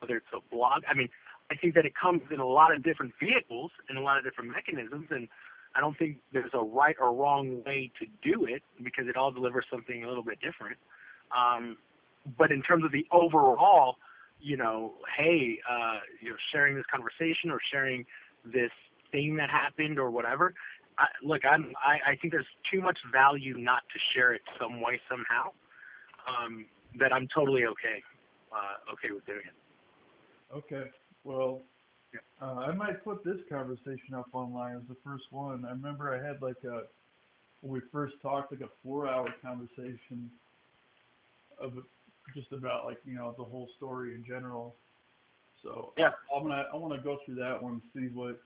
whether 0.00 0.16
it's 0.16 0.26
a 0.34 0.40
blog. 0.54 0.82
I 0.90 0.94
mean, 0.94 1.08
I 1.50 1.56
think 1.56 1.74
that 1.74 1.86
it 1.86 1.92
comes 1.94 2.22
in 2.30 2.40
a 2.40 2.46
lot 2.46 2.74
of 2.74 2.82
different 2.82 3.12
vehicles 3.20 3.70
and 3.88 3.98
a 3.98 4.00
lot 4.00 4.18
of 4.18 4.24
different 4.24 4.50
mechanisms, 4.50 5.06
and 5.10 5.28
I 5.74 5.80
don't 5.80 5.96
think 5.98 6.18
there's 6.32 6.50
a 6.54 6.62
right 6.62 6.96
or 7.00 7.14
wrong 7.14 7.62
way 7.64 7.90
to 8.00 8.06
do 8.22 8.46
it 8.46 8.62
because 8.82 9.06
it 9.08 9.16
all 9.16 9.30
delivers 9.30 9.64
something 9.70 10.04
a 10.04 10.08
little 10.08 10.24
bit 10.24 10.38
different. 10.40 10.76
Um, 11.36 11.76
but 12.36 12.50
in 12.50 12.62
terms 12.62 12.84
of 12.84 12.92
the 12.92 13.06
overall, 13.12 13.96
you 14.40 14.56
know, 14.56 14.94
hey, 15.16 15.58
uh, 15.68 15.98
you 16.22 16.30
know, 16.30 16.36
sharing 16.52 16.76
this 16.76 16.84
conversation 16.90 17.50
or 17.50 17.58
sharing 17.70 18.04
this 18.44 18.70
thing 19.10 19.36
that 19.36 19.50
happened 19.50 19.98
or 19.98 20.10
whatever. 20.10 20.54
I, 20.98 21.06
look, 21.22 21.42
I'm, 21.44 21.72
I, 21.84 22.12
I 22.12 22.16
think 22.16 22.32
there's 22.32 22.46
too 22.70 22.80
much 22.80 22.98
value 23.12 23.56
not 23.56 23.82
to 23.92 23.98
share 24.14 24.32
it 24.34 24.42
some 24.60 24.80
way 24.80 25.00
somehow. 25.08 25.50
Um, 26.26 26.66
that 26.98 27.12
I'm 27.12 27.28
totally 27.34 27.64
okay, 27.64 28.02
uh, 28.52 28.92
okay 28.92 29.12
with 29.12 29.24
doing 29.26 29.40
it. 29.44 30.54
Okay. 30.54 30.90
Well, 31.24 31.62
uh, 32.40 32.54
I 32.54 32.72
might 32.72 33.04
put 33.04 33.24
this 33.24 33.36
conversation 33.50 34.14
up 34.16 34.26
online 34.32 34.76
as 34.76 34.82
the 34.88 34.96
first 35.04 35.24
one. 35.30 35.64
I 35.64 35.70
remember 35.70 36.14
I 36.14 36.26
had 36.26 36.40
like 36.40 36.56
a 36.64 36.82
when 37.60 37.72
we 37.72 37.80
first 37.92 38.14
talked, 38.22 38.52
like 38.52 38.60
a 38.60 38.70
four-hour 38.82 39.34
conversation 39.42 40.30
of 41.60 41.72
just 42.34 42.52
about 42.52 42.84
like 42.84 42.98
you 43.04 43.14
know 43.14 43.34
the 43.36 43.44
whole 43.44 43.68
story 43.76 44.14
in 44.14 44.24
general. 44.24 44.74
So 45.62 45.92
Yeah. 45.96 46.10
I'm 46.34 46.42
gonna 46.42 46.66
I 46.72 46.76
want 46.76 46.94
to 46.94 47.00
go 47.00 47.18
through 47.24 47.36
that 47.36 47.62
one, 47.62 47.82
see 47.94 48.08
what 48.08 48.40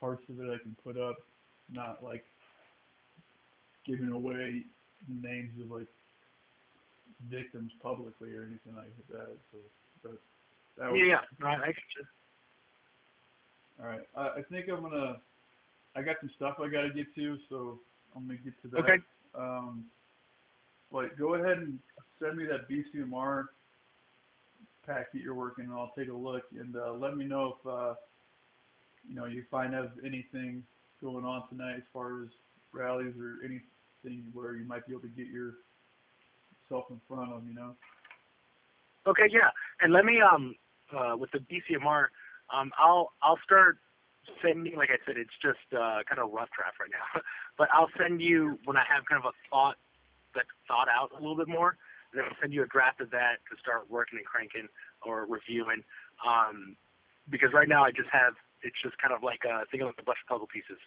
parts 0.00 0.22
of 0.28 0.40
it 0.40 0.50
I 0.52 0.58
can 0.62 0.76
put 0.82 0.98
up, 0.98 1.16
not 1.70 2.02
like 2.02 2.24
giving 3.86 4.10
away 4.10 4.64
names 5.08 5.52
of 5.60 5.70
like 5.70 5.86
victims 7.30 7.72
publicly 7.82 8.34
or 8.34 8.42
anything 8.42 8.74
like 8.74 8.92
that. 9.10 9.36
So, 9.52 10.10
that 10.78 10.90
was, 10.90 11.00
Yeah, 11.00 11.06
yeah, 11.06 11.20
no, 11.38 11.46
I, 11.46 11.52
I 11.52 11.66
get 11.66 11.76
you. 11.96 12.04
All 13.80 13.86
right. 13.86 14.08
I, 14.16 14.40
I 14.40 14.42
think 14.50 14.68
I'm 14.68 14.82
gonna. 14.82 15.16
I 15.94 16.02
got 16.02 16.16
some 16.20 16.30
stuff 16.36 16.56
I 16.58 16.68
gotta 16.68 16.90
get 16.90 17.14
to, 17.14 17.38
so 17.48 17.78
I'm 18.16 18.26
gonna 18.26 18.38
get 18.38 18.60
to 18.62 18.68
that. 18.68 18.78
Okay. 18.80 18.98
Um, 19.34 19.84
but 20.90 21.16
go 21.18 21.34
ahead 21.34 21.58
and 21.58 21.78
send 22.22 22.36
me 22.36 22.44
that 22.46 22.68
BCMR 22.68 23.44
packet 24.86 25.22
you're 25.22 25.34
working 25.34 25.70
on. 25.70 25.78
I'll 25.78 25.92
take 25.96 26.08
a 26.08 26.14
look 26.14 26.44
and 26.58 26.76
uh, 26.76 26.92
let 26.92 27.16
me 27.16 27.24
know 27.24 27.56
if 27.58 27.66
uh, 27.66 27.94
you 29.08 29.14
know 29.14 29.26
you 29.26 29.44
find 29.50 29.74
out 29.74 29.90
anything 30.04 30.62
going 31.00 31.24
on 31.24 31.48
tonight 31.48 31.76
as 31.76 31.82
far 31.92 32.22
as 32.22 32.28
rallies 32.72 33.14
or 33.18 33.44
anything 33.44 34.24
where 34.32 34.54
you 34.54 34.64
might 34.64 34.86
be 34.86 34.92
able 34.92 35.02
to 35.02 35.08
get 35.08 35.26
yourself 35.26 36.84
in 36.90 37.00
front 37.08 37.32
of. 37.32 37.44
You 37.46 37.54
know. 37.54 37.74
Okay, 39.06 39.28
yeah, 39.30 39.50
and 39.80 39.92
let 39.92 40.04
me 40.04 40.20
um 40.20 40.54
uh, 40.96 41.16
with 41.16 41.30
the 41.32 41.38
BCMR, 41.38 42.06
um 42.52 42.72
I'll 42.78 43.12
I'll 43.22 43.38
start 43.44 43.78
sending. 44.42 44.76
Like 44.76 44.90
I 44.90 44.98
said, 45.06 45.16
it's 45.16 45.34
just 45.42 45.58
uh, 45.72 46.02
kind 46.08 46.20
of 46.20 46.30
rough 46.30 46.50
draft 46.56 46.78
right 46.80 46.90
now, 46.90 47.20
but 47.58 47.68
I'll 47.72 47.90
send 47.98 48.20
you 48.20 48.58
when 48.64 48.76
I 48.76 48.84
have 48.88 49.04
kind 49.08 49.22
of 49.24 49.32
a 49.32 49.34
thought 49.50 49.76
that's 50.34 50.48
thought 50.68 50.88
out 50.88 51.10
a 51.12 51.20
little 51.20 51.36
bit 51.36 51.48
more. 51.48 51.76
Then 52.12 52.24
I'll 52.24 52.36
send 52.40 52.52
you 52.52 52.62
a 52.62 52.66
draft 52.66 53.00
of 53.00 53.10
that 53.10 53.40
to 53.50 53.56
start 53.60 53.90
working 53.90 54.18
and 54.18 54.26
cranking 54.26 54.68
or 55.02 55.26
reviewing. 55.26 55.82
Um, 56.26 56.76
because 57.30 57.52
right 57.52 57.68
now 57.68 57.84
I 57.84 57.90
just 57.90 58.10
have 58.12 58.34
it's 58.62 58.76
just 58.82 58.96
kind 58.98 59.12
of 59.12 59.22
like 59.22 59.42
uh, 59.44 59.64
thinking 59.70 59.86
like 59.86 59.98
a 59.98 60.04
bunch 60.04 60.18
of 60.22 60.28
puzzle 60.28 60.46
pieces, 60.46 60.78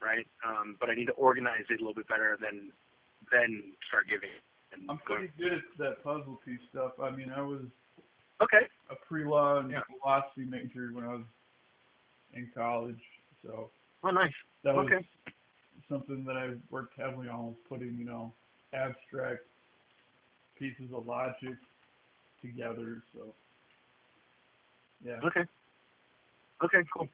right? 0.00 0.26
Um, 0.46 0.76
but 0.80 0.88
I 0.88 0.94
need 0.94 1.06
to 1.06 1.18
organize 1.20 1.68
it 1.68 1.80
a 1.80 1.82
little 1.82 1.94
bit 1.94 2.08
better 2.08 2.38
than 2.40 2.72
then 3.30 3.72
start 3.88 4.08
giving. 4.08 4.30
And 4.72 4.88
I'm 4.88 4.98
pretty 4.98 5.30
good 5.36 5.52
at 5.52 5.64
that 5.78 6.04
puzzle 6.04 6.40
piece 6.44 6.60
stuff. 6.70 6.92
I 7.02 7.10
mean, 7.10 7.30
I 7.34 7.42
was 7.42 7.62
okay. 8.40 8.68
a 8.90 8.96
pre-law 9.06 9.58
and 9.60 9.70
Yeah. 9.70 9.80
philosophy 10.00 10.44
major 10.44 10.90
when 10.92 11.04
I 11.04 11.08
was 11.08 11.26
in 12.32 12.50
college, 12.54 13.00
so 13.42 13.70
Oh, 14.04 14.10
nice. 14.10 14.32
that 14.62 14.74
was 14.74 14.86
Okay. 14.86 15.06
something 15.88 16.24
that 16.24 16.36
I 16.36 16.54
worked 16.70 16.98
heavily 16.98 17.28
on 17.28 17.46
was 17.46 17.56
putting, 17.68 17.96
you 17.96 18.04
know, 18.04 18.32
abstract 18.72 19.44
pieces 20.58 20.92
of 20.94 21.06
logic 21.06 21.56
together. 22.42 23.02
So, 23.14 23.34
yeah. 25.04 25.20
Okay. 25.24 25.44
Okay, 26.64 26.82
cool. 26.96 27.08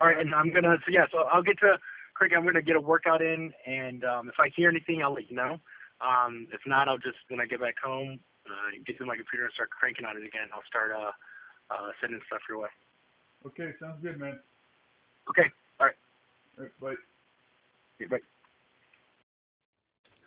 All 0.00 0.06
right, 0.06 0.18
and 0.18 0.32
I'm 0.34 0.52
gonna 0.52 0.76
so 0.86 0.92
yeah, 0.92 1.06
so 1.10 1.26
I'll 1.32 1.42
get 1.42 1.58
to 1.60 1.78
Craig. 2.14 2.32
I'm 2.36 2.44
gonna 2.44 2.62
get 2.62 2.76
a 2.76 2.80
workout 2.80 3.20
in, 3.20 3.52
and 3.66 4.04
um, 4.04 4.28
if 4.28 4.34
I 4.38 4.48
hear 4.54 4.70
anything, 4.70 5.02
I'll 5.02 5.12
let 5.14 5.28
you 5.28 5.36
know. 5.36 5.58
Um, 6.00 6.46
if 6.52 6.60
not, 6.66 6.86
I'll 6.88 6.98
just 6.98 7.18
when 7.28 7.40
I 7.40 7.46
get 7.46 7.60
back 7.60 7.74
home, 7.82 8.20
uh, 8.46 8.70
get 8.86 8.96
to 8.98 9.06
my 9.06 9.16
computer 9.16 9.44
and 9.46 9.54
start 9.54 9.70
cranking 9.70 10.06
on 10.06 10.16
it 10.16 10.24
again. 10.24 10.46
I'll 10.54 10.62
start 10.68 10.92
uh, 10.94 11.10
uh, 11.74 11.90
sending 12.00 12.20
stuff 12.28 12.40
your 12.48 12.60
way. 12.60 12.68
Okay, 13.46 13.70
sounds 13.80 14.00
good, 14.02 14.18
man. 14.20 14.38
Okay. 15.30 15.50
All 15.80 15.86
right, 15.86 16.70
bye. 16.80 16.94
Okay, 18.00 18.08
Bye. 18.08 18.22